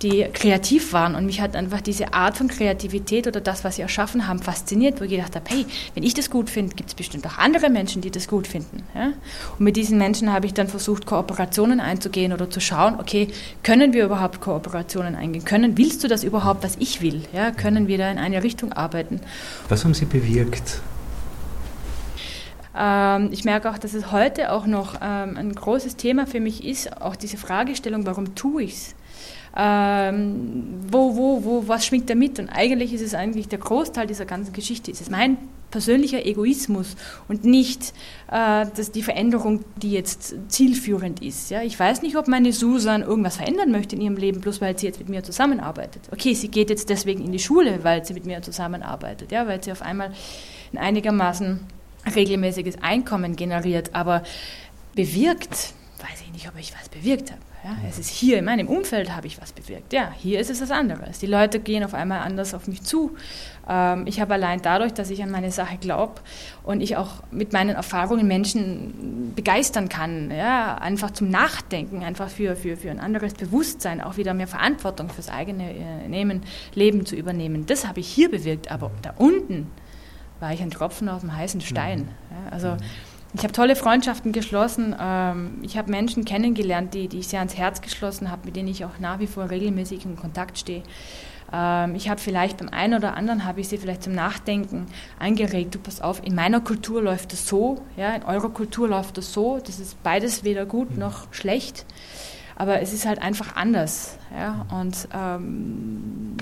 die 0.03 0.27
kreativ 0.33 0.93
waren 0.93 1.15
und 1.15 1.27
mich 1.27 1.41
hat 1.41 1.55
einfach 1.57 1.81
diese 1.81 2.13
Art 2.13 2.37
von 2.37 2.49
Kreativität 2.49 3.27
oder 3.27 3.41
das, 3.41 3.65
was 3.65 3.77
sie 3.77 3.83
erschaffen 3.83 4.27
haben, 4.27 4.41
fasziniert, 4.41 5.01
wo 5.01 5.05
ich 5.05 5.11
gedacht 5.11 5.37
habe, 5.37 5.45
hey, 5.49 5.67
wenn 5.95 6.03
ich 6.03 6.15
das 6.15 6.31
gut 6.31 6.51
finde, 6.51 6.75
gibt 6.75 6.91
es 6.91 6.95
bestimmt 6.95 7.27
auch 7.27 7.39
andere 7.39 7.71
Menschen, 7.71 8.03
die 8.03 8.11
das 8.11 8.29
gut 8.29 8.47
finden. 8.47 8.83
Ja? 8.95 9.13
Und 9.59 9.61
mit 9.61 9.77
diesen 9.77 9.99
Menschen 9.99 10.33
habe 10.33 10.47
ich 10.47 10.55
dann 10.55 10.69
versucht, 10.69 11.07
Kooperationen 11.07 11.81
einzugehen 11.81 12.33
oder 12.33 12.51
zu 12.51 12.61
schauen, 12.61 12.99
okay, 12.99 13.29
können 13.63 13.93
wir 13.93 14.05
überhaupt 14.05 14.41
Kooperationen 14.41 15.15
eingehen? 15.15 15.45
Können, 15.45 15.79
willst 15.79 16.03
du 16.05 16.09
das 16.09 16.25
überhaupt, 16.25 16.65
was 16.65 16.77
ich 16.79 17.01
will? 17.01 17.23
Ja? 17.33 17.51
Können 17.51 17.89
wir 17.89 17.99
da 17.99 18.11
in 18.11 18.19
eine 18.19 18.43
Richtung 18.43 18.73
arbeiten? 18.73 19.21
Was 19.69 19.85
haben 19.85 19.95
Sie 19.95 20.07
bewirkt? 20.07 20.81
Ähm, 22.75 23.29
ich 23.33 23.45
merke 23.45 23.71
auch, 23.71 23.79
dass 23.79 23.95
es 23.95 24.11
heute 24.13 24.53
auch 24.53 24.67
noch 24.67 24.95
ähm, 25.03 25.37
ein 25.37 25.55
großes 25.55 25.97
Thema 25.97 26.27
für 26.27 26.41
mich 26.41 26.65
ist, 26.65 27.01
auch 27.03 27.17
diese 27.17 27.37
Fragestellung, 27.37 28.07
warum 28.07 28.35
tue 28.35 28.65
ich 28.65 28.73
es? 28.73 28.95
Ähm, 29.57 30.81
wo, 30.91 31.17
wo, 31.17 31.45
wo, 31.45 31.69
was 31.69 31.87
schwingt 31.87 32.09
da 32.09 32.15
mit? 32.15 32.39
Und 32.39 32.49
eigentlich 32.49 32.93
ist 32.93 33.03
es 33.03 33.15
eigentlich 33.15 33.49
der 33.49 33.59
Großteil 33.59 34.07
dieser 34.07 34.25
ganzen 34.25 34.53
Geschichte, 34.53 34.91
ist 34.91 35.01
es 35.01 35.11
mein 35.11 35.37
persönlicher 35.71 36.25
Egoismus 36.25 36.97
und 37.29 37.45
nicht 37.45 37.93
äh, 38.31 38.67
dass 38.77 38.93
die 38.93 39.03
Veränderung, 39.03 39.65
die 39.77 39.91
jetzt 39.93 40.35
zielführend 40.49 41.21
ist. 41.23 41.51
Ja? 41.51 41.63
Ich 41.63 41.79
weiß 41.79 42.03
nicht, 42.03 42.17
ob 42.17 42.29
meine 42.29 42.53
Susan 42.53 43.03
irgendwas 43.03 43.37
verändern 43.37 43.73
möchte 43.73 43.97
in 43.97 44.03
ihrem 44.03 44.17
Leben, 44.17 44.41
bloß 44.41 44.61
weil 44.61 44.79
sie 44.79 44.87
jetzt 44.87 45.01
mit 45.01 45.09
mir 45.09 45.25
zusammenarbeitet. 45.25 46.03
Okay, 46.13 46.35
sie 46.35 46.49
geht 46.49 46.71
jetzt 46.71 46.89
deswegen 46.89 47.25
in 47.25 47.33
die 47.33 47.39
Schule, 47.39 47.81
weil 47.83 48.05
sie 48.05 48.15
mit 48.15 48.27
mir 48.27 48.41
zusammenarbeitet, 48.43 49.33
ja? 49.33 49.49
weil 49.49 49.63
sie 49.63 49.73
auf 49.73 49.83
einmal 49.83 50.13
ein 50.73 50.79
einigermaßen 50.79 51.61
regelmäßiges 52.15 52.83
Einkommen 52.83 53.37
generiert, 53.37 53.95
aber 53.95 54.23
bewirkt, 54.95 55.75
nicht, 56.33 56.49
ob 56.49 56.59
ich 56.59 56.73
was 56.79 56.89
bewirkt 56.89 57.31
habe. 57.31 57.41
Ja, 57.65 57.77
es 57.89 57.99
ist 57.99 58.09
hier 58.09 58.39
in 58.39 58.45
meinem 58.45 58.67
Umfeld 58.67 59.15
habe 59.15 59.29
ich 59.29 59.41
was 59.41 59.53
bewirkt. 59.53 59.93
Ja, 59.93 60.13
hier 60.19 60.41
ist 60.41 60.51
es 60.51 60.61
was 60.61 60.73
anderes. 60.73 61.21
Die 61.21 61.27
Leute 61.27 61.61
gehen 61.61 61.85
auf 61.85 61.95
einmal 61.95 62.21
anders 62.21 62.55
auf 62.55 62.67
mich 62.67 62.83
zu. 62.83 63.17
Ähm, 63.69 64.05
ich 64.07 64.21
habe 64.21 64.35
allein 64.35 64.61
dadurch, 64.63 64.93
dass 64.93 65.11
ich 65.11 65.23
an 65.23 65.31
meine 65.31 65.53
Sache 65.53 65.77
glaube 65.77 66.21
und 66.65 66.81
ich 66.81 66.97
auch 66.97 67.23
mit 67.31 67.53
meinen 67.53 67.77
Erfahrungen 67.77 68.27
Menschen 68.27 69.33
begeistern 69.37 69.89
kann, 69.89 70.33
ja, 70.33 70.75
einfach 70.77 71.13
zum 71.13 71.31
Nachdenken, 71.31 72.03
einfach 72.03 72.29
für, 72.29 72.57
für, 72.57 72.77
für 72.77 72.91
ein 72.91 72.99
anderes 72.99 73.35
Bewusstsein, 73.35 74.01
auch 74.01 74.17
wieder 74.17 74.35
mehr 74.35 74.49
Verantwortung 74.49 75.09
fürs 75.09 75.29
eigene 75.29 75.73
äh, 75.73 76.09
Nehmen, 76.09 76.43
Leben 76.75 77.07
zu 77.07 77.15
übernehmen. 77.15 77.67
Das 77.67 77.87
habe 77.87 78.01
ich 78.01 78.09
hier 78.09 78.29
bewirkt, 78.31 78.73
aber 78.73 78.91
da 79.03 79.15
unten 79.19 79.71
war 80.41 80.53
ich 80.53 80.61
ein 80.61 80.73
Tropfen 80.73 81.09
auf 81.09 81.21
dem 81.21 81.37
heißen 81.37 81.61
Stein. 81.61 82.01
Mhm. 82.01 82.07
Ja, 82.31 82.53
also 82.53 82.69
mhm. 82.71 82.79
Ich 83.35 83.43
habe 83.43 83.53
tolle 83.53 83.77
Freundschaften 83.77 84.33
geschlossen. 84.33 84.95
Ähm, 85.01 85.59
ich 85.63 85.79
habe 85.79 85.91
Menschen 85.91 86.25
kennengelernt, 86.25 86.93
die, 86.93 87.09
die 87.09 87.21
ich 87.21 87.29
sehr 87.29 87.39
ans 87.39 87.57
Herz 87.57 87.81
geschlossen 87.81 88.31
habe, 88.31 88.43
mit 88.45 88.57
denen 88.57 88.69
ich 88.69 88.85
auch 88.85 88.99
nach 88.99 89.21
wie 89.21 89.27
vor 89.27 89.49
regelmäßig 89.49 90.05
in 90.05 90.17
Kontakt 90.17 90.59
stehe. 90.59 90.83
Ähm, 91.51 91.95
ich 91.95 92.11
habe 92.11 92.21
vielleicht 92.21 92.59
beim 92.59 92.69
einen 92.69 92.95
oder 92.95 93.17
anderen 93.17 93.45
habe 93.47 93.61
ich 93.61 93.69
sie 93.69 93.79
vielleicht 93.79 94.03
zum 94.03 94.15
Nachdenken 94.15 94.87
angeregt. 95.19 95.75
Du 95.75 95.79
pass 95.79 96.03
auf, 96.03 96.25
in 96.25 96.35
meiner 96.35 96.61
Kultur 96.61 97.01
läuft 97.01 97.33
das 97.33 97.49
so, 97.49 97.81
ja, 97.97 98.15
in 98.15 98.23
eurer 98.25 98.51
Kultur 98.51 98.89
läuft 98.89 99.17
das 99.17 99.33
so. 99.33 99.59
Das 99.65 99.79
ist 99.79 100.03
beides 100.03 100.45
weder 100.45 100.67
gut 100.67 100.99
noch 100.99 101.33
schlecht, 101.33 101.87
aber 102.57 102.81
es 102.81 102.93
ist 102.93 103.07
halt 103.07 103.21
einfach 103.21 103.57
anders. 103.57 104.17
Ja, 104.37 104.67
und 104.71 105.09
ähm, 105.15 106.37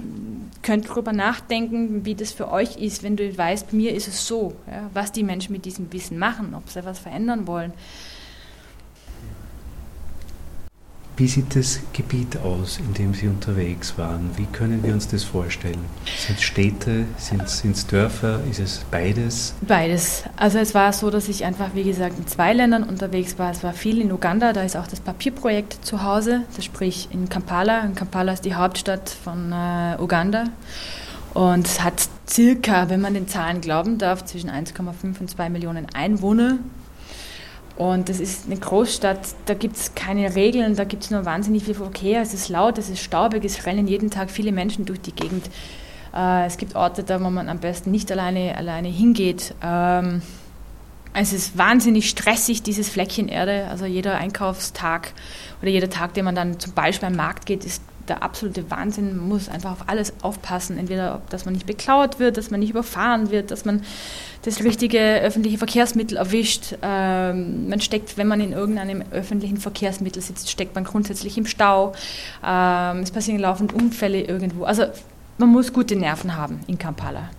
könnt 0.62 0.88
darüber 0.88 1.12
nachdenken, 1.12 2.04
wie 2.04 2.14
das 2.14 2.32
für 2.32 2.50
euch 2.50 2.76
ist, 2.76 3.02
wenn 3.02 3.16
du 3.16 3.36
weißt, 3.36 3.72
mir 3.72 3.94
ist 3.94 4.08
es 4.08 4.26
so, 4.26 4.54
ja, 4.70 4.90
was 4.92 5.12
die 5.12 5.22
Menschen 5.22 5.52
mit 5.52 5.64
diesem 5.64 5.92
Wissen 5.92 6.18
machen, 6.18 6.54
ob 6.54 6.68
sie 6.68 6.84
was 6.84 6.98
verändern 6.98 7.46
wollen. 7.46 7.72
Wie 11.20 11.28
sieht 11.28 11.54
das 11.54 11.80
Gebiet 11.92 12.38
aus, 12.38 12.78
in 12.78 12.94
dem 12.94 13.12
Sie 13.12 13.28
unterwegs 13.28 13.98
waren? 13.98 14.30
Wie 14.36 14.46
können 14.46 14.82
wir 14.82 14.94
uns 14.94 15.06
das 15.06 15.22
vorstellen? 15.22 15.84
Sind 16.16 16.38
es 16.38 16.42
Städte, 16.42 17.04
sind 17.18 17.42
es 17.42 17.86
Dörfer, 17.86 18.40
ist 18.50 18.58
es 18.58 18.86
beides? 18.90 19.54
Beides. 19.60 20.24
Also 20.38 20.56
es 20.56 20.74
war 20.74 20.94
so, 20.94 21.10
dass 21.10 21.28
ich 21.28 21.44
einfach, 21.44 21.74
wie 21.74 21.82
gesagt, 21.84 22.18
in 22.18 22.26
zwei 22.26 22.54
Ländern 22.54 22.84
unterwegs 22.84 23.38
war. 23.38 23.50
Es 23.50 23.62
war 23.62 23.74
viel 23.74 24.00
in 24.00 24.10
Uganda, 24.12 24.54
da 24.54 24.62
ist 24.62 24.78
auch 24.78 24.86
das 24.86 25.00
Papierprojekt 25.00 25.84
zu 25.84 26.02
Hause, 26.02 26.44
das 26.56 26.64
sprich 26.64 27.08
in 27.12 27.28
Kampala. 27.28 27.82
Und 27.82 27.96
Kampala 27.96 28.32
ist 28.32 28.46
die 28.46 28.54
Hauptstadt 28.54 29.10
von 29.10 29.52
äh, 29.52 30.00
Uganda. 30.00 30.44
Und 31.34 31.84
hat 31.84 32.08
circa, 32.26 32.88
wenn 32.88 33.02
man 33.02 33.12
den 33.12 33.28
Zahlen 33.28 33.60
glauben 33.60 33.98
darf, 33.98 34.24
zwischen 34.24 34.48
1,5 34.48 35.20
und 35.20 35.28
2 35.28 35.50
Millionen 35.50 35.86
Einwohner. 35.94 36.60
Und 37.80 38.10
das 38.10 38.20
ist 38.20 38.44
eine 38.44 38.58
Großstadt, 38.58 39.20
da 39.46 39.54
gibt 39.54 39.74
es 39.74 39.94
keine 39.94 40.34
Regeln, 40.34 40.76
da 40.76 40.84
gibt 40.84 41.04
es 41.04 41.10
nur 41.10 41.24
wahnsinnig 41.24 41.64
viel 41.64 41.72
Verkehr, 41.72 42.20
es 42.20 42.34
ist 42.34 42.50
laut, 42.50 42.76
es 42.76 42.90
ist 42.90 43.00
staubig, 43.00 43.42
es 43.42 43.64
rennen 43.64 43.88
jeden 43.88 44.10
Tag 44.10 44.30
viele 44.30 44.52
Menschen 44.52 44.84
durch 44.84 45.00
die 45.00 45.14
Gegend. 45.14 45.48
Äh, 46.14 46.44
es 46.44 46.58
gibt 46.58 46.76
Orte, 46.76 47.04
da 47.04 47.24
wo 47.24 47.30
man 47.30 47.48
am 47.48 47.58
besten 47.58 47.90
nicht 47.90 48.12
alleine, 48.12 48.54
alleine 48.54 48.88
hingeht. 48.88 49.54
Ähm, 49.62 50.20
es 51.14 51.32
ist 51.32 51.56
wahnsinnig 51.56 52.10
stressig, 52.10 52.62
dieses 52.62 52.90
Fleckchen 52.90 53.28
Erde. 53.28 53.68
Also 53.70 53.86
jeder 53.86 54.18
Einkaufstag 54.18 55.14
oder 55.62 55.70
jeder 55.70 55.88
Tag, 55.88 56.12
den 56.12 56.26
man 56.26 56.34
dann 56.34 56.60
zum 56.60 56.74
Beispiel 56.74 57.08
am 57.08 57.16
Markt 57.16 57.46
geht, 57.46 57.64
ist 57.64 57.82
der 58.10 58.22
absolute 58.22 58.70
Wahnsinn. 58.70 59.16
Man 59.16 59.28
muss 59.28 59.48
einfach 59.48 59.72
auf 59.72 59.84
alles 59.88 60.12
aufpassen. 60.22 60.76
Entweder, 60.78 61.22
dass 61.30 61.46
man 61.46 61.54
nicht 61.54 61.66
beklaut 61.66 62.18
wird, 62.18 62.36
dass 62.36 62.50
man 62.50 62.60
nicht 62.60 62.70
überfahren 62.70 63.30
wird, 63.30 63.50
dass 63.50 63.64
man 63.64 63.82
das 64.42 64.62
richtige 64.62 64.98
öffentliche 65.20 65.58
Verkehrsmittel 65.58 66.18
erwischt. 66.18 66.76
Ähm, 66.82 67.68
man 67.68 67.80
steckt, 67.80 68.18
wenn 68.18 68.26
man 68.26 68.40
in 68.40 68.52
irgendeinem 68.52 69.02
öffentlichen 69.12 69.56
Verkehrsmittel 69.56 70.20
sitzt, 70.20 70.50
steckt 70.50 70.74
man 70.74 70.84
grundsätzlich 70.84 71.38
im 71.38 71.46
Stau. 71.46 71.92
Ähm, 72.44 72.98
es 72.98 73.10
passieren 73.10 73.40
laufend 73.40 73.72
Unfälle 73.72 74.20
irgendwo. 74.20 74.64
Also 74.64 74.84
man 75.38 75.48
muss 75.48 75.72
gute 75.72 75.96
Nerven 75.96 76.36
haben 76.36 76.60
in 76.66 76.78
Kampala. 76.78 77.30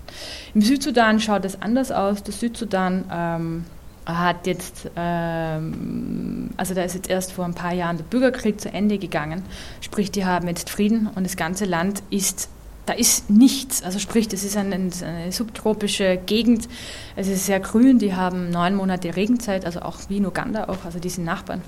Im 0.56 0.62
Südsudan 0.62 1.20
schaut 1.20 1.46
es 1.46 1.62
anders 1.62 1.92
aus. 1.92 2.24
Der 2.24 2.34
Südsudan 2.34 3.06
ähm, 3.12 3.66
hat 4.06 4.48
jetzt, 4.48 4.90
ähm, 4.96 6.50
also 6.58 6.74
da 6.74 6.84
ist 6.84 6.96
jetzt 6.96 7.10
erst 7.10 7.34
vor 7.34 7.46
ein 7.46 7.54
paar 7.54 7.74
Jahren 7.74 7.98
der 7.98 8.04
Bürgerkrieg 8.04 8.60
zu 8.60 8.74
Ende 8.74 8.98
gegangen. 8.98 9.44
Sprich, 9.80 10.12
die 10.12 10.26
haben 10.26 10.48
jetzt 10.48 10.70
Frieden 10.70 11.08
und 11.14 11.24
das 11.24 11.38
ganze 11.38 11.66
Land 11.66 12.02
ist, 12.10 12.50
da 12.86 12.94
ist 12.94 13.30
nichts. 13.30 13.84
Also 13.84 14.00
sprich, 14.00 14.28
das 14.28 14.44
ist 14.44 14.58
eine, 14.58 14.76
eine 14.76 15.32
subtropische 15.32 16.18
Gegend. 16.26 16.68
Es 17.16 17.28
ist 17.28 17.46
sehr 17.46 17.60
grün. 17.60 18.00
Die 18.00 18.16
haben 18.16 18.50
neun 18.50 18.76
Monate 18.76 19.16
Regenzeit, 19.16 19.66
also 19.66 19.82
auch 19.82 19.98
wie 20.10 20.18
in 20.18 20.26
Uganda 20.26 20.68
auch, 20.68 20.84
also 20.84 21.00
diese 21.00 21.22
Nachbarn, 21.22 21.62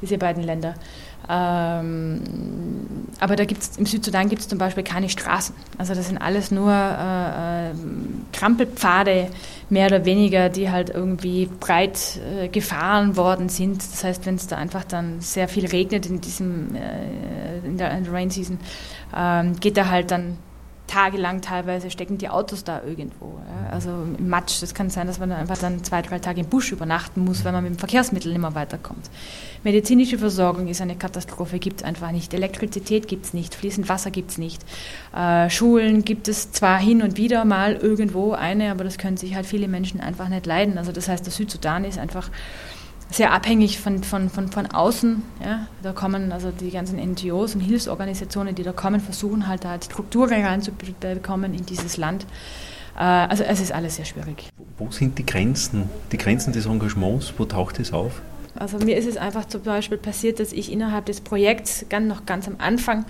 diese 0.00 0.18
beiden 0.18 0.42
Länder. 0.42 0.74
Ähm, 1.28 2.20
aber 3.20 3.36
da 3.36 3.44
gibt's, 3.44 3.76
im 3.76 3.86
Südsudan 3.86 4.28
gibt 4.28 4.42
es 4.42 4.48
zum 4.48 4.58
Beispiel 4.58 4.82
keine 4.82 5.08
Straßen. 5.08 5.54
Also 5.78 5.94
das 5.94 6.08
sind 6.08 6.18
alles 6.18 6.50
nur 6.50 6.72
äh, 6.72 7.70
äh, 7.70 7.74
Krampelpfade, 8.32 9.28
mehr 9.70 9.86
oder 9.86 10.04
weniger, 10.04 10.48
die 10.48 10.70
halt 10.70 10.90
irgendwie 10.90 11.48
breit 11.60 12.20
äh, 12.38 12.48
gefahren 12.48 13.16
worden 13.16 13.48
sind. 13.48 13.78
Das 13.78 14.02
heißt, 14.04 14.26
wenn 14.26 14.34
es 14.34 14.48
da 14.48 14.56
einfach 14.56 14.84
dann 14.84 15.20
sehr 15.20 15.48
viel 15.48 15.66
regnet 15.66 16.06
in 16.06 16.20
diesem 16.20 16.74
äh, 16.74 17.58
in 17.64 17.78
der, 17.78 17.96
in 17.96 18.04
der 18.04 18.12
Rain 18.12 18.30
Season, 18.30 18.58
ähm, 19.16 19.58
geht 19.60 19.76
da 19.76 19.88
halt 19.88 20.10
dann 20.10 20.38
tagelang 20.92 21.40
teilweise 21.40 21.90
stecken 21.90 22.18
die 22.18 22.28
Autos 22.28 22.64
da 22.64 22.82
irgendwo. 22.84 23.38
Ja? 23.46 23.70
Also 23.70 23.90
im 24.18 24.28
Matsch. 24.28 24.60
Das 24.60 24.74
kann 24.74 24.90
sein, 24.90 25.06
dass 25.06 25.18
man 25.18 25.30
dann 25.30 25.38
einfach 25.38 25.56
dann 25.56 25.82
zwei, 25.84 26.02
drei 26.02 26.18
Tage 26.18 26.40
im 26.40 26.46
Busch 26.46 26.70
übernachten 26.70 27.24
muss, 27.24 27.44
weil 27.44 27.52
man 27.52 27.64
mit 27.64 27.72
dem 27.72 27.78
Verkehrsmittel 27.78 28.30
nicht 28.30 28.40
mehr 28.40 28.54
weiterkommt. 28.54 29.08
Medizinische 29.64 30.18
Versorgung 30.18 30.68
ist 30.68 30.82
eine 30.82 30.96
Katastrophe, 30.96 31.58
gibt 31.58 31.80
es 31.80 31.84
einfach 31.84 32.12
nicht. 32.12 32.34
Elektrizität 32.34 33.08
gibt 33.08 33.24
es 33.24 33.32
nicht, 33.32 33.54
fließend 33.54 33.88
Wasser 33.88 34.10
gibt 34.10 34.32
es 34.32 34.38
nicht. 34.38 34.62
Äh, 35.16 35.48
Schulen 35.48 36.04
gibt 36.04 36.28
es 36.28 36.52
zwar 36.52 36.78
hin 36.78 37.00
und 37.00 37.16
wieder 37.16 37.44
mal 37.44 37.76
irgendwo 37.76 38.32
eine, 38.32 38.70
aber 38.70 38.84
das 38.84 38.98
können 38.98 39.16
sich 39.16 39.34
halt 39.34 39.46
viele 39.46 39.68
Menschen 39.68 40.00
einfach 40.00 40.28
nicht 40.28 40.44
leiden. 40.44 40.76
Also 40.76 40.92
das 40.92 41.08
heißt, 41.08 41.24
der 41.24 41.32
Südsudan 41.32 41.84
ist 41.84 41.98
einfach 41.98 42.28
sehr 43.12 43.32
abhängig 43.32 43.78
von, 43.78 44.02
von, 44.02 44.28
von, 44.30 44.48
von 44.48 44.66
außen. 44.66 45.22
Ja. 45.44 45.66
Da 45.82 45.92
kommen 45.92 46.32
also 46.32 46.50
die 46.50 46.70
ganzen 46.70 46.98
NGOs 46.98 47.54
und 47.54 47.60
Hilfsorganisationen, 47.60 48.54
die 48.54 48.62
da 48.62 48.72
kommen, 48.72 49.00
versuchen 49.00 49.46
halt 49.46 49.64
da 49.64 49.80
Strukturen 49.80 50.44
reinzubekommen 50.44 51.54
in 51.54 51.66
dieses 51.66 51.96
Land. 51.96 52.26
Äh, 52.96 53.00
also 53.02 53.44
es 53.44 53.60
ist 53.60 53.72
alles 53.72 53.96
sehr 53.96 54.04
schwierig. 54.04 54.48
Wo 54.78 54.90
sind 54.90 55.18
die 55.18 55.26
Grenzen, 55.26 55.88
die 56.10 56.18
Grenzen 56.18 56.52
des 56.52 56.66
Engagements? 56.66 57.32
Wo 57.36 57.44
taucht 57.44 57.78
es 57.78 57.92
auf? 57.92 58.22
Also 58.54 58.78
mir 58.78 58.96
ist 58.96 59.06
es 59.06 59.16
einfach 59.16 59.46
zum 59.46 59.62
Beispiel 59.62 59.98
passiert, 59.98 60.38
dass 60.38 60.52
ich 60.52 60.70
innerhalb 60.70 61.06
des 61.06 61.20
Projekts 61.20 61.86
ganz, 61.88 62.06
noch 62.06 62.26
ganz 62.26 62.46
am 62.46 62.56
Anfang 62.58 63.06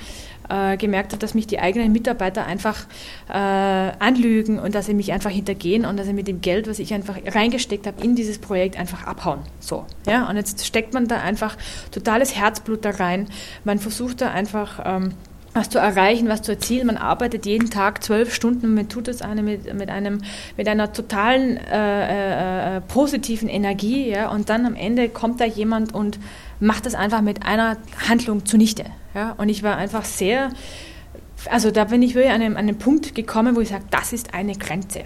äh, 0.53 0.77
gemerkt 0.77 1.13
habe, 1.13 1.21
dass 1.21 1.35
mich 1.35 1.47
die 1.47 1.59
eigenen 1.59 1.93
Mitarbeiter 1.93 2.45
einfach 2.45 2.87
äh, 3.29 3.33
anlügen 3.33 4.59
und 4.59 4.75
dass 4.75 4.87
sie 4.87 4.95
mich 4.95 5.13
einfach 5.13 5.31
hintergehen 5.31 5.85
und 5.87 5.97
dass 5.97 6.07
sie 6.07 6.13
mit 6.13 6.29
dem 6.29 6.41
Geld, 6.41 6.69
was 6.69 6.79
ich 6.79 6.93
einfach 6.93 7.17
reingesteckt 7.27 7.87
habe 7.87 8.03
in 8.03 8.15
dieses 8.15 8.39
Projekt, 8.39 8.79
einfach 8.79 9.07
abhauen. 9.07 9.41
So, 9.61 9.87
ja, 10.07 10.29
und 10.29 10.37
jetzt 10.37 10.67
steckt 10.67 10.93
man 10.95 11.09
da 11.09 11.21
einfach 11.21 11.57
totales 11.91 12.37
Herzblut 12.37 12.85
da 12.85 12.91
rein. 12.91 13.29
Man 13.65 13.79
versucht 13.79 14.21
da 14.21 14.31
einfach 14.31 14.81
ähm, 14.85 15.15
was 15.55 15.69
zu 15.69 15.79
erreichen, 15.79 16.29
was 16.29 16.43
zu 16.43 16.53
erzielen. 16.53 16.87
Man 16.87 16.97
arbeitet 16.97 17.47
jeden 17.47 17.71
Tag 17.71 18.03
zwölf 18.03 18.35
Stunden, 18.35 18.75
man 18.75 18.89
tut 18.89 19.09
das 19.09 19.23
eine 19.23 19.43
mit, 19.43 19.73
mit, 19.75 19.91
einem, 19.91 20.23
mit 20.57 20.69
einer 20.69 20.93
totalen 20.93 21.57
äh, 21.57 22.77
äh, 22.77 22.81
positiven 22.83 23.49
Energie. 23.49 24.09
Ja, 24.11 24.31
und 24.31 24.49
dann 24.49 24.67
am 24.67 24.75
Ende 24.75 25.09
kommt 25.09 25.41
da 25.41 25.45
jemand 25.45 25.95
und 25.95 26.19
macht 26.61 26.87
das 26.87 26.95
einfach 26.95 27.23
mit 27.23 27.45
einer 27.45 27.77
Handlung 28.09 28.47
zunichte. 28.47 28.85
Ja? 29.15 29.33
Und 29.33 29.49
ich 29.49 29.63
war 29.63 29.77
einfach 29.77 30.05
sehr, 30.05 30.51
also 31.51 31.71
da 31.71 31.85
bin 31.85 32.03
ich 32.03 32.15
wirklich 32.15 32.33
an 32.33 32.43
einem, 32.43 32.57
an 32.57 32.69
einem 32.69 32.79
Punkt 32.79 33.15
gekommen, 33.15 33.57
wo 33.57 33.61
ich 33.61 33.69
sage, 33.69 33.85
das 33.91 34.13
ist 34.13 34.35
eine 34.35 34.55
Grenze. 34.55 35.05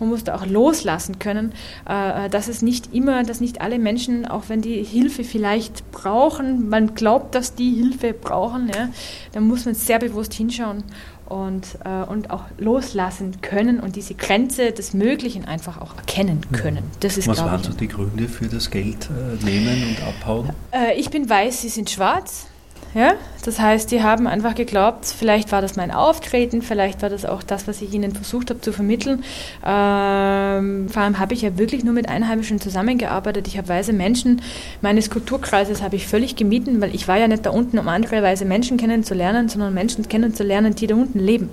Man 0.00 0.10
muss 0.10 0.22
da 0.22 0.36
auch 0.36 0.46
loslassen 0.46 1.18
können, 1.18 1.52
äh, 1.88 2.28
dass 2.30 2.46
es 2.48 2.62
nicht 2.62 2.94
immer, 2.94 3.24
dass 3.24 3.40
nicht 3.40 3.60
alle 3.60 3.78
Menschen, 3.78 4.26
auch 4.26 4.44
wenn 4.48 4.62
die 4.62 4.82
Hilfe 4.84 5.24
vielleicht 5.24 5.90
brauchen, 5.90 6.68
man 6.68 6.94
glaubt, 6.94 7.34
dass 7.34 7.54
die 7.54 7.74
Hilfe 7.74 8.12
brauchen, 8.12 8.70
ja, 8.74 8.90
dann 9.32 9.48
muss 9.48 9.64
man 9.64 9.74
sehr 9.74 9.98
bewusst 9.98 10.34
hinschauen 10.34 10.84
und, 11.26 11.78
äh, 11.84 12.08
und 12.08 12.30
auch 12.30 12.44
loslassen 12.58 13.40
können 13.42 13.80
und 13.80 13.96
diese 13.96 14.14
Grenze 14.14 14.72
des 14.72 14.94
Möglichen 14.94 15.44
einfach 15.44 15.80
auch 15.80 15.96
erkennen 15.96 16.40
können. 16.52 16.84
Das 17.00 17.18
ist, 17.18 17.28
Was 17.28 17.42
waren 17.42 17.62
so 17.62 17.72
die 17.72 17.88
Gründe 17.88 18.28
für 18.28 18.46
das 18.46 18.70
Geld 18.70 19.08
äh, 19.10 19.44
nehmen 19.44 19.88
und 19.88 20.02
abhauen? 20.06 20.50
Äh, 20.70 20.98
ich 20.98 21.10
bin 21.10 21.28
weiß, 21.28 21.62
Sie 21.62 21.68
sind 21.68 21.90
schwarz. 21.90 22.46
Ja? 22.94 23.14
Das 23.44 23.60
heißt, 23.60 23.90
die 23.90 24.02
haben 24.02 24.26
einfach 24.26 24.54
geglaubt, 24.54 25.06
vielleicht 25.06 25.52
war 25.52 25.62
das 25.62 25.76
mein 25.76 25.90
Auftreten, 25.90 26.62
vielleicht 26.62 27.02
war 27.02 27.08
das 27.08 27.24
auch 27.24 27.42
das, 27.42 27.68
was 27.68 27.80
ich 27.80 27.92
ihnen 27.92 28.12
versucht 28.12 28.50
habe 28.50 28.60
zu 28.60 28.72
vermitteln. 28.72 29.24
Ähm, 29.64 30.88
vor 30.88 31.02
allem 31.02 31.18
habe 31.18 31.34
ich 31.34 31.42
ja 31.42 31.56
wirklich 31.56 31.84
nur 31.84 31.94
mit 31.94 32.08
Einheimischen 32.08 32.60
zusammengearbeitet. 32.60 33.46
Ich 33.48 33.56
habe 33.56 33.68
weise 33.68 33.92
Menschen 33.92 34.42
meines 34.82 35.10
Kulturkreises 35.10 35.82
habe 35.82 35.96
ich 35.96 36.06
völlig 36.06 36.36
gemieden, 36.36 36.80
weil 36.80 36.94
ich 36.94 37.08
war 37.08 37.16
ja 37.16 37.28
nicht 37.28 37.46
da 37.46 37.50
unten, 37.50 37.78
um 37.78 37.88
andere 37.88 38.22
weise 38.22 38.44
Menschen 38.44 38.76
kennenzulernen, 38.76 39.48
sondern 39.48 39.72
Menschen 39.74 40.08
kennenzulernen, 40.08 40.74
die 40.74 40.86
da 40.86 40.94
unten 40.94 41.18
leben. 41.18 41.50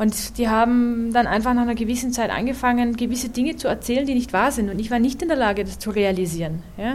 Und 0.00 0.38
die 0.38 0.48
haben 0.48 1.12
dann 1.12 1.26
einfach 1.26 1.52
nach 1.52 1.60
einer 1.60 1.74
gewissen 1.74 2.10
Zeit 2.10 2.30
angefangen, 2.30 2.96
gewisse 2.96 3.28
Dinge 3.28 3.56
zu 3.56 3.68
erzählen, 3.68 4.06
die 4.06 4.14
nicht 4.14 4.32
wahr 4.32 4.50
sind. 4.50 4.70
Und 4.70 4.78
ich 4.78 4.90
war 4.90 4.98
nicht 4.98 5.20
in 5.20 5.28
der 5.28 5.36
Lage, 5.36 5.62
das 5.62 5.78
zu 5.78 5.90
realisieren. 5.90 6.62
Ja? 6.78 6.94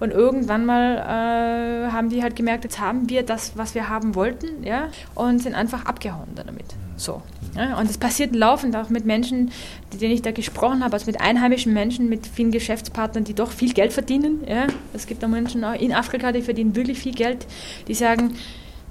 Und 0.00 0.12
irgendwann 0.12 0.64
mal 0.64 0.96
äh, 0.96 1.92
haben 1.92 2.08
die 2.08 2.22
halt 2.22 2.36
gemerkt, 2.36 2.64
jetzt 2.64 2.80
haben 2.80 3.10
wir 3.10 3.22
das, 3.22 3.52
was 3.56 3.74
wir 3.74 3.90
haben 3.90 4.14
wollten, 4.14 4.64
ja? 4.64 4.88
und 5.14 5.42
sind 5.42 5.54
einfach 5.54 5.84
abgehauen 5.84 6.28
damit. 6.36 6.64
So. 6.96 7.20
Ja? 7.54 7.78
Und 7.78 7.90
es 7.90 7.98
passiert 7.98 8.34
laufend 8.34 8.74
auch 8.76 8.88
mit 8.88 9.04
Menschen, 9.04 9.50
mit 9.92 10.00
denen 10.00 10.14
ich 10.14 10.22
da 10.22 10.30
gesprochen 10.30 10.82
habe, 10.82 10.94
also 10.94 11.04
mit 11.04 11.20
einheimischen 11.20 11.74
Menschen, 11.74 12.08
mit 12.08 12.26
vielen 12.26 12.50
Geschäftspartnern, 12.50 13.24
die 13.24 13.34
doch 13.34 13.50
viel 13.52 13.74
Geld 13.74 13.92
verdienen. 13.92 14.40
Ja? 14.48 14.68
Es 14.94 15.06
gibt 15.06 15.22
auch 15.22 15.28
Menschen 15.28 15.64
in 15.64 15.92
Afrika, 15.92 16.32
die 16.32 16.40
verdienen 16.40 16.74
wirklich 16.74 16.98
viel 16.98 17.14
Geld, 17.14 17.46
die 17.88 17.94
sagen, 17.94 18.36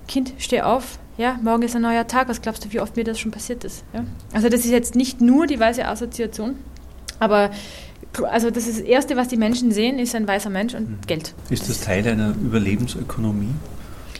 Kind, 0.08 0.34
steh 0.38 0.62
auf, 0.62 1.00
ja, 1.18 1.40
morgen 1.44 1.64
ist 1.64 1.76
ein 1.76 1.82
neuer 1.82 2.08
Tag. 2.08 2.30
Was 2.30 2.42
glaubst 2.42 2.66
du, 2.66 2.72
wie 2.72 2.80
oft 2.80 2.96
mir 2.96 3.04
das 3.04 3.20
schon 3.20 3.32
passiert 3.32 3.64
ist? 3.64 3.84
Ja? 3.94 4.06
Also 4.34 4.50
das 4.50 4.62
ist 4.62 4.72
jetzt 4.72 4.96
nicht 4.96 5.22
nur 5.22 5.48
die 5.48 5.60
weiße 5.60 5.86
Assoziation, 5.86 6.56
aber 7.20 7.52
also 8.24 8.50
das, 8.50 8.68
ist 8.68 8.80
das 8.80 8.86
Erste, 8.86 9.16
was 9.18 9.28
die 9.28 9.38
Menschen 9.38 9.72
sehen, 9.72 10.00
ist 10.00 10.16
ein 10.16 10.28
weißer 10.28 10.50
Mensch 10.50 10.74
und 10.74 10.90
mhm. 10.90 10.98
Geld. 11.08 11.34
Ist 11.50 11.70
das 11.70 11.82
Teil 11.82 12.08
einer 12.08 12.30
Überlebensökonomie? 12.30 13.54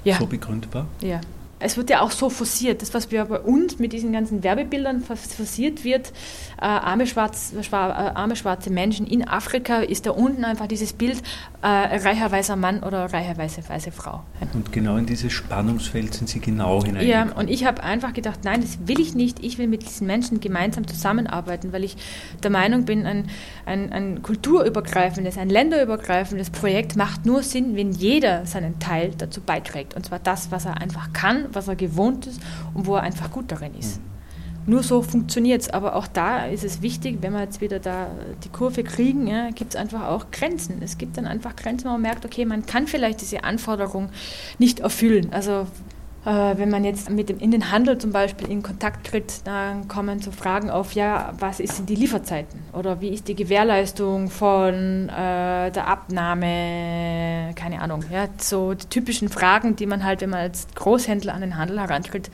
Ja. 0.04 0.18
So 0.18 0.26
begründbar? 0.26 0.88
Ja 1.02 1.22
es 1.60 1.78
wird 1.78 1.90
ja 1.90 2.02
auch 2.02 2.12
so 2.12 2.30
forciert. 2.30 2.82
Das, 2.82 2.94
was 2.94 3.12
wir 3.12 3.26
bei 3.26 3.40
uns 3.40 3.80
mit 3.80 3.94
diesen 3.94 4.14
ganzen 4.14 4.44
Werbebildern 4.44 5.02
forciert 5.02 5.84
wird, 5.84 6.14
äh, 6.58 6.66
arme, 6.66 7.08
schwarz, 7.08 7.54
schwa, 7.62 7.90
äh, 7.90 8.16
arme 8.16 8.36
schwarze 8.36 8.70
Menschen 8.70 9.08
in 9.08 9.28
Afrika, 9.28 9.80
ist 9.80 10.06
da 10.06 10.12
unten 10.12 10.46
einfach 10.46 10.68
dieses 10.68 10.94
Bild, 10.94 11.22
äh, 11.62 11.68
reicher 11.68 12.32
weißer 12.32 12.56
Mann 12.56 12.84
oder 12.84 13.12
reicher 13.12 13.38
weiße, 13.38 13.68
weiße 13.68 13.92
Frau. 13.92 14.22
Und 14.54 14.72
genau 14.72 14.98
in 14.98 15.08
dieses 15.08 15.34
Spannungsfeld 15.34 16.14
sind 16.14 16.30
Sie 16.30 16.40
genau 16.40 16.84
hineingekommen. 16.84 17.30
Ja, 17.30 17.36
und 17.36 17.50
ich 17.50 17.66
habe 17.66 17.84
einfach 17.84 18.14
gedacht, 18.14 18.42
nein, 18.44 18.62
das 18.62 18.78
will 18.86 19.00
ich 19.00 19.16
nicht. 19.16 19.44
Ich 19.44 19.58
will 19.58 19.68
mit 19.68 19.84
diesen 19.84 20.06
Menschen 20.06 20.40
gemeinsam 20.40 20.88
zusammenarbeiten, 20.88 21.74
weil 21.74 21.84
ich 21.84 21.98
der 22.44 22.52
Meinung 22.52 22.86
bin, 22.86 23.06
ein, 23.06 23.30
ein, 23.66 23.92
ein 23.92 24.22
kulturübergreifendes, 24.22 25.38
ein 25.38 25.50
länderübergreifendes 25.50 26.52
Projekt 26.52 26.96
macht 26.96 27.26
nur 27.26 27.42
Sinn, 27.42 27.76
wenn 27.76 27.92
jeder 27.92 28.46
seinen 28.46 28.80
Teil 28.80 29.12
dazu 29.18 29.42
beiträgt. 29.42 29.96
Und 29.96 30.06
zwar 30.06 30.20
das, 30.20 30.52
was 30.52 30.66
er 30.66 30.80
einfach 30.80 31.12
kann 31.14 31.47
was 31.52 31.68
er 31.68 31.76
gewohnt 31.76 32.28
ist 32.28 32.42
und 32.74 32.86
wo 32.86 32.96
er 32.96 33.04
einfach 33.04 33.32
gut 33.32 33.52
darin 33.52 33.74
ist. 33.78 34.00
Nur 34.68 34.84
so 34.84 35.02
funktioniert 35.02 35.62
es. 35.62 35.70
Aber 35.70 35.96
auch 35.96 36.08
da 36.08 36.46
ist 36.46 36.66
es 36.66 36.82
wichtig, 36.82 37.20
wenn 37.22 37.32
wir 37.32 37.40
jetzt 37.40 37.62
wieder 37.62 37.80
da 37.80 38.08
die 38.44 38.50
Kurve 38.50 38.84
kriegen, 38.84 39.26
ja, 39.26 39.50
gibt 39.52 39.74
es 39.74 39.80
einfach 39.80 40.08
auch 40.08 40.30
Grenzen. 40.30 40.82
Es 40.82 40.98
gibt 40.98 41.18
dann 41.18 41.26
einfach 41.26 41.56
Grenzen, 41.56 41.86
wo 41.86 41.92
man 41.92 42.02
merkt, 42.02 42.26
okay, 42.26 42.44
man 42.44 42.66
kann 42.66 42.86
vielleicht 42.86 43.22
diese 43.22 43.46
Anforderung 43.46 44.10
nicht 44.60 44.82
erfüllen. 44.82 45.32
Also 45.32 45.68
wenn 46.30 46.70
man 46.70 46.84
jetzt 46.84 47.10
mit 47.10 47.30
dem, 47.30 47.40
in 47.40 47.52
den 47.52 47.72
Handel 47.72 47.98
zum 47.98 48.12
Beispiel 48.12 48.50
in 48.50 48.62
Kontakt 48.62 49.08
tritt, 49.08 49.48
dann 49.48 49.88
kommen 49.88 50.20
so 50.20 50.32
Fragen 50.32 50.70
auf, 50.70 50.92
ja, 50.92 51.34
was 51.40 51.58
sind 51.58 51.88
die 51.88 51.96
Lieferzeiten? 51.96 52.60
Oder 52.74 53.00
wie 53.00 53.10
ist 53.10 53.30
die 53.30 53.36
Gewährleistung 53.36 54.30
von 54.30 55.08
äh, 55.08 55.72
der 55.72 55.88
Abnahme, 55.88 57.54
keine 57.56 57.82
Ahnung, 57.82 58.04
ja, 58.12 58.28
so 58.38 58.74
die 58.74 58.88
typischen 58.88 59.30
Fragen, 59.30 59.78
die 59.78 59.86
man 59.86 60.04
halt, 60.04 60.20
wenn 60.20 60.32
man 60.32 60.40
als 60.42 60.68
Großhändler 60.76 61.34
an 61.34 61.42
den 61.42 61.58
Handel 61.58 61.80
herantritt, 61.80 62.30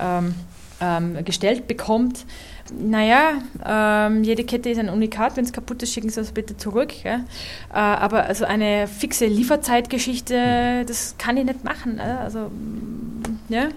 ähm, 0.00 0.34
ähm, 0.80 1.24
gestellt 1.24 1.66
bekommt 1.66 2.24
naja, 2.76 3.42
ähm, 3.64 4.24
jede 4.24 4.44
Kette 4.44 4.70
ist 4.70 4.78
ein 4.78 4.88
Unikat, 4.88 5.36
wenn 5.36 5.44
es 5.44 5.52
kaputt 5.52 5.82
ist, 5.82 5.92
schicken 5.92 6.10
Sie 6.10 6.20
es 6.20 6.32
bitte 6.32 6.56
zurück. 6.56 6.92
Äh, 7.04 7.18
aber 7.70 8.24
also 8.24 8.44
eine 8.44 8.86
fixe 8.86 9.26
Lieferzeitgeschichte, 9.26 10.84
das 10.86 11.16
kann 11.18 11.36
ich 11.36 11.44
nicht 11.44 11.64
machen. 11.64 11.98
Äh? 11.98 12.02
Also, 12.02 12.50
mm, 12.50 13.38
ja. 13.48 13.68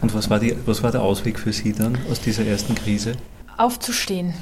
Und 0.00 0.14
was 0.14 0.30
war, 0.30 0.38
die, 0.38 0.56
was 0.66 0.82
war 0.82 0.90
der 0.90 1.02
Ausweg 1.02 1.38
für 1.38 1.52
Sie 1.52 1.72
dann 1.72 1.98
aus 2.10 2.20
dieser 2.20 2.44
ersten 2.44 2.74
Krise? 2.74 3.14
Aufzustehen 3.56 4.34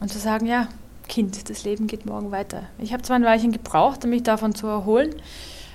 und 0.00 0.10
zu 0.10 0.18
sagen, 0.18 0.46
ja, 0.46 0.68
Kind, 1.08 1.50
das 1.50 1.64
Leben 1.64 1.88
geht 1.88 2.06
morgen 2.06 2.30
weiter. 2.30 2.62
Ich 2.78 2.92
habe 2.92 3.02
zwar 3.02 3.16
ein 3.16 3.24
Weilchen 3.24 3.50
gebraucht, 3.50 4.04
um 4.04 4.10
mich 4.10 4.22
davon 4.22 4.54
zu 4.54 4.68
erholen, 4.68 5.14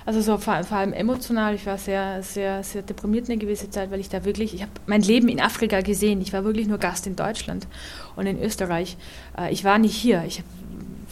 also 0.06 0.20
so 0.20 0.38
vor, 0.38 0.62
vor, 0.62 0.78
allem 0.78 0.92
emotional. 0.92 1.54
Ich 1.54 1.66
war 1.66 1.78
sehr, 1.78 2.22
sehr, 2.22 2.62
sehr 2.62 2.82
deprimiert 2.82 3.28
eine 3.28 3.38
gewisse 3.38 3.68
Zeit, 3.70 3.90
weil 3.90 3.98
ich 3.98 4.08
da 4.08 4.24
wirklich, 4.24 4.54
ich 4.54 4.62
habe 4.62 4.70
mein 4.86 5.02
Leben 5.02 5.28
in 5.28 5.40
Afrika 5.40 5.80
gesehen. 5.80 6.20
Ich 6.20 6.32
war 6.32 6.44
wirklich 6.44 6.68
nur 6.68 6.78
Gast 6.78 7.08
in 7.08 7.16
Deutschland 7.16 7.66
und 8.14 8.26
in 8.26 8.40
Österreich. 8.40 8.96
Äh, 9.36 9.52
ich 9.52 9.64
war 9.64 9.78
nicht 9.78 9.96
hier. 9.96 10.22
Ich 10.24 10.44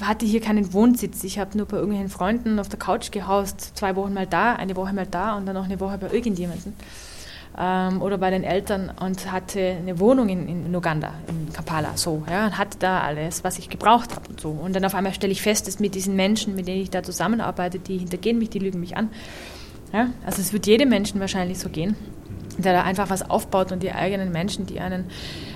hatte 0.01 0.25
hier 0.25 0.41
keinen 0.41 0.73
Wohnsitz. 0.73 1.25
Ich 1.25 1.41
habe 1.41 1.59
nur 1.59 1.67
bei 1.67 1.77
irgendwelchen 1.77 2.09
Freunden 2.09 2.61
auf 2.61 2.69
der 2.69 2.79
Couch 2.79 3.11
gehaust, 3.11 3.77
zwei 3.77 3.97
Wochen 3.97 4.15
mal 4.15 4.29
da, 4.29 4.55
eine 4.55 4.77
Woche 4.77 4.93
mal 4.93 5.07
da 5.07 5.37
und 5.37 5.47
dann 5.47 5.55
noch 5.55 5.65
eine 5.65 5.81
Woche 5.81 5.99
bei 5.99 6.11
irgendjemandem 6.13 6.73
ähm, 7.59 8.03
oder 8.03 8.19
bei 8.19 8.31
den 8.31 8.43
Eltern 8.43 8.93
und 9.01 9.31
hatte 9.31 9.61
eine 9.61 9.99
Wohnung 10.01 10.29
in, 10.29 10.49
in 10.49 10.75
Uganda, 10.75 11.13
in 11.29 11.53
Kampala, 11.53 11.97
so, 11.97 12.25
ja, 12.29 12.47
und 12.47 12.59
hatte 12.59 12.79
da 12.79 13.01
alles, 13.01 13.45
was 13.45 13.59
ich 13.59 13.69
gebraucht 13.69 14.15
habe 14.15 14.29
und 14.29 14.41
so. 14.41 14.51
Und 14.51 14.75
dann 14.75 14.85
auf 14.85 14.95
einmal 14.95 15.15
stelle 15.15 15.33
ich 15.33 15.43
fest, 15.43 15.67
dass 15.69 15.79
mit 15.79 15.95
diesen 15.95 16.17
Menschen, 16.17 16.55
mit 16.57 16.67
denen 16.67 16.83
ich 16.83 16.91
da 16.91 17.03
zusammenarbeite, 17.03 17.79
die 17.79 17.99
hintergehen 17.99 18.39
mich, 18.39 18.51
die 18.51 18.59
lügen 18.59 18.81
mich 18.81 18.97
an. 18.97 19.11
Ja, 19.93 20.09
also 20.27 20.41
es 20.41 20.53
wird 20.53 20.67
jedem 20.67 20.89
Menschen 20.89 21.21
wahrscheinlich 21.21 21.61
so 21.61 21.69
gehen, 21.69 21.95
der 22.59 22.73
da 22.73 22.83
einfach 22.83 23.11
was 23.11 23.29
aufbaut 23.31 23.71
und 23.71 23.83
die 23.85 23.93
eigenen 23.93 24.33
Menschen, 24.33 24.67
die 24.67 24.81
einen, 24.81 25.05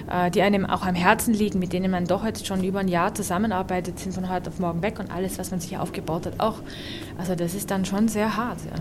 äh, 0.09 0.31
die 0.31 0.43
einem 0.43 0.65
auch 0.65 0.87
am 0.87 0.95
Herzen 0.95 1.35
liegen, 1.35 1.59
mit 1.59 1.73
denen 1.73 1.91
man 1.91 2.05
doch 2.05 2.25
jetzt 2.25 2.47
schon 2.47 2.63
über 2.63 2.79
ein 2.79 2.89
Jahr 2.89 3.13
zusammenarbeitet, 3.13 3.99
sind 3.99 4.15
von 4.15 4.29
heute 4.29 4.51
auf 4.51 4.61
morgen 4.61 4.83
weg 4.83 5.01
und 5.01 5.11
alles, 5.11 5.39
was 5.41 5.51
man 5.51 5.59
sich 5.59 5.77
aufgebaut 5.77 6.27
hat, 6.27 6.39
auch. 6.39 6.61
Also 7.19 7.35
das 7.35 7.55
ist 7.55 7.73
dann 7.73 7.85
schon 7.85 8.07
sehr 8.07 8.37
hart. 8.37 8.61
Ja. 8.65 8.77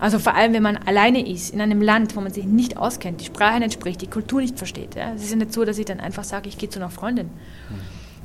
Also 0.00 0.18
vor 0.18 0.34
allem, 0.34 0.54
wenn 0.54 0.62
man 0.62 0.78
alleine 0.78 1.26
ist, 1.26 1.52
in 1.52 1.60
einem 1.60 1.82
Land, 1.82 2.16
wo 2.16 2.20
man 2.22 2.32
sich 2.32 2.46
nicht 2.46 2.78
auskennt, 2.78 3.20
die 3.20 3.26
Sprache 3.26 3.60
nicht 3.60 3.74
spricht, 3.74 4.00
die 4.00 4.06
Kultur 4.06 4.40
nicht 4.40 4.56
versteht. 4.56 4.94
Ja. 4.94 5.12
Es 5.14 5.22
ist 5.22 5.30
ja 5.30 5.36
nicht 5.36 5.52
so, 5.52 5.64
dass 5.64 5.76
ich 5.76 5.84
dann 5.84 6.00
einfach 6.00 6.24
sage, 6.24 6.48
ich 6.48 6.56
gehe 6.56 6.70
zu 6.70 6.78
einer 6.78 6.90
Freundin 6.90 7.28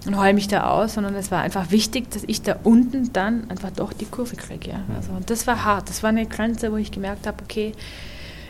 und 0.06 0.18
heule 0.18 0.34
mich 0.34 0.48
da 0.48 0.70
aus, 0.70 0.94
sondern 0.94 1.16
es 1.16 1.32
war 1.32 1.42
einfach 1.42 1.72
wichtig, 1.72 2.10
dass 2.12 2.24
ich 2.28 2.42
da 2.42 2.58
unten 2.64 3.12
dann 3.12 3.50
einfach 3.50 3.72
doch 3.72 3.92
die 3.92 4.06
Kurve 4.06 4.36
kriege. 4.36 4.72
Ja. 4.72 4.80
Also 4.96 5.12
das 5.26 5.48
war 5.48 5.66
hart. 5.66 5.90
Das 5.90 6.04
war 6.04 6.10
eine 6.10 6.26
Grenze, 6.26 6.72
wo 6.72 6.78
ich 6.78 6.92
gemerkt 6.92 7.28
habe, 7.28 7.44
okay, 7.44 7.74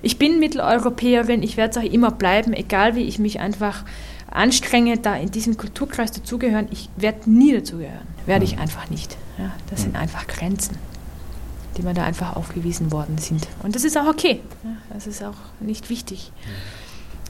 ich 0.01 0.19
bin 0.19 0.39
Mitteleuropäerin, 0.39 1.41
ich 1.41 1.57
werde 1.57 1.71
es 1.71 1.84
auch 1.84 1.91
immer 1.91 2.11
bleiben, 2.11 2.53
egal 2.53 2.95
wie 2.95 3.03
ich 3.03 3.17
mich 3.17 3.39
einfach 3.39 3.86
anstrenge, 4.30 4.97
da 4.97 5.15
in 5.15 5.32
diesem 5.32 5.57
Kulturkreis 5.57 6.11
dazugehören. 6.11 6.67
Ich 6.71 6.89
werde 6.97 7.30
nie 7.30 7.53
dazugehören. 7.53 8.05
Werde 8.26 8.45
ich 8.45 8.59
einfach 8.59 8.89
nicht. 8.89 9.17
Ja. 9.39 9.51
Das 9.69 9.82
sind 9.82 9.95
einfach 9.95 10.28
Grenzen 10.28 10.78
die 11.78 11.84
mir 11.84 11.93
da 11.93 12.03
einfach 12.03 12.36
aufgewiesen 12.36 12.91
worden 12.91 13.17
sind. 13.17 13.47
Und 13.63 13.76
das 13.76 13.84
ist 13.84 13.97
auch 13.97 14.07
okay. 14.07 14.39
Das 14.93 15.07
ist 15.07 15.23
auch 15.23 15.36
nicht 15.59 15.89
wichtig, 15.89 16.32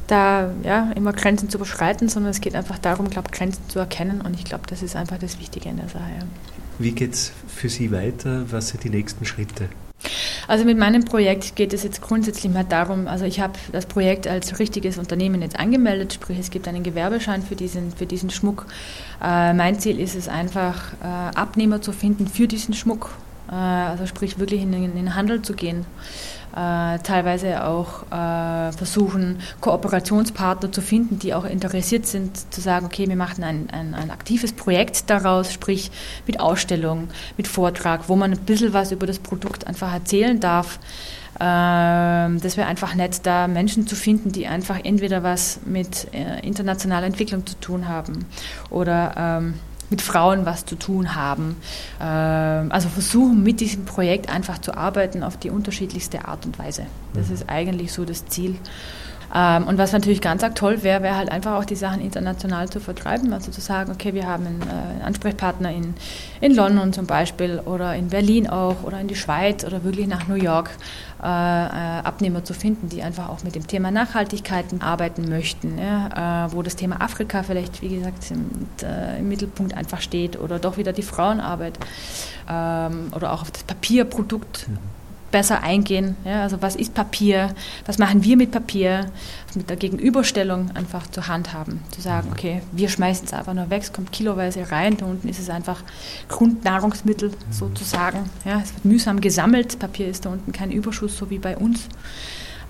da 0.08 0.52
ja, 0.64 0.92
immer 0.96 1.14
Grenzen 1.14 1.50
zu 1.50 1.58
überschreiten, 1.58 2.10
sondern 2.10 2.32
es 2.32 2.42
geht 2.42 2.56
einfach 2.56 2.78
darum, 2.78 3.10
glaube 3.10 3.32
Grenzen 3.32 3.62
zu 3.68 3.80
erkennen. 3.80 4.22
Und 4.22 4.36
ich 4.36 4.46
glaube, 4.46 4.64
das 4.68 4.84
ist 4.84 4.96
einfach 4.96 5.18
das 5.18 5.40
Wichtige 5.40 5.70
in 5.70 5.78
der 5.78 5.90
Sache. 5.90 6.04
Wie 6.78 6.92
geht 6.92 7.14
es 7.14 7.32
für 7.48 7.70
Sie 7.70 7.92
weiter? 7.92 8.46
Was 8.52 8.70
sind 8.70 8.84
die 8.84 8.90
nächsten 8.90 9.26
Schritte? 9.26 9.70
Also 10.48 10.66
mit 10.66 10.78
meinem 10.78 11.06
Projekt 11.06 11.56
geht 11.56 11.74
es 11.74 11.84
jetzt 11.84 12.02
grundsätzlich 12.02 12.52
mal 12.52 12.64
darum, 12.64 13.08
also 13.08 13.26
ich 13.26 13.40
habe 13.40 13.54
das 13.72 13.88
Projekt 13.88 14.28
als 14.28 14.60
richtiges 14.60 14.98
Unternehmen 14.98 15.42
jetzt 15.42 15.58
angemeldet, 15.58 16.14
sprich 16.14 16.38
es 16.38 16.52
gibt 16.52 16.68
einen 16.68 16.84
Gewerbeschein 16.84 17.42
für 17.42 17.56
diesen, 17.56 17.92
für 17.92 18.06
diesen 18.06 18.30
Schmuck. 18.30 18.68
Äh, 19.24 19.54
mein 19.54 19.80
Ziel 19.80 20.00
ist 20.00 20.16
es 20.16 20.28
einfach, 20.28 20.94
äh, 21.02 21.36
Abnehmer 21.36 21.82
zu 21.82 21.92
finden 21.92 22.28
für 22.28 22.48
diesen 22.48 22.76
Schmuck 22.76 23.12
also 23.54 24.06
sprich 24.06 24.40
wirklich 24.40 24.62
in 24.62 24.72
den, 24.72 25.16
Handel 25.16 25.42
zu 25.42 25.54
gehen. 25.54 25.86
Äh, 26.56 27.00
teilweise 27.00 27.66
auch 27.66 28.04
äh, 28.12 28.72
versuchen, 28.72 29.40
Kooperationspartner 29.60 30.72
zu 30.72 30.82
finden, 30.82 31.20
die 31.20 31.34
auch 31.34 31.44
interessiert 31.44 32.06
sind, 32.06 32.54
zu 32.54 32.62
sagen, 32.62 32.86
okay, 32.86 33.10
wir 33.10 33.18
machen 33.18 33.44
ein, 33.44 33.70
ein, 33.72 33.94
ein 33.94 34.10
aktives 34.10 34.54
Projekt 34.54 35.10
daraus, 35.10 35.52
sprich 35.52 35.92
mit 36.26 36.40
Ausstellung, 36.40 37.10
mit 37.36 37.48
Vortrag, 37.48 38.08
wo 38.08 38.16
man 38.16 38.32
ein 38.32 38.40
bisschen 38.40 38.74
was 38.74 38.94
über 38.94 39.06
das 39.06 39.20
Produkt 39.20 39.68
einfach 39.68 39.94
erzählen 39.94 40.40
darf. 40.40 40.80
Ähm, 41.40 42.40
das 42.40 42.56
wäre 42.56 42.68
einfach 42.68 42.96
nett, 42.96 43.20
da 43.24 43.48
Menschen 43.48 43.88
zu 43.88 43.96
finden, 43.96 44.32
die 44.32 44.48
einfach 44.48 44.80
entweder 44.82 45.24
was 45.24 45.60
mit 45.66 46.08
äh, 46.14 46.40
internationaler 46.46 47.08
Entwicklung 47.08 47.46
zu 47.46 47.60
tun 47.60 47.90
haben 47.90 48.26
oder 48.70 49.14
ähm, 49.18 49.56
mit 49.90 50.02
Frauen 50.02 50.46
was 50.46 50.66
zu 50.66 50.76
tun 50.76 51.16
haben. 51.16 51.58
Ähm, 52.02 52.72
also 52.72 52.90
versuchen 52.90 53.44
mit 53.44 53.60
diesem 53.60 53.86
Projekt 53.86 54.30
einfach 54.30 54.60
zu 54.60 54.76
arbeiten 54.76 55.24
auf 55.24 55.38
die 55.38 55.50
unterschiedlichste 55.50 56.28
Art 56.28 56.46
und 56.46 56.58
Weise. 56.60 56.86
Das 57.14 57.28
mhm. 57.28 57.34
ist 57.34 57.50
eigentlich 57.50 57.94
so 57.94 58.06
das 58.06 58.26
Ziel. 58.26 58.56
Ähm, 59.34 59.68
und 59.68 59.78
was 59.78 59.92
natürlich 59.92 60.22
ganz 60.22 60.46
toll 60.56 60.84
wäre, 60.84 61.02
wäre 61.02 61.16
halt 61.16 61.32
einfach 61.32 61.56
auch 61.56 61.66
die 61.66 61.76
Sachen 61.76 62.02
international 62.02 62.70
zu 62.70 62.80
vertreiben. 62.80 63.34
Also 63.34 63.52
zu 63.52 63.62
sagen, 63.62 63.92
okay, 63.92 64.14
wir 64.14 64.28
haben 64.28 64.46
einen, 64.46 64.62
äh, 64.62 65.04
Ansprechpartner 65.04 65.72
in, 65.72 65.96
in 66.42 66.54
London 66.56 66.94
zum 66.94 67.06
Beispiel 67.06 67.62
oder 67.66 67.96
in 67.96 68.10
Berlin 68.10 68.48
auch 68.48 68.84
oder 68.84 69.00
in 69.00 69.08
die 69.08 69.16
Schweiz 69.16 69.64
oder 69.64 69.84
wirklich 69.84 70.08
nach 70.08 70.28
New 70.28 70.36
York 70.36 70.72
äh, 71.22 71.26
äh, 71.26 71.30
Abnehmer 72.04 72.44
zu 72.44 72.54
finden, 72.54 72.90
die 72.90 73.02
einfach 73.02 73.30
auch 73.30 73.44
mit 73.44 73.56
dem 73.56 73.68
Thema 73.68 73.92
Nachhaltigkeiten 73.92 74.82
arbeiten 74.82 75.30
möchten, 75.30 75.78
ja, 75.78 76.48
wo 76.52 76.62
das 76.62 76.76
Thema 76.76 77.02
Afrika 77.02 77.44
vielleicht, 77.44 77.82
wie 77.82 77.98
gesagt, 77.98 78.32
im, 78.32 78.50
im, 79.20 79.28
Mittelpunkt 79.28 79.76
einfach 79.76 80.02
steht 80.02 80.40
oder 80.40 80.60
doch 80.60 80.78
wieder 80.78 80.94
die 80.94 81.02
Frauenarbeit 81.02 81.80
ähm, 82.50 83.12
oder 83.16 83.34
auch 83.34 83.42
auf 83.42 83.52
das 83.52 83.64
Papierprodukt. 83.64 84.68
Mhm 84.68 84.78
besser 85.32 85.64
eingehen. 85.64 86.16
Ja, 86.26 86.44
also 86.44 86.62
was 86.62 86.76
ist 86.76 86.94
Papier? 86.94 87.54
Was 87.86 87.98
machen 87.98 88.24
wir 88.24 88.38
mit 88.38 88.52
Papier? 88.52 89.12
Mit 89.56 89.70
der 89.70 89.78
Gegenüberstellung 89.78 90.72
einfach 90.76 91.08
zur 91.08 91.28
Hand 91.28 91.54
haben. 91.54 91.82
Zu 91.92 92.02
sagen, 92.02 92.30
okay, 92.32 92.62
wir 92.72 92.90
schmeißen 92.90 93.26
es 93.26 93.34
einfach 93.34 93.54
nur 93.54 93.70
weg, 93.70 93.84
es 93.84 93.94
kommt 93.94 94.12
kiloweise 94.12 94.72
rein, 94.72 94.98
da 94.98 95.06
unten 95.06 95.30
ist 95.30 95.40
es 95.40 95.50
einfach 95.50 95.82
Grundnahrungsmittel 96.28 97.32
sozusagen. 97.52 98.30
Ja, 98.44 98.62
es 98.62 98.74
wird 98.74 98.86
mühsam 98.86 99.22
gesammelt, 99.22 99.80
Papier 99.80 100.08
ist 100.08 100.26
da 100.26 100.30
unten 100.30 100.52
kein 100.52 100.72
Überschuss, 100.72 101.18
so 101.18 101.30
wie 101.30 101.40
bei 101.40 101.58
uns. 101.58 101.88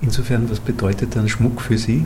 Insofern, 0.01 0.49
was 0.49 0.59
bedeutet 0.59 1.15
dann 1.15 1.27
Schmuck 1.29 1.61
für 1.61 1.77
Sie? 1.77 2.05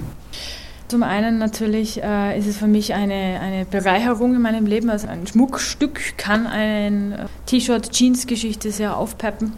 Zum 0.90 1.04
einen 1.04 1.38
natürlich 1.38 2.02
äh, 2.02 2.36
ist 2.40 2.48
es 2.48 2.58
für 2.58 2.66
mich 2.66 2.96
eine, 2.96 3.40
eine 3.40 3.66
Bereicherung 3.66 4.34
in 4.34 4.42
meinem 4.42 4.66
Leben. 4.66 4.90
Also 4.90 5.08
ein 5.08 5.28
Schmuckstück 5.28 6.18
kann 6.18 6.48
ein 6.48 7.12
äh, 7.12 7.26
T-Shirt, 7.46 7.92
Jeans-Geschichte 7.92 8.72
sehr 8.72 8.98
aufpeppen. 8.98 9.54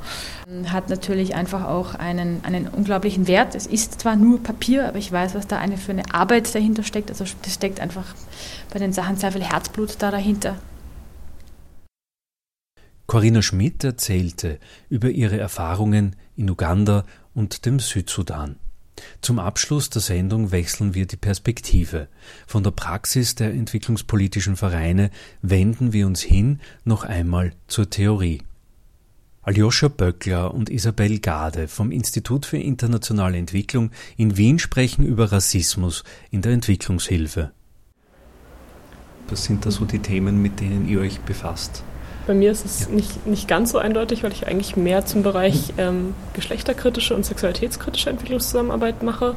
Hat 0.68 0.90
natürlich 0.90 1.34
einfach 1.34 1.64
auch 1.64 1.96
einen, 1.96 2.44
einen 2.44 2.68
unglaublichen 2.68 3.28
Wert. 3.28 3.56
Es 3.56 3.66
ist 3.66 4.02
zwar 4.02 4.18
nur 4.18 4.44
Papier, 4.44 4.90
aber 4.90 4.98
ich 4.98 5.10
weiß, 5.10 5.34
was 5.34 5.48
da 5.48 5.58
eine 5.58 5.78
für 5.78 5.94
eine 5.94 6.14
Arbeit 6.14 6.54
dahinter 6.54 6.84
steckt. 6.84 7.10
Also 7.10 7.24
das 7.24 7.54
steckt 7.54 7.80
einfach 7.80 8.14
bei 8.74 8.80
den 8.80 8.92
Sachen 8.92 9.16
sehr 9.16 9.32
viel 9.32 9.44
Herzblut 9.44 9.96
da 10.00 10.12
dahinter. 10.12 10.58
Corinna 13.08 13.42
Schmidt 13.42 13.86
erzählte 13.86 14.60
über 14.90 15.10
ihre 15.10 15.40
Erfahrungen 15.40 16.18
in 16.36 16.50
Uganda 16.50 17.06
und 17.34 17.66
dem 17.66 17.80
Südsudan. 17.80 18.58
Zum 19.22 19.39
Abschluss 19.39 19.89
der 19.89 20.02
Sendung 20.02 20.52
wechseln 20.52 20.94
wir 20.94 21.06
die 21.06 21.18
Perspektive. 21.18 22.08
Von 22.48 22.64
der 22.64 22.72
Praxis 22.72 23.36
der 23.36 23.52
entwicklungspolitischen 23.52 24.56
Vereine 24.56 25.10
wenden 25.42 25.94
wir 25.94 26.08
uns 26.08 26.22
hin 26.22 26.60
noch 26.84 27.04
einmal 27.04 27.54
zur 27.68 27.89
Theorie. 27.89 28.42
Aljoscha 29.44 29.88
Böckler 29.88 30.54
und 30.54 30.70
Isabel 30.70 31.20
Gade 31.20 31.68
vom 31.68 31.92
Institut 31.92 32.46
für 32.46 32.58
internationale 32.58 33.38
Entwicklung 33.38 33.89
in 34.16 34.38
Wien 34.38 34.60
sprechen 34.60 35.04
über 35.04 35.32
Rassismus 35.32 36.04
in 36.30 36.44
der 36.44 36.52
Entwicklungshilfe. 36.52 37.52
Was 39.30 39.46
sind 39.46 39.66
da 39.66 39.72
so 39.72 39.86
die 39.86 40.00
Themen, 40.00 40.42
mit 40.42 40.60
denen 40.60 40.88
ihr 40.88 41.00
euch 41.00 41.20
befasst? 41.22 41.84
Bei 42.28 42.34
mir 42.34 42.51
ist 42.51 42.65
es 42.65 42.89
nicht, 42.89 43.26
nicht 43.26 43.47
ganz 43.47 43.72
so 43.72 43.80
eindeutig, 43.80 44.24
weil 44.24 44.32
ich 44.32 44.47
eigentlich 44.47 44.76
mehr 44.76 45.05
zum 45.05 45.24
Bereich 45.24 45.74
ähm, 45.78 46.13
geschlechterkritische 46.34 47.15
und 47.15 47.26
sexualitätskritische 47.26 48.09
Entwicklungszusammenarbeit 48.09 49.01
mache 49.01 49.36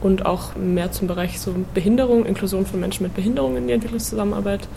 und 0.00 0.24
auch 0.24 0.54
mehr 0.56 0.92
zum 0.92 1.08
Bereich 1.08 1.40
so 1.40 1.54
Behinderung, 1.74 2.24
Inklusion 2.26 2.64
von 2.64 2.80
Menschen 2.80 3.02
mit 3.02 3.14
Behinderung 3.14 3.56
in 3.56 3.66
die 3.66 3.72
Entwicklungszusammenarbeit. 3.72 4.68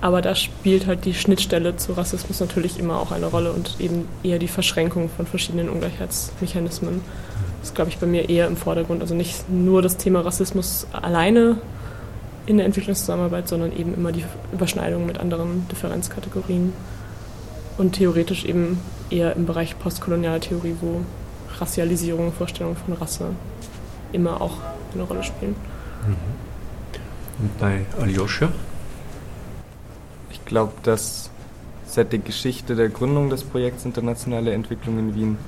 Aber 0.00 0.20
da 0.20 0.34
spielt 0.34 0.86
halt 0.86 1.04
die 1.04 1.14
Schnittstelle 1.14 1.76
zu 1.76 1.92
Rassismus 1.92 2.38
natürlich 2.40 2.78
immer 2.78 3.00
auch 3.00 3.10
eine 3.10 3.26
Rolle 3.26 3.52
und 3.52 3.76
eben 3.80 4.06
eher 4.22 4.38
die 4.38 4.48
Verschränkung 4.48 5.08
von 5.08 5.26
verschiedenen 5.26 5.68
Ungleichheitsmechanismen. 5.68 7.00
Das 7.60 7.70
ist, 7.70 7.74
glaube 7.74 7.90
ich, 7.90 7.98
bei 7.98 8.06
mir 8.06 8.28
eher 8.28 8.46
im 8.46 8.56
Vordergrund. 8.56 9.00
Also 9.00 9.14
nicht 9.14 9.48
nur 9.48 9.82
das 9.82 9.96
Thema 9.96 10.20
Rassismus 10.20 10.86
alleine, 10.92 11.56
in 12.48 12.56
der 12.56 12.64
Entwicklungszusammenarbeit, 12.64 13.46
sondern 13.46 13.76
eben 13.76 13.92
immer 13.92 14.10
die 14.10 14.24
Überschneidung 14.54 15.04
mit 15.04 15.18
anderen 15.18 15.68
Differenzkategorien 15.68 16.72
und 17.76 17.92
theoretisch 17.92 18.46
eben 18.46 18.80
eher 19.10 19.36
im 19.36 19.44
Bereich 19.44 19.78
postkolonialer 19.78 20.40
Theorie, 20.40 20.74
wo 20.80 21.02
Rassialisierung, 21.58 22.32
Vorstellungen 22.32 22.76
von 22.76 22.94
Rasse 22.94 23.26
immer 24.12 24.40
auch 24.40 24.56
eine 24.94 25.02
Rolle 25.02 25.22
spielen. 25.22 25.54
Mhm. 26.06 27.44
Und 27.44 27.58
bei 27.58 27.84
Aljoscha? 28.00 28.48
Ich 30.30 30.42
glaube, 30.46 30.72
dass 30.82 31.30
seit 31.84 32.12
der 32.12 32.18
Geschichte 32.20 32.76
der 32.76 32.88
Gründung 32.88 33.28
des 33.28 33.44
Projekts 33.44 33.84
Internationale 33.84 34.52
Entwicklung 34.52 34.98
in 34.98 35.14
Wien 35.14 35.38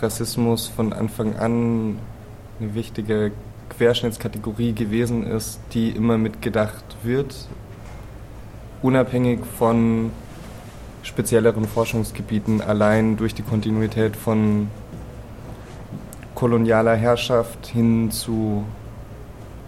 Rassismus 0.00 0.66
von 0.66 0.92
Anfang 0.92 1.36
an 1.36 1.98
eine 2.58 2.74
wichtige 2.74 3.30
Querschnittskategorie 3.76 4.72
gewesen 4.72 5.26
ist, 5.26 5.60
die 5.72 5.90
immer 5.90 6.18
mitgedacht 6.18 6.84
wird, 7.02 7.48
unabhängig 8.82 9.40
von 9.58 10.10
spezielleren 11.02 11.66
Forschungsgebieten, 11.66 12.60
allein 12.60 13.16
durch 13.16 13.34
die 13.34 13.42
Kontinuität 13.42 14.16
von 14.16 14.68
kolonialer 16.34 16.96
Herrschaft 16.96 17.66
hin 17.66 18.10
zu 18.10 18.64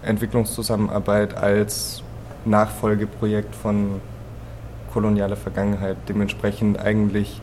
Entwicklungszusammenarbeit 0.01 1.35
als 1.35 2.03
Nachfolgeprojekt 2.45 3.55
von 3.55 4.01
kolonialer 4.93 5.35
Vergangenheit. 5.35 5.97
Dementsprechend 6.07 6.79
eigentlich 6.79 7.41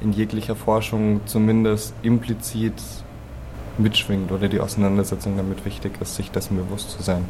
in 0.00 0.12
jeglicher 0.12 0.56
Forschung 0.56 1.20
zumindest 1.26 1.94
implizit 2.02 2.74
mitschwingt 3.78 4.32
oder 4.32 4.48
die 4.48 4.60
Auseinandersetzung 4.60 5.36
damit 5.36 5.64
wichtig 5.64 6.00
ist, 6.00 6.16
sich 6.16 6.30
dessen 6.30 6.56
bewusst 6.56 6.90
zu 6.90 7.02
sein. 7.02 7.24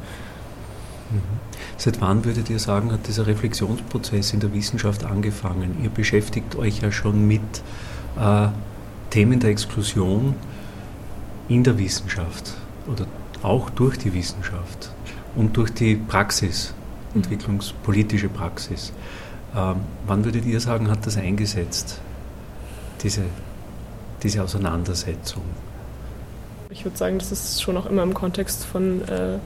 Mhm. 1.11 1.21
Seit 1.77 2.01
wann 2.01 2.25
würdet 2.25 2.51
ihr 2.51 2.59
sagen, 2.59 2.93
hat 2.93 3.07
dieser 3.07 3.27
Reflexionsprozess 3.27 4.33
in 4.33 4.41
der 4.41 4.53
Wissenschaft 4.53 5.05
angefangen? 5.05 5.83
Ihr 5.83 5.91
beschäftigt 5.91 6.57
euch 6.57 6.81
ja 6.81 6.91
schon 6.93 7.27
mit 7.27 7.43
äh, 8.19 8.49
Themen 9.11 9.41
der 9.41 9.51
Exklusion 9.51 10.35
in 11.49 11.65
der 11.65 11.79
Wissenschaft 11.79 12.55
oder 12.87 13.07
auch 13.43 13.71
durch 13.71 13.99
die 13.99 14.13
Wissenschaft 14.13 14.91
und 15.37 15.57
durch 15.57 15.73
die 15.73 15.95
Praxis, 15.95 16.75
entwicklungspolitische 17.15 18.29
Praxis. 18.29 18.93
Ähm, 19.57 19.77
wann 20.07 20.25
würdet 20.25 20.45
ihr 20.45 20.61
sagen, 20.61 20.91
hat 20.91 21.07
das 21.07 21.17
eingesetzt, 21.17 22.01
diese 23.03 23.23
diese 24.23 24.43
Auseinandersetzung? 24.43 25.43
Ich 26.79 26.85
würde 26.85 26.97
sagen, 26.97 27.19
dass 27.19 27.33
es 27.33 27.61
schon 27.61 27.77
auch 27.77 27.87
immer 27.87 28.05
im 28.05 28.15
Kontext 28.15 28.65
von 28.65 29.03
äh, 29.09 29.39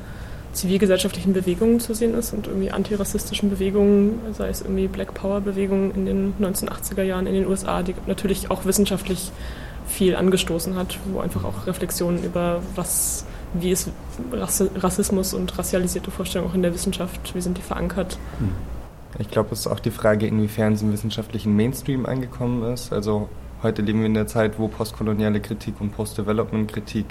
zivilgesellschaftlichen 0.53 1.33
Bewegungen 1.33 1.80
zu 1.80 1.95
sehen 1.95 2.12
ist 2.12 2.35
und 2.35 2.47
irgendwie 2.47 2.70
antirassistischen 2.70 3.49
Bewegungen, 3.49 4.20
sei 4.37 4.51
es 4.51 4.61
irgendwie 4.61 4.87
Black 4.87 5.14
Power 5.14 5.41
Bewegungen 5.41 5.93
in 5.95 6.05
den 6.05 6.35
1980er 6.39 7.03
Jahren 7.03 7.26
in 7.26 7.33
den 7.33 7.47
USA, 7.47 7.83
die 7.83 7.95
natürlich 8.07 8.51
auch 8.51 8.66
wissenschaftlich 8.66 9.33
viel 9.87 10.14
angestoßen 10.14 10.76
hat, 10.76 10.99
wo 11.11 11.20
einfach 11.20 11.45
auch 11.45 11.66
Reflexionen 11.66 12.22
über 12.22 12.61
was, 12.74 13.24
wie 13.55 13.70
ist 13.70 13.91
Rassismus 14.30 15.33
und 15.33 15.59
rassialisierte 15.59 16.11
Vorstellungen 16.11 16.51
auch 16.51 16.55
in 16.55 16.62
der 16.62 16.74
Wissenschaft, 16.74 17.35
wie 17.35 17.41
sind 17.41 17.57
die 17.57 17.62
verankert. 17.62 18.18
Hm. 18.41 18.51
Ich 19.18 19.30
glaube, 19.30 19.49
es 19.53 19.61
ist 19.61 19.66
auch 19.68 19.80
die 19.80 19.91
Frage, 19.91 20.26
inwiefern 20.26 20.74
es 20.74 20.83
im 20.83 20.93
wissenschaftlichen 20.93 21.57
Mainstream 21.57 22.05
angekommen 22.05 22.72
ist. 22.74 22.93
Also 22.93 23.30
heute 23.62 23.82
leben 23.82 24.00
wir 24.00 24.06
in 24.06 24.14
der 24.14 24.26
Zeit, 24.26 24.58
wo 24.58 24.68
postkoloniale 24.68 25.40
Kritik 25.40 25.80
und 25.80 25.90
Post-Development-Kritik 25.90 27.06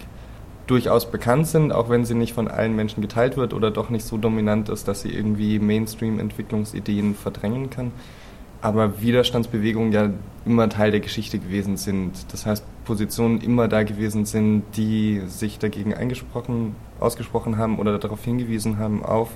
durchaus 0.67 1.09
bekannt 1.09 1.47
sind, 1.47 1.71
auch 1.71 1.89
wenn 1.89 2.05
sie 2.05 2.13
nicht 2.13 2.33
von 2.33 2.47
allen 2.47 2.75
Menschen 2.75 3.01
geteilt 3.01 3.37
wird 3.37 3.53
oder 3.53 3.71
doch 3.71 3.89
nicht 3.89 4.05
so 4.05 4.17
dominant 4.17 4.69
ist, 4.69 4.87
dass 4.87 5.01
sie 5.01 5.09
irgendwie 5.09 5.59
Mainstream-Entwicklungsideen 5.59 7.15
verdrängen 7.15 7.69
kann. 7.69 7.91
Aber 8.61 9.01
Widerstandsbewegungen 9.01 9.91
ja 9.91 10.11
immer 10.45 10.69
Teil 10.69 10.91
der 10.91 10.99
Geschichte 10.99 11.39
gewesen 11.39 11.77
sind. 11.77 12.31
Das 12.31 12.45
heißt, 12.45 12.63
Positionen 12.85 13.41
immer 13.41 13.67
da 13.67 13.83
gewesen 13.83 14.25
sind, 14.25 14.63
die 14.77 15.23
sich 15.27 15.57
dagegen 15.57 15.93
eingesprochen, 15.93 16.75
ausgesprochen 16.99 17.57
haben 17.57 17.79
oder 17.79 17.97
darauf 17.97 18.23
hingewiesen 18.23 18.77
haben 18.77 19.03
auf 19.03 19.29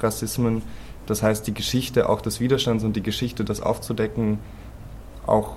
Rassismen. 0.00 0.62
Das 1.06 1.22
heißt, 1.22 1.46
die 1.46 1.54
Geschichte 1.54 2.08
auch 2.08 2.20
des 2.20 2.40
Widerstands 2.40 2.84
und 2.84 2.94
die 2.94 3.02
Geschichte, 3.02 3.44
das 3.44 3.60
aufzudecken, 3.60 4.38
auch 5.26 5.56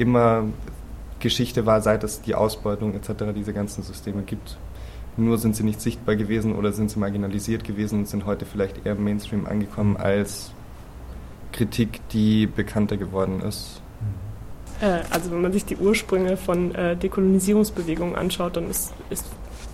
immer 0.00 0.44
Geschichte 1.20 1.66
war, 1.66 1.82
seit 1.82 2.02
es 2.02 2.22
die 2.22 2.34
Ausbeutung 2.34 2.94
etc. 2.94 3.32
diese 3.34 3.52
ganzen 3.52 3.82
Systeme 3.82 4.22
gibt. 4.22 4.56
Nur 5.16 5.38
sind 5.38 5.54
sie 5.54 5.64
nicht 5.64 5.80
sichtbar 5.80 6.16
gewesen 6.16 6.54
oder 6.54 6.72
sind 6.72 6.90
sie 6.90 6.98
marginalisiert 6.98 7.64
gewesen 7.64 8.00
und 8.00 8.08
sind 8.08 8.26
heute 8.26 8.46
vielleicht 8.46 8.86
eher 8.86 8.92
im 8.92 9.04
Mainstream 9.04 9.46
angekommen 9.46 9.96
als 9.96 10.52
Kritik, 11.52 12.00
die 12.10 12.46
bekannter 12.46 12.96
geworden 12.96 13.40
ist. 13.40 13.82
Äh, 14.80 15.00
also 15.10 15.30
wenn 15.30 15.42
man 15.42 15.52
sich 15.52 15.64
die 15.64 15.76
Ursprünge 15.76 16.36
von 16.36 16.74
äh, 16.74 16.96
Dekolonisierungsbewegungen 16.96 18.14
anschaut, 18.14 18.56
dann 18.56 18.70
ist, 18.70 18.94
ist, 19.10 19.26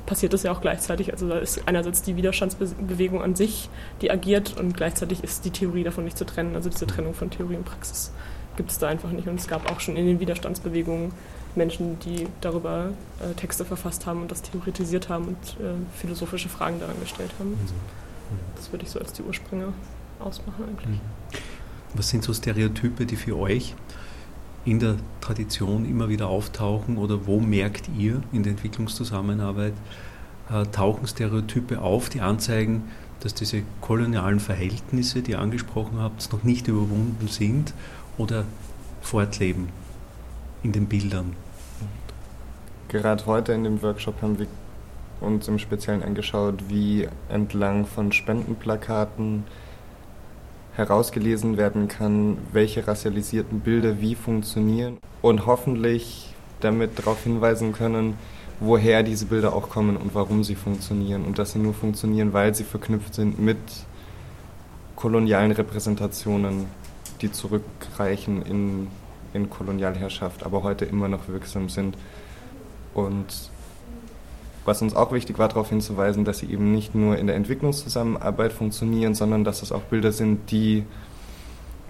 passiert 0.06 0.32
das 0.32 0.42
ja 0.42 0.52
auch 0.52 0.60
gleichzeitig. 0.60 1.12
Also 1.12 1.28
da 1.28 1.38
ist 1.38 1.62
einerseits 1.66 2.02
die 2.02 2.16
Widerstandsbewegung 2.16 3.22
an 3.22 3.36
sich, 3.36 3.68
die 4.00 4.10
agiert 4.10 4.58
und 4.58 4.76
gleichzeitig 4.76 5.22
ist 5.22 5.44
die 5.44 5.50
Theorie 5.50 5.84
davon 5.84 6.04
nicht 6.04 6.18
zu 6.18 6.24
trennen. 6.24 6.56
Also 6.56 6.70
diese 6.70 6.86
Trennung 6.86 7.14
von 7.14 7.30
Theorie 7.30 7.56
und 7.56 7.64
Praxis 7.64 8.10
gibt 8.56 8.70
es 8.70 8.78
da 8.78 8.88
einfach 8.88 9.10
nicht. 9.10 9.28
Und 9.28 9.38
es 9.38 9.46
gab 9.46 9.70
auch 9.70 9.80
schon 9.80 9.96
in 9.96 10.06
den 10.06 10.20
Widerstandsbewegungen 10.20 11.12
Menschen, 11.54 11.98
die 12.00 12.26
darüber 12.40 12.90
äh, 13.20 13.34
Texte 13.34 13.64
verfasst 13.64 14.06
haben 14.06 14.22
und 14.22 14.30
das 14.30 14.42
theoretisiert 14.42 15.08
haben 15.08 15.28
und 15.28 15.36
äh, 15.60 15.74
philosophische 15.96 16.48
Fragen 16.48 16.80
daran 16.80 16.98
gestellt 17.00 17.30
haben. 17.38 17.50
Mhm. 17.50 17.58
Das 18.56 18.72
würde 18.72 18.84
ich 18.84 18.90
so 18.90 18.98
als 18.98 19.12
die 19.12 19.22
Ursprünge 19.22 19.72
ausmachen 20.20 20.64
eigentlich. 20.68 20.88
Mhm. 20.88 21.00
Was 21.94 22.08
sind 22.08 22.24
so 22.24 22.34
Stereotype, 22.34 23.06
die 23.06 23.16
für 23.16 23.36
euch 23.38 23.74
in 24.64 24.80
der 24.80 24.96
Tradition 25.20 25.88
immer 25.88 26.08
wieder 26.08 26.28
auftauchen 26.28 26.98
oder 26.98 27.26
wo 27.26 27.40
merkt 27.40 27.88
ihr 27.96 28.20
in 28.32 28.42
der 28.42 28.52
Entwicklungszusammenarbeit, 28.52 29.74
äh, 30.50 30.64
tauchen 30.66 31.06
Stereotype 31.06 31.80
auf, 31.80 32.08
die 32.08 32.20
anzeigen, 32.20 32.90
dass 33.20 33.32
diese 33.32 33.62
kolonialen 33.80 34.40
Verhältnisse, 34.40 35.22
die 35.22 35.32
ihr 35.32 35.38
angesprochen 35.38 35.98
habt, 36.00 36.30
noch 36.32 36.42
nicht 36.42 36.68
überwunden 36.68 37.28
sind 37.28 37.72
oder 38.18 38.44
fortleben 39.02 39.68
in 40.62 40.72
den 40.72 40.86
Bildern? 40.86 41.34
Gerade 42.88 43.26
heute 43.26 43.52
in 43.52 43.64
dem 43.64 43.82
Workshop 43.82 44.22
haben 44.22 44.38
wir 44.38 44.46
uns 45.20 45.48
im 45.48 45.58
Speziellen 45.58 46.02
angeschaut, 46.02 46.68
wie 46.68 47.08
entlang 47.28 47.86
von 47.86 48.12
Spendenplakaten 48.12 49.44
herausgelesen 50.76 51.56
werden 51.56 51.88
kann, 51.88 52.36
welche 52.52 52.86
racialisierten 52.86 53.60
Bilder 53.60 54.00
wie 54.00 54.14
funktionieren 54.14 54.98
und 55.22 55.46
hoffentlich 55.46 56.34
damit 56.60 56.98
darauf 56.98 57.22
hinweisen 57.24 57.72
können, 57.72 58.14
woher 58.60 59.02
diese 59.02 59.26
Bilder 59.26 59.54
auch 59.54 59.68
kommen 59.68 59.96
und 59.96 60.14
warum 60.14 60.44
sie 60.44 60.54
funktionieren 60.54 61.24
und 61.24 61.38
dass 61.38 61.52
sie 61.52 61.58
nur 61.58 61.74
funktionieren, 61.74 62.32
weil 62.32 62.54
sie 62.54 62.64
verknüpft 62.64 63.14
sind 63.14 63.38
mit 63.38 63.58
kolonialen 64.96 65.52
Repräsentationen, 65.52 66.66
die 67.20 67.32
zurückreichen 67.32 68.42
in, 68.42 68.88
in 69.32 69.50
Kolonialherrschaft, 69.50 70.44
aber 70.44 70.62
heute 70.62 70.84
immer 70.84 71.08
noch 71.08 71.28
wirksam 71.28 71.68
sind. 71.68 71.96
Und 72.94 73.50
was 74.64 74.82
uns 74.82 74.96
auch 74.96 75.12
wichtig 75.12 75.38
war, 75.38 75.48
darauf 75.48 75.68
hinzuweisen, 75.68 76.24
dass 76.24 76.38
sie 76.38 76.50
eben 76.50 76.72
nicht 76.72 76.94
nur 76.94 77.16
in 77.18 77.26
der 77.26 77.36
Entwicklungszusammenarbeit 77.36 78.52
funktionieren, 78.52 79.14
sondern 79.14 79.44
dass 79.44 79.62
es 79.62 79.70
auch 79.72 79.82
Bilder 79.82 80.12
sind, 80.12 80.50
die 80.50 80.84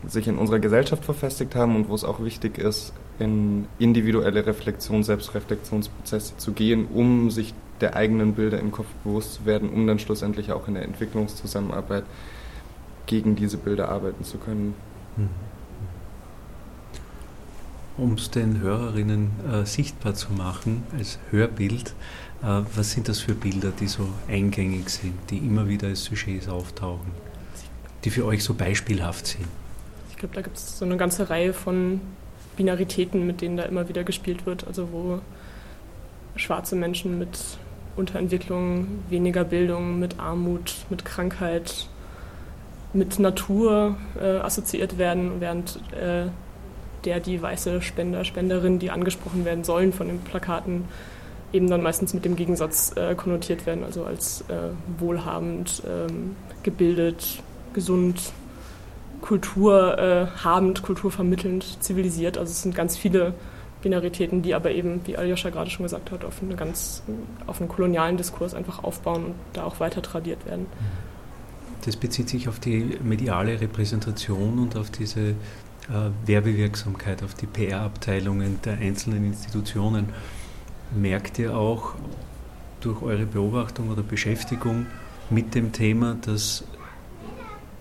sich 0.07 0.29
in 0.29 0.37
unserer 0.37 0.59
Gesellschaft 0.59 1.05
verfestigt 1.05 1.55
haben 1.55 1.75
und 1.75 1.89
wo 1.89 1.95
es 1.95 2.05
auch 2.05 2.23
wichtig 2.23 2.59
ist, 2.59 2.93
in 3.19 3.67
individuelle 3.79 4.47
Reflexion, 4.47 5.03
Selbstreflexionsprozesse 5.03 6.37
zu 6.37 6.53
gehen, 6.53 6.87
um 6.87 7.31
sich 7.31 7.55
der 7.81 7.97
eigenen 7.97 8.35
Bilder 8.35 8.61
im 8.61 8.73
Kopf 8.73 8.87
bewusst 9.05 9.35
zu 9.35 9.47
werden, 9.47 9.71
um 9.71 9.87
dann 9.87 9.99
schlussendlich 9.99 10.53
auch 10.53 10.69
in 10.69 10.75
der 10.75 10.85
Entwicklungszusammenarbeit 10.85 12.05
gegen 13.07 13.37
diese 13.37 13.57
Bilder 13.57 13.89
arbeiten 13.89 14.25
zu 14.25 14.39
können. 14.39 14.75
Mhm. 15.17 15.29
Um 17.99 18.13
es 18.15 18.31
den 18.31 18.61
Hörerinnen 18.61 19.31
äh, 19.51 19.65
sichtbar 19.65 20.15
zu 20.15 20.33
machen 20.33 20.83
als 20.97 21.19
Hörbild, 21.31 21.95
äh, 22.43 22.63
was 22.75 22.93
sind 22.93 23.09
das 23.09 23.21
für 23.21 23.35
Bilder, 23.35 23.73
die 23.79 23.87
so 23.87 24.09
eingängig 24.29 24.91
sind, 24.91 25.15
die 25.31 25.39
immer 25.39 25.69
wieder 25.69 25.89
als 25.89 26.05
Sujets 26.05 26.49
auftauchen, 26.49 27.11
die 28.05 28.11
für 28.11 28.27
euch 28.27 28.45
so 28.45 28.53
beispielhaft 28.55 29.27
sind? 29.27 29.47
Ich 30.11 30.19
glaube, 30.19 30.35
da 30.35 30.43
gibt 30.43 30.57
es 30.57 30.79
so 30.79 30.85
eine 30.85 30.97
ganze 30.97 31.31
Reihe 31.31 31.53
von 31.53 32.01
Binaritäten, 32.57 33.27
mit 33.27 33.41
denen 33.41 33.57
da 33.57 33.65
immer 33.65 33.89
wieder 33.89 34.05
gespielt 34.05 34.47
wird, 34.47 34.67
also 34.67 34.89
wo 34.93 35.21
schwarze 36.37 36.77
Menschen 36.77 37.19
mit 37.19 37.39
Unterentwicklung, 37.97 38.87
weniger 39.09 39.45
Bildung, 39.45 39.99
mit 39.99 40.19
Armut, 40.19 40.87
mit 40.91 41.05
Krankheit, 41.05 41.89
mit 42.97 43.19
Natur 43.19 43.97
äh, 44.21 44.39
assoziiert 44.39 44.99
werden, 44.99 45.41
während 45.41 45.77
äh, 45.93 46.27
der 47.05 47.21
die 47.21 47.41
weiße 47.41 47.83
Spender, 47.83 48.25
Spenderin, 48.25 48.79
die 48.79 48.91
angesprochen 48.91 49.45
werden 49.45 49.65
sollen 49.65 49.93
von 49.93 50.09
den 50.09 50.21
Plakaten, 50.21 50.85
eben 51.53 51.71
dann 51.71 51.83
meistens 51.83 52.15
mit 52.15 52.25
dem 52.25 52.37
Gegensatz 52.37 52.93
äh, 52.97 53.15
konnotiert 53.15 53.67
werden, 53.67 53.85
also 53.85 54.05
als 54.05 54.43
äh, 54.49 54.71
wohlhabend, 54.99 55.83
ähm, 55.87 56.37
gebildet, 56.63 57.43
gesund, 57.73 58.33
kulturhabend, 59.21 60.83
kulturvermittelnd, 60.83 61.83
zivilisiert. 61.83 62.39
Also 62.39 62.51
es 62.51 62.63
sind 62.63 62.75
ganz 62.75 62.97
viele 62.97 63.35
Binaritäten, 63.83 64.43
die 64.43 64.55
aber 64.55 64.73
eben, 64.73 65.01
wie 65.05 65.17
Aljoscha 65.17 65.51
gerade 65.51 65.71
schon 65.71 65.85
gesagt 65.85 66.11
hat, 66.11 66.25
auf, 66.25 66.43
eine 66.43 66.57
ganz, 66.57 67.03
auf 67.47 67.61
einen 67.61 67.69
kolonialen 67.69 68.17
Diskurs 68.17 68.55
einfach 68.55 68.83
aufbauen 68.83 69.27
und 69.27 69.35
da 69.53 69.65
auch 69.65 69.81
weiter 69.81 70.03
tradiert 70.03 70.45
werden. 70.47 70.63
Mhm. 70.63 71.06
Das 71.87 71.97
bezieht 71.97 72.29
sich 72.29 72.49
auf 72.49 72.59
die 72.59 72.99
mediale 73.03 73.61
Repräsentation 73.61 74.59
und 74.59 74.77
auf 74.77 74.91
diese 74.91 75.21
äh, 75.31 75.35
Werbewirksamkeit, 76.27 77.23
auf 77.23 77.35
die 77.35 77.47
PR-Abteilungen 77.47 78.61
der 78.65 78.79
einzelnen 78.79 79.25
Institutionen. 79.25 80.09
Merkt 80.95 81.39
ihr 81.39 81.57
auch 81.57 81.95
durch 82.81 83.03
eure 83.03 83.25
Beobachtung 83.25 83.89
oder 83.89 84.03
Beschäftigung 84.03 84.87
mit 85.31 85.55
dem 85.55 85.73
Thema, 85.73 86.17
dass 86.21 86.65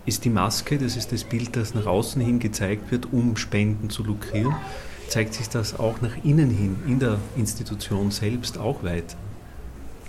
ist 0.05 0.23
die 0.23 0.29
Maske, 0.29 0.77
das 0.77 0.95
ist 0.95 1.11
das 1.11 1.23
Bild, 1.23 1.55
das 1.55 1.73
nach 1.73 1.87
außen 1.87 2.21
hin 2.21 2.37
gezeigt 2.37 2.91
wird, 2.91 3.11
um 3.11 3.37
Spenden 3.37 3.89
zu 3.89 4.03
lukrieren, 4.03 4.55
zeigt 5.07 5.33
sich 5.33 5.49
das 5.49 5.79
auch 5.79 5.99
nach 6.01 6.23
innen 6.23 6.51
hin, 6.51 6.75
in 6.85 6.99
der 6.99 7.17
Institution 7.35 8.11
selbst 8.11 8.59
auch 8.59 8.83
weiter? 8.83 9.17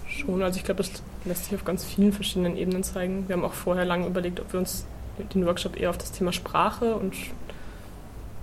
Schon, 0.07 0.42
also 0.42 0.59
ich 0.59 0.64
glaube, 0.64 0.82
das 0.82 1.03
lässt 1.27 1.45
sich 1.45 1.55
auf 1.55 1.64
ganz 1.64 1.85
vielen 1.85 2.12
verschiedenen 2.12 2.57
Ebenen 2.57 2.83
zeigen. 2.83 3.29
Wir 3.29 3.37
haben 3.37 3.45
auch 3.45 3.53
vorher 3.53 3.85
lange 3.85 4.07
überlegt, 4.07 4.41
ob 4.41 4.53
wir 4.53 4.61
uns 4.61 4.87
den 5.35 5.47
Workshop 5.47 5.79
eher 5.79 5.91
auf 5.91 5.99
das 5.99 6.12
Thema 6.12 6.33
Sprache 6.33 6.95
und 6.95 7.14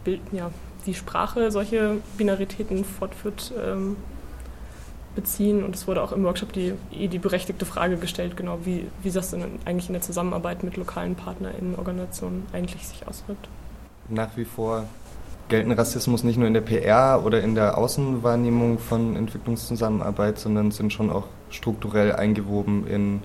Bild, 0.04 0.22
ja, 0.32 0.52
wie 0.86 0.94
Sprache 0.94 1.52
solche 1.52 1.98
Binaritäten 2.18 2.84
fortführt, 2.84 3.54
ähm, 3.64 3.96
beziehen. 5.16 5.64
Und 5.64 5.76
es 5.76 5.88
wurde 5.88 6.02
auch 6.02 6.12
im 6.12 6.24
Workshop 6.24 6.54
die, 6.54 6.74
eh 6.92 7.08
die 7.08 7.20
berechtigte 7.20 7.66
Frage 7.66 7.98
gestellt, 7.98 8.36
genau, 8.36 8.60
wie, 8.64 8.88
wie 9.02 9.12
das 9.12 9.32
denn 9.32 9.44
eigentlich 9.66 9.88
in 9.88 9.94
der 9.94 10.02
Zusammenarbeit 10.02 10.64
mit 10.64 10.78
lokalen 10.78 11.16
PartnerInnen, 11.16 11.76
Organisationen 11.76 12.46
eigentlich 12.52 12.88
sich 12.88 13.08
auswirkt. 13.08 13.48
Nach 14.10 14.36
wie 14.36 14.46
vor 14.46 14.86
gelten 15.50 15.72
Rassismus 15.72 16.24
nicht 16.24 16.38
nur 16.38 16.48
in 16.48 16.54
der 16.54 16.62
PR 16.62 17.22
oder 17.24 17.42
in 17.42 17.56
der 17.56 17.78
Außenwahrnehmung 17.78 18.80
von 18.80 19.16
Entwicklungszusammenarbeit, 19.16 20.40
sondern 20.40 20.72
sind 20.72 20.94
schon 20.94 21.10
auch 21.10 21.26
strukturell 21.50 22.14
eingewoben 22.14 22.88
in, 22.88 23.22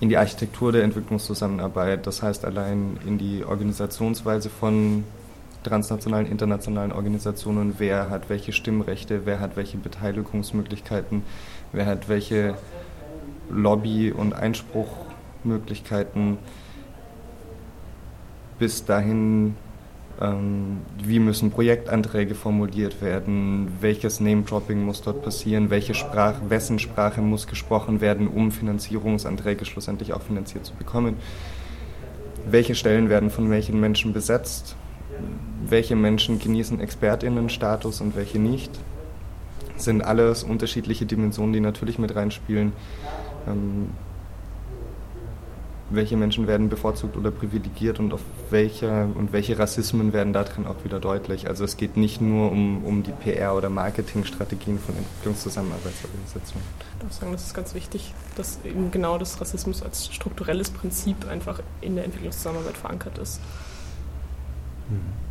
in 0.00 0.08
die 0.08 0.16
Architektur 0.16 0.72
der 0.72 0.82
Entwicklungszusammenarbeit. 0.82 2.06
Das 2.06 2.22
heißt 2.22 2.44
allein 2.44 2.98
in 3.06 3.18
die 3.18 3.44
Organisationsweise 3.44 4.50
von 4.50 5.04
transnationalen, 5.62 6.26
internationalen 6.26 6.92
Organisationen, 6.92 7.74
wer 7.78 8.10
hat 8.10 8.28
welche 8.28 8.52
Stimmrechte, 8.52 9.26
wer 9.26 9.40
hat 9.40 9.56
welche 9.56 9.78
Beteiligungsmöglichkeiten, 9.78 11.22
wer 11.72 11.86
hat 11.86 12.08
welche 12.08 12.54
Lobby- 13.48 14.12
und 14.12 14.32
Einspruchmöglichkeiten, 14.32 16.38
bis 18.58 18.84
dahin, 18.84 19.56
wie 20.22 21.18
müssen 21.18 21.50
Projektanträge 21.50 22.34
formuliert 22.34 23.02
werden, 23.02 23.72
welches 23.80 24.20
Name-Dropping 24.20 24.84
muss 24.84 25.02
dort 25.02 25.22
passieren, 25.22 25.70
welche 25.70 25.94
Sprache, 25.94 26.48
wessen 26.48 26.78
Sprache 26.78 27.20
muss 27.20 27.46
gesprochen 27.46 28.00
werden, 28.00 28.28
um 28.28 28.52
Finanzierungsanträge 28.52 29.64
schlussendlich 29.64 30.12
auch 30.12 30.22
finanziert 30.22 30.64
zu 30.64 30.74
bekommen. 30.74 31.16
Welche 32.48 32.74
Stellen 32.74 33.08
werden 33.08 33.30
von 33.30 33.50
welchen 33.50 33.80
Menschen 33.80 34.12
besetzt? 34.12 34.76
welche 35.66 35.96
Menschen 35.96 36.38
genießen 36.38 36.80
Expertinnenstatus 36.80 38.00
und 38.00 38.16
welche 38.16 38.38
nicht. 38.38 38.70
Das 39.74 39.84
sind 39.84 40.02
alles 40.02 40.44
unterschiedliche 40.44 41.06
Dimensionen, 41.06 41.52
die 41.52 41.60
natürlich 41.60 41.98
mit 41.98 42.14
reinspielen. 42.14 42.72
Welche 45.94 46.16
Menschen 46.16 46.46
werden 46.46 46.68
bevorzugt 46.68 47.16
oder 47.16 47.30
privilegiert 47.30 47.98
und 47.98 48.14
auf 48.14 48.20
welche 48.50 49.08
und 49.14 49.32
welche 49.32 49.58
Rassismen 49.58 50.12
werden 50.12 50.32
darin 50.32 50.66
auch 50.66 50.84
wieder 50.84 51.00
deutlich. 51.00 51.48
Also 51.48 51.64
es 51.64 51.76
geht 51.76 51.96
nicht 51.96 52.20
nur 52.20 52.50
um, 52.50 52.84
um 52.84 53.02
die 53.02 53.12
PR- 53.12 53.54
oder 53.54 53.68
Marketingstrategien 53.68 54.78
von 54.78 54.96
Entwicklungszusammenarbeitsorganisationen. 54.96 56.66
Ich 56.98 57.06
auch 57.06 57.12
sagen, 57.12 57.32
das 57.32 57.46
ist 57.46 57.54
ganz 57.54 57.74
wichtig, 57.74 58.14
dass 58.36 58.58
eben 58.64 58.90
genau 58.90 59.18
das 59.18 59.40
Rassismus 59.40 59.82
als 59.82 60.12
strukturelles 60.12 60.70
Prinzip 60.70 61.28
einfach 61.28 61.60
in 61.80 61.96
der 61.96 62.04
Entwicklungszusammenarbeit 62.04 62.76
verankert 62.76 63.18
ist. 63.18 63.40
Mhm. 64.88 65.22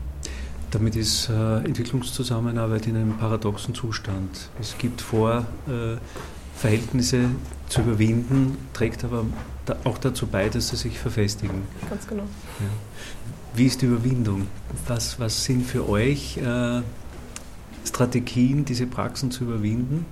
Damit 0.72 0.96
ist 0.96 1.28
äh, 1.30 1.58
Entwicklungszusammenarbeit 1.58 2.88
in 2.88 2.96
einem 2.96 3.18
paradoxen 3.18 3.76
Zustand. 3.76 4.50
Es 4.60 4.78
gibt 4.78 5.02
vor, 5.02 5.46
äh, 5.68 5.98
Verhältnisse 6.56 7.30
zu 7.70 7.82
überwinden, 7.82 8.58
trägt 8.74 9.04
aber 9.04 9.26
auch 9.84 9.98
dazu 9.98 10.28
bei, 10.28 10.50
dass 10.50 10.70
sie 10.70 10.76
sich 10.76 11.00
verfestigen. 11.00 11.64
Ganz 11.90 12.08
genau. 12.08 12.24
Ja. 12.24 12.66
Wie 13.54 13.66
ist 13.66 13.82
die 13.82 13.86
Überwindung? 13.86 14.48
Was, 14.88 15.20
was 15.20 15.44
sind 15.44 15.66
für 15.66 15.88
euch 15.88 16.38
äh, 16.38 16.82
Strategien, 17.86 18.66
diese 18.66 18.88
Praxen 18.88 19.32
zu 19.32 19.44
überwinden? 19.44 20.06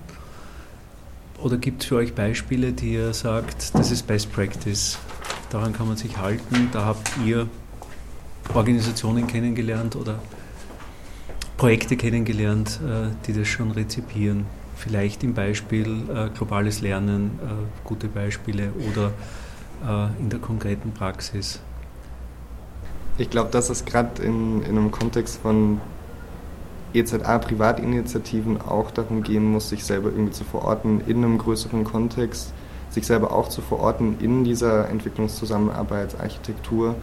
Oder 1.41 1.58
gibt 1.58 1.82
es 1.82 1.88
für 1.88 1.95
euch 1.95 2.14
Beispiele, 2.14 2.74
die 2.74 2.93
ihr 2.93 3.14
sagt, 3.14 3.74
das 3.74 3.91
ist 3.91 4.06
Best 4.08 4.32
Practice, 4.34 4.97
daran 5.50 5.72
kann 5.72 5.88
man 5.88 5.95
sich 5.95 6.18
halten, 6.18 6.68
da 6.74 6.84
habt 6.84 7.10
ihr 7.26 7.47
Organisationen 8.54 9.26
kennengelernt 9.26 9.95
oder 9.95 10.20
Projekte 11.56 11.95
kennengelernt, 11.95 12.80
äh, 12.86 13.10
die 13.26 13.34
das 13.34 13.47
schon 13.47 13.72
rezipieren. 13.72 14.45
Vielleicht 14.80 15.23
im 15.23 15.34
Beispiel 15.34 16.09
äh, 16.09 16.30
globales 16.30 16.82
Lernen, 16.82 17.39
äh, 17.43 17.47
gute 17.84 18.07
Beispiele 18.07 18.71
oder 18.91 19.11
in 20.19 20.30
der 20.30 20.39
konkreten 20.39 20.91
Praxis. 20.91 21.61
Ich 23.17 23.30
glaube, 23.30 23.49
dass 23.49 23.69
es 23.69 23.86
gerade 23.86 24.21
in, 24.21 24.61
in 24.63 24.77
einem 24.77 24.91
Kontext 24.91 25.39
von 25.41 25.80
EZA-Privatinitiativen 26.93 28.61
auch 28.61 28.91
darum 28.91 29.23
gehen 29.23 29.49
muss, 29.49 29.69
sich 29.69 29.86
selber 29.86 30.09
irgendwie 30.09 30.34
zu 30.34 30.43
verorten 30.43 30.99
in 31.07 31.23
einem 31.23 31.38
größeren 31.38 31.86
Kontext, 31.86 32.51
sich 32.89 33.05
selber 33.05 33.32
auch 33.32 33.47
zu 33.47 33.61
verorten 33.61 34.17
in 34.19 34.43
dieser 34.43 34.89
Entwicklungszusammenarbeitsarchitektur 34.89 36.95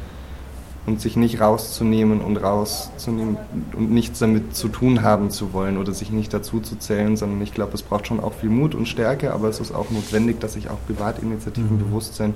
und 0.87 1.01
sich 1.01 1.17
nicht 1.17 1.41
rauszunehmen 1.41 2.21
und 2.21 2.37
rauszunehmen 2.37 3.37
und 3.77 3.91
nichts 3.91 4.21
damit 4.21 4.55
zu 4.55 4.69
tun 4.69 5.03
haben 5.03 5.31
zu 5.31 5.53
wollen 5.53 5.79
oder 5.79 5.93
sich 5.93 6.11
nicht 6.11 6.33
dazu 6.33 6.61
zu 6.61 6.77
zählen, 6.77 7.17
sondern 7.17 7.43
ich 7.43 7.53
glaube, 7.53 7.75
es 7.75 7.83
braucht 7.83 8.07
schon 8.07 8.21
auch 8.21 8.35
viel 8.35 8.51
Mut 8.51 8.75
und 8.75 8.87
Stärke, 8.87 9.33
aber 9.33 9.49
es 9.49 9.59
ist 9.59 9.73
auch 9.73 9.91
notwendig, 9.91 10.39
dass 10.39 10.53
sich 10.53 10.71
auch 10.71 10.79
Privatinitiativen 10.87 11.77
mhm. 11.77 11.79
bewusst 11.81 12.15
sind, 12.15 12.35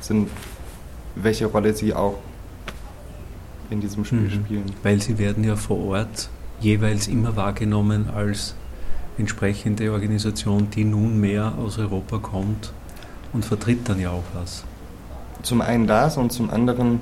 sind, 0.00 0.28
welche 1.14 1.46
Rolle 1.46 1.74
sie 1.74 1.94
auch 1.94 2.18
in 3.70 3.80
diesem 3.80 4.04
Spiel 4.04 4.20
mhm. 4.20 4.30
spielen. 4.30 4.64
Weil 4.82 5.00
sie 5.00 5.18
werden 5.18 5.44
ja 5.44 5.54
vor 5.54 5.78
Ort 5.78 6.28
jeweils 6.60 7.06
immer 7.06 7.36
wahrgenommen 7.36 8.10
als 8.14 8.56
entsprechende 9.16 9.92
Organisation, 9.92 10.70
die 10.70 10.84
nunmehr 10.84 11.54
aus 11.56 11.78
Europa 11.78 12.18
kommt 12.18 12.72
und 13.32 13.44
vertritt 13.44 13.88
dann 13.88 14.00
ja 14.00 14.10
auch 14.10 14.24
was. 14.34 14.64
Zum 15.42 15.60
einen 15.60 15.86
das 15.86 16.16
und 16.16 16.32
zum 16.32 16.50
anderen 16.50 17.00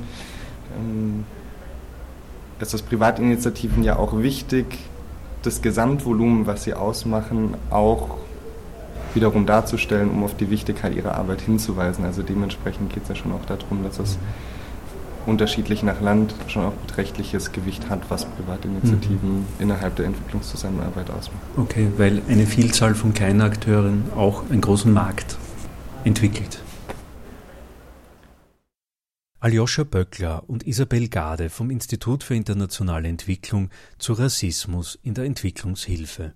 ist 2.60 2.74
das 2.74 2.82
Privatinitiativen 2.82 3.82
ja 3.82 3.96
auch 3.96 4.18
wichtig, 4.18 4.66
das 5.42 5.62
Gesamtvolumen, 5.62 6.46
was 6.46 6.64
sie 6.64 6.74
ausmachen, 6.74 7.54
auch 7.70 8.18
wiederum 9.14 9.46
darzustellen, 9.46 10.10
um 10.10 10.22
auf 10.24 10.36
die 10.36 10.50
Wichtigkeit 10.50 10.94
ihrer 10.94 11.16
Arbeit 11.16 11.40
hinzuweisen. 11.40 12.04
Also 12.04 12.22
dementsprechend 12.22 12.92
geht 12.92 13.04
es 13.04 13.08
ja 13.08 13.14
schon 13.14 13.32
auch 13.32 13.44
darum, 13.46 13.82
dass 13.82 13.98
es 13.98 14.18
unterschiedlich 15.26 15.82
nach 15.82 16.00
Land 16.00 16.34
schon 16.48 16.64
auch 16.64 16.72
beträchtliches 16.72 17.52
Gewicht 17.52 17.90
hat, 17.90 18.02
was 18.08 18.24
Privatinitiativen 18.24 19.40
mhm. 19.40 19.46
innerhalb 19.58 19.96
der 19.96 20.06
Entwicklungszusammenarbeit 20.06 21.10
ausmacht. 21.10 21.42
Okay, 21.56 21.88
weil 21.96 22.22
eine 22.28 22.46
Vielzahl 22.46 22.94
von 22.94 23.12
kleinen 23.12 23.40
Akteuren 23.40 24.04
auch 24.16 24.42
einen 24.50 24.60
großen 24.60 24.92
Markt 24.92 25.36
entwickelt. 26.04 26.60
Aljoscha 29.42 29.84
Böckler 29.84 30.44
und 30.50 30.66
Isabel 30.66 31.08
Gade 31.08 31.48
vom 31.48 31.70
Institut 31.70 32.24
für 32.24 32.34
internationale 32.34 33.08
Entwicklung 33.08 33.70
zu 33.96 34.12
Rassismus 34.12 34.98
in 35.02 35.14
der 35.14 35.24
Entwicklungshilfe. 35.24 36.34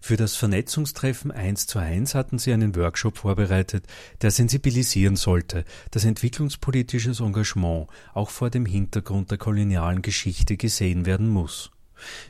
Für 0.00 0.16
das 0.16 0.36
Vernetzungstreffen 0.36 1.32
1 1.32 1.66
zu 1.66 1.80
1 1.80 2.14
hatten 2.14 2.38
sie 2.38 2.52
einen 2.52 2.76
Workshop 2.76 3.18
vorbereitet, 3.18 3.88
der 4.22 4.30
sensibilisieren 4.30 5.16
sollte, 5.16 5.64
dass 5.90 6.04
entwicklungspolitisches 6.04 7.18
Engagement 7.18 7.88
auch 8.12 8.30
vor 8.30 8.48
dem 8.48 8.64
Hintergrund 8.64 9.32
der 9.32 9.38
kolonialen 9.38 10.00
Geschichte 10.00 10.56
gesehen 10.56 11.06
werden 11.06 11.28
muss. 11.28 11.72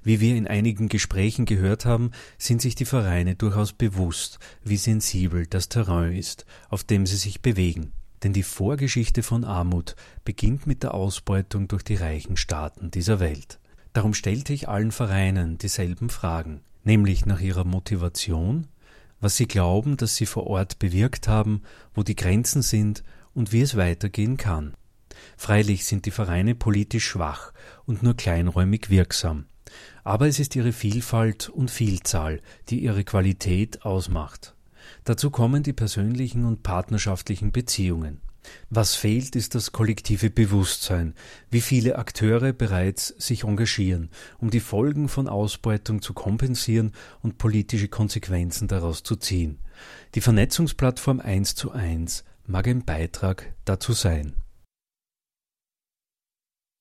Wie 0.03 0.18
wir 0.18 0.35
in 0.35 0.47
einigen 0.47 0.89
Gesprächen 0.89 1.45
gehört 1.45 1.85
haben, 1.85 2.12
sind 2.39 2.62
sich 2.62 2.74
die 2.74 2.87
Vereine 2.87 3.35
durchaus 3.35 3.74
bewusst, 3.74 4.39
wie 4.62 4.78
sensibel 4.78 5.47
das 5.47 5.68
Terrain 5.68 6.16
ist, 6.16 6.47
auf 6.70 6.85
dem 6.85 7.05
sie 7.05 7.16
sich 7.16 7.43
bewegen. 7.43 7.93
Denn 8.25 8.33
die 8.33 8.43
Vorgeschichte 8.43 9.22
von 9.22 9.45
Armut 9.45 9.97
beginnt 10.25 10.66
mit 10.66 10.83
der 10.83 10.95
Ausbeutung 10.95 11.68
durch 11.68 11.83
die 11.83 11.97
reichen 11.97 12.39
Staaten 12.39 12.91
dieser 12.91 13.20
Welt. 13.20 13.61
Darum 13.93 14.14
stellte 14.14 14.55
ich 14.55 14.66
allen 14.66 14.93
Vereinen 14.93 15.59
dieselben 15.59 16.09
Fragen, 16.09 16.62
nämlich 16.85 17.27
nach 17.27 17.41
ihrer 17.41 17.64
Motivation, 17.64 18.66
was 19.20 19.37
sie 19.37 19.47
glauben, 19.47 19.99
dass 19.99 20.16
sie 20.16 20.25
vor 20.25 20.47
Ort 20.47 20.79
bewirkt 20.79 21.29
haben, 21.29 21.62
wo 21.95 22.03
die 22.03 22.16
Grenzen 22.16 22.62
sind 22.62 23.05
und 23.35 23.53
wie 23.53 23.61
es 23.61 23.77
weitergehen 23.77 24.39
kann. 24.39 24.75
Freilich 25.37 25.85
sind 25.85 26.07
die 26.07 26.11
Vereine 26.11 26.55
politisch 26.55 27.07
schwach 27.07 27.53
und 27.85 28.03
nur 28.03 28.16
kleinräumig 28.16 28.89
wirksam, 28.89 29.45
aber 30.03 30.29
es 30.29 30.39
ist 30.39 30.57
ihre 30.57 30.72
Vielfalt 30.72 31.51
und 31.51 31.70
Vielzahl, 31.70 32.41
die 32.70 32.83
ihre 32.83 33.05
Qualität 33.05 33.83
ausmacht. 33.83 34.54
Dazu 35.05 35.31
kommen 35.31 35.63
die 35.63 35.75
persönlichen 35.75 36.45
und 36.45 36.63
partnerschaftlichen 36.63 37.53
Beziehungen. 37.53 38.21
Was 38.71 38.95
fehlt, 38.95 39.37
ist 39.37 39.55
das 39.55 39.73
kollektive 39.73 40.31
Bewusstsein, 40.31 41.15
wie 41.51 41.61
viele 41.61 41.97
Akteure 41.97 42.53
bereits 42.53 43.09
sich 43.19 43.45
engagieren, 43.45 44.11
um 44.39 44.51
die 44.51 44.61
Folgen 44.61 45.09
von 45.09 45.29
Ausbeutung 45.29 46.03
zu 46.03 46.13
kompensieren 46.13 46.93
und 47.23 47.39
politische 47.39 47.89
Konsequenzen 47.89 48.69
daraus 48.69 49.03
zu 49.03 49.17
ziehen. 49.17 49.59
Die 50.15 50.21
Vernetzungsplattform 50.21 51.21
1 51.21 51.55
zu 51.55 51.73
1 51.73 52.25
mag 52.47 52.67
ein 52.67 52.85
Beitrag 52.85 53.55
dazu 53.65 53.93
sein. 53.93 54.35